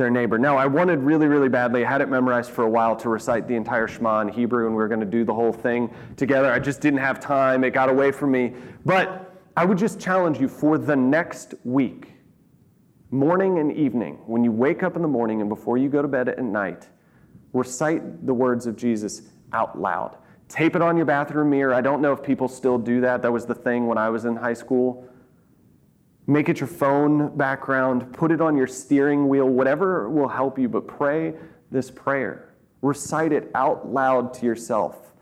their 0.00 0.10
neighbor. 0.10 0.38
Now, 0.38 0.56
I 0.56 0.66
wanted 0.66 1.00
really, 1.00 1.26
really 1.26 1.50
badly, 1.50 1.84
I 1.84 1.88
had 1.88 2.00
it 2.00 2.08
memorized 2.08 2.50
for 2.50 2.64
a 2.64 2.68
while 2.70 2.96
to 2.96 3.10
recite 3.10 3.46
the 3.46 3.54
entire 3.54 3.86
Shema 3.86 4.20
in 4.22 4.28
Hebrew, 4.28 4.66
and 4.66 4.74
we 4.74 4.82
were 4.82 4.88
going 4.88 5.00
to 5.00 5.06
do 5.06 5.24
the 5.24 5.34
whole 5.34 5.52
thing 5.52 5.94
together. 6.16 6.50
I 6.50 6.58
just 6.58 6.80
didn't 6.80 7.00
have 7.00 7.20
time, 7.20 7.62
it 7.62 7.70
got 7.70 7.90
away 7.90 8.10
from 8.10 8.32
me. 8.32 8.54
But 8.86 9.36
I 9.56 9.66
would 9.66 9.76
just 9.76 10.00
challenge 10.00 10.40
you 10.40 10.48
for 10.48 10.78
the 10.78 10.96
next 10.96 11.54
week, 11.64 12.14
morning 13.10 13.58
and 13.58 13.70
evening, 13.76 14.18
when 14.26 14.42
you 14.42 14.50
wake 14.50 14.82
up 14.82 14.96
in 14.96 15.02
the 15.02 15.08
morning 15.08 15.42
and 15.42 15.50
before 15.50 15.76
you 15.76 15.90
go 15.90 16.00
to 16.00 16.08
bed 16.08 16.30
at 16.30 16.42
night, 16.42 16.88
recite 17.52 18.26
the 18.26 18.32
words 18.32 18.66
of 18.66 18.76
Jesus 18.76 19.22
out 19.52 19.78
loud. 19.78 20.16
Tape 20.48 20.76
it 20.76 20.82
on 20.82 20.96
your 20.96 21.06
bathroom 21.06 21.50
mirror. 21.50 21.74
I 21.74 21.82
don't 21.82 22.00
know 22.00 22.12
if 22.12 22.22
people 22.22 22.48
still 22.48 22.78
do 22.78 23.02
that. 23.02 23.20
That 23.20 23.32
was 23.32 23.44
the 23.44 23.54
thing 23.54 23.86
when 23.86 23.98
I 23.98 24.08
was 24.08 24.24
in 24.24 24.34
high 24.34 24.54
school. 24.54 25.06
Make 26.30 26.48
it 26.48 26.60
your 26.60 26.68
phone 26.68 27.36
background, 27.36 28.12
put 28.12 28.30
it 28.30 28.40
on 28.40 28.56
your 28.56 28.68
steering 28.68 29.26
wheel, 29.26 29.48
whatever 29.48 30.08
will 30.08 30.28
help 30.28 30.60
you, 30.60 30.68
but 30.68 30.86
pray 30.86 31.34
this 31.72 31.90
prayer. 31.90 32.54
Recite 32.82 33.32
it 33.32 33.50
out 33.56 33.92
loud 33.92 34.32
to 34.34 34.46
yourself 34.46 35.12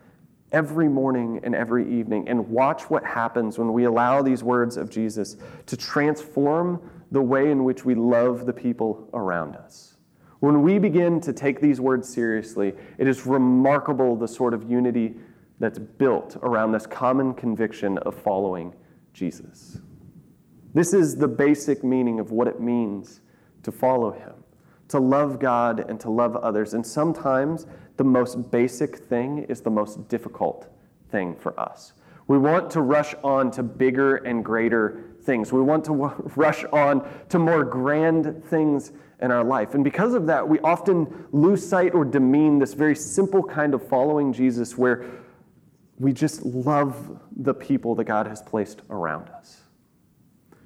every 0.53 0.87
morning 0.87 1.41
and 1.45 1.55
every 1.55 1.91
evening, 1.91 2.29
and 2.29 2.47
watch 2.51 2.91
what 2.91 3.03
happens 3.07 3.57
when 3.57 3.73
we 3.73 3.85
allow 3.85 4.21
these 4.21 4.45
words 4.45 4.77
of 4.77 4.91
Jesus 4.91 5.39
to 5.65 5.79
transform 5.79 6.79
the 7.11 7.23
way 7.23 7.51
in 7.51 7.65
which 7.65 7.87
we 7.87 7.95
love 7.95 8.45
the 8.45 8.53
people 8.53 9.09
around 9.15 9.57
us. 9.57 9.97
When 10.41 10.61
we 10.61 10.79
begin 10.79 11.23
to 11.23 11.33
take 11.33 11.59
these 11.59 11.81
words 11.81 12.07
seriously, 12.07 12.75
it 12.99 13.09
is 13.09 13.25
remarkable 13.25 14.15
the 14.15 14.29
sort 14.29 14.53
of 14.53 14.71
unity 14.71 15.15
that's 15.59 15.79
built 15.79 16.37
around 16.43 16.73
this 16.73 16.87
common 16.87 17.33
conviction 17.33 17.97
of 17.97 18.15
following 18.15 18.75
Jesus. 19.15 19.79
This 20.79 20.95
is 20.95 21.17
the 21.17 21.27
basic 21.27 21.83
meaning 21.83 22.21
of 22.21 22.31
what 22.31 22.47
it 22.47 22.61
means 22.61 23.21
to 23.65 23.73
follow 23.73 24.13
Him, 24.13 24.33
to 24.91 25.01
love 25.01 25.41
God 25.41 25.81
and 25.91 25.99
to 25.99 26.09
love 26.09 26.37
others. 26.37 26.73
And 26.73 26.87
sometimes 26.87 27.67
the 27.97 28.05
most 28.05 28.53
basic 28.53 28.95
thing 28.95 29.39
is 29.49 29.61
the 29.61 29.71
most 29.71 30.07
difficult 30.07 30.73
thing 31.11 31.35
for 31.35 31.59
us. 31.59 31.95
We 32.29 32.39
want 32.39 32.71
to 32.71 32.81
rush 32.81 33.17
on 33.25 33.51
to 33.51 33.65
bigger 33.65 34.19
and 34.19 34.45
greater 34.45 35.03
things. 35.23 35.53
We 35.53 35.63
want 35.63 35.85
to 35.87 35.93
rush 36.37 36.65
on 36.67 37.09
to 37.31 37.41
more 37.41 37.65
grand 37.65 38.45
things 38.45 38.93
in 39.21 39.33
our 39.33 39.43
life. 39.43 39.75
And 39.75 39.83
because 39.83 40.15
of 40.15 40.29
that, 40.29 40.49
we 40.49 40.61
often 40.61 41.27
lose 41.33 41.69
sight 41.69 41.93
or 41.93 42.05
demean 42.05 42.61
this 42.61 42.75
very 42.75 42.95
simple 42.95 43.43
kind 43.43 43.75
of 43.75 43.85
following 43.85 44.33
Jesus 44.33 44.79
where 44.79 45.07
we 45.99 46.13
just 46.13 46.45
love 46.45 47.19
the 47.35 47.53
people 47.53 47.97
that 47.97 48.05
God 48.05 48.29
has 48.29 48.43
placed 48.43 48.83
around 48.89 49.29
us. 49.31 49.63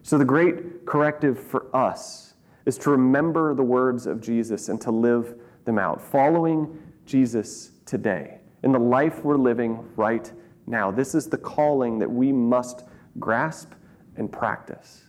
So, 0.03 0.19
the 0.19 0.25
great 0.25 0.85
corrective 0.85 1.39
for 1.39 1.75
us 1.75 2.35
is 2.67 2.79
to 2.79 2.91
remember 2.91 3.55
the 3.55 3.63
words 3.63 4.07
of 4.07 4.21
Jesus 4.21 4.69
and 4.69 4.81
to 4.81 4.91
live 4.91 5.35
them 5.65 5.79
out, 5.79 6.01
following 6.01 6.81
Jesus 7.07 7.73
today 7.87 8.39
in 8.63 8.73
the 8.73 8.79
life 8.79 9.25
we're 9.25 9.37
living 9.37 9.85
right 9.97 10.31
now. 10.67 10.91
This 10.91 11.15
is 11.15 11.29
the 11.29 11.39
calling 11.39 11.99
that 11.99 12.11
we 12.11 12.33
must 12.33 12.85
grasp 13.19 13.73
and 14.17 14.31
practice 14.31 15.05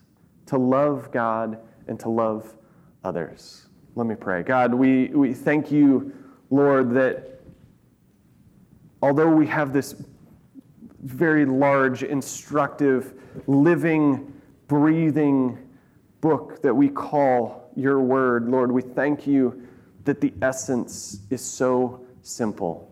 to 0.47 0.57
love 0.57 1.11
God 1.11 1.59
and 1.87 1.99
to 1.99 2.09
love 2.09 2.55
others. 3.03 3.67
Let 3.95 4.07
me 4.07 4.15
pray. 4.15 4.43
God, 4.43 4.73
we, 4.73 5.07
we 5.07 5.33
thank 5.33 5.71
you, 5.71 6.13
Lord, 6.49 6.91
that 6.91 7.41
although 9.01 9.29
we 9.29 9.45
have 9.47 9.73
this 9.73 9.95
very 11.03 11.45
large, 11.45 12.03
instructive, 12.03 13.13
living, 13.45 14.32
breathing 14.73 15.55
book 16.19 16.59
that 16.63 16.73
we 16.73 16.89
call 16.89 17.69
your 17.75 18.01
word, 18.01 18.49
Lord, 18.49 18.71
we 18.71 18.81
thank 18.81 19.27
you 19.27 19.67
that 20.03 20.19
the 20.19 20.33
essence 20.41 21.19
is 21.29 21.45
so 21.45 22.03
simple. 22.23 22.91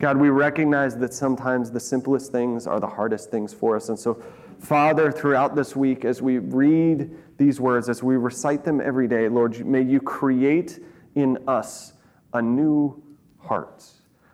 God, 0.00 0.16
we 0.16 0.28
recognize 0.28 0.96
that 0.96 1.14
sometimes 1.14 1.70
the 1.70 1.78
simplest 1.78 2.32
things 2.32 2.66
are 2.66 2.80
the 2.80 2.88
hardest 2.88 3.30
things 3.30 3.54
for 3.54 3.76
us. 3.76 3.90
And 3.90 3.98
so, 3.98 4.20
Father, 4.58 5.12
throughout 5.12 5.54
this 5.54 5.76
week, 5.76 6.04
as 6.04 6.20
we 6.20 6.38
read 6.38 7.12
these 7.38 7.60
words, 7.60 7.88
as 7.88 8.02
we 8.02 8.16
recite 8.16 8.64
them 8.64 8.80
every 8.80 9.06
day, 9.06 9.28
Lord, 9.28 9.64
may 9.64 9.82
you 9.82 10.00
create 10.00 10.80
in 11.14 11.38
us 11.46 11.92
a 12.32 12.42
new 12.42 13.00
heart, 13.38 13.84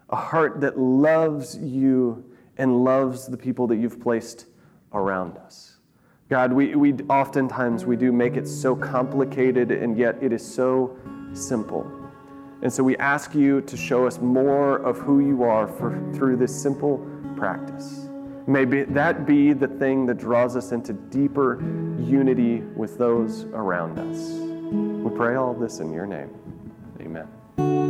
a 0.09 0.17
heart 0.17 0.63
that 0.63 0.79
loves 0.79 1.59
you 1.59 2.25
and 2.57 2.85
loves 2.85 3.27
the 3.27 3.37
people 3.37 3.67
that 3.67 3.77
you've 3.77 4.01
placed 4.01 4.47
around 4.95 5.37
us. 5.37 5.68
God, 6.29 6.53
we, 6.53 6.75
we 6.75 6.93
oftentimes 7.09 7.87
we 7.87 7.97
do 7.97 8.13
make 8.13 8.37
it 8.37 8.47
so 8.47 8.77
complicated, 8.77 9.71
and 9.71 9.97
yet 9.97 10.23
it 10.23 10.31
is 10.31 10.47
so 10.47 10.95
simple. 11.33 11.91
And 12.61 12.71
so 12.71 12.83
we 12.83 12.99
ask 12.99 13.35
you 13.35 13.63
to 13.63 13.77
show 13.79 14.07
us 14.07 14.21
more 14.21 14.77
of 14.77 14.99
who 14.99 15.21
you 15.21 15.45
are 15.45 15.67
for, 15.67 15.99
through 16.13 16.37
this 16.37 16.55
simple 16.55 16.99
practice. 17.37 18.09
May 18.47 18.67
be, 18.67 18.83
that 18.83 19.27
be 19.27 19.55
the 19.55 19.69
thing 19.69 20.05
that 20.07 20.19
draws 20.19 20.55
us 20.55 20.73
into 20.73 20.93
deeper 20.93 21.61
unity 21.99 22.61
with 22.77 22.99
those 22.99 23.45
around 23.45 23.99
us. 23.99 24.31
We 24.31 25.17
pray 25.17 25.37
all 25.37 25.55
this 25.55 25.81
in 25.81 25.93
your 25.93 26.07
name. 26.07 26.31
Amen. 27.01 27.88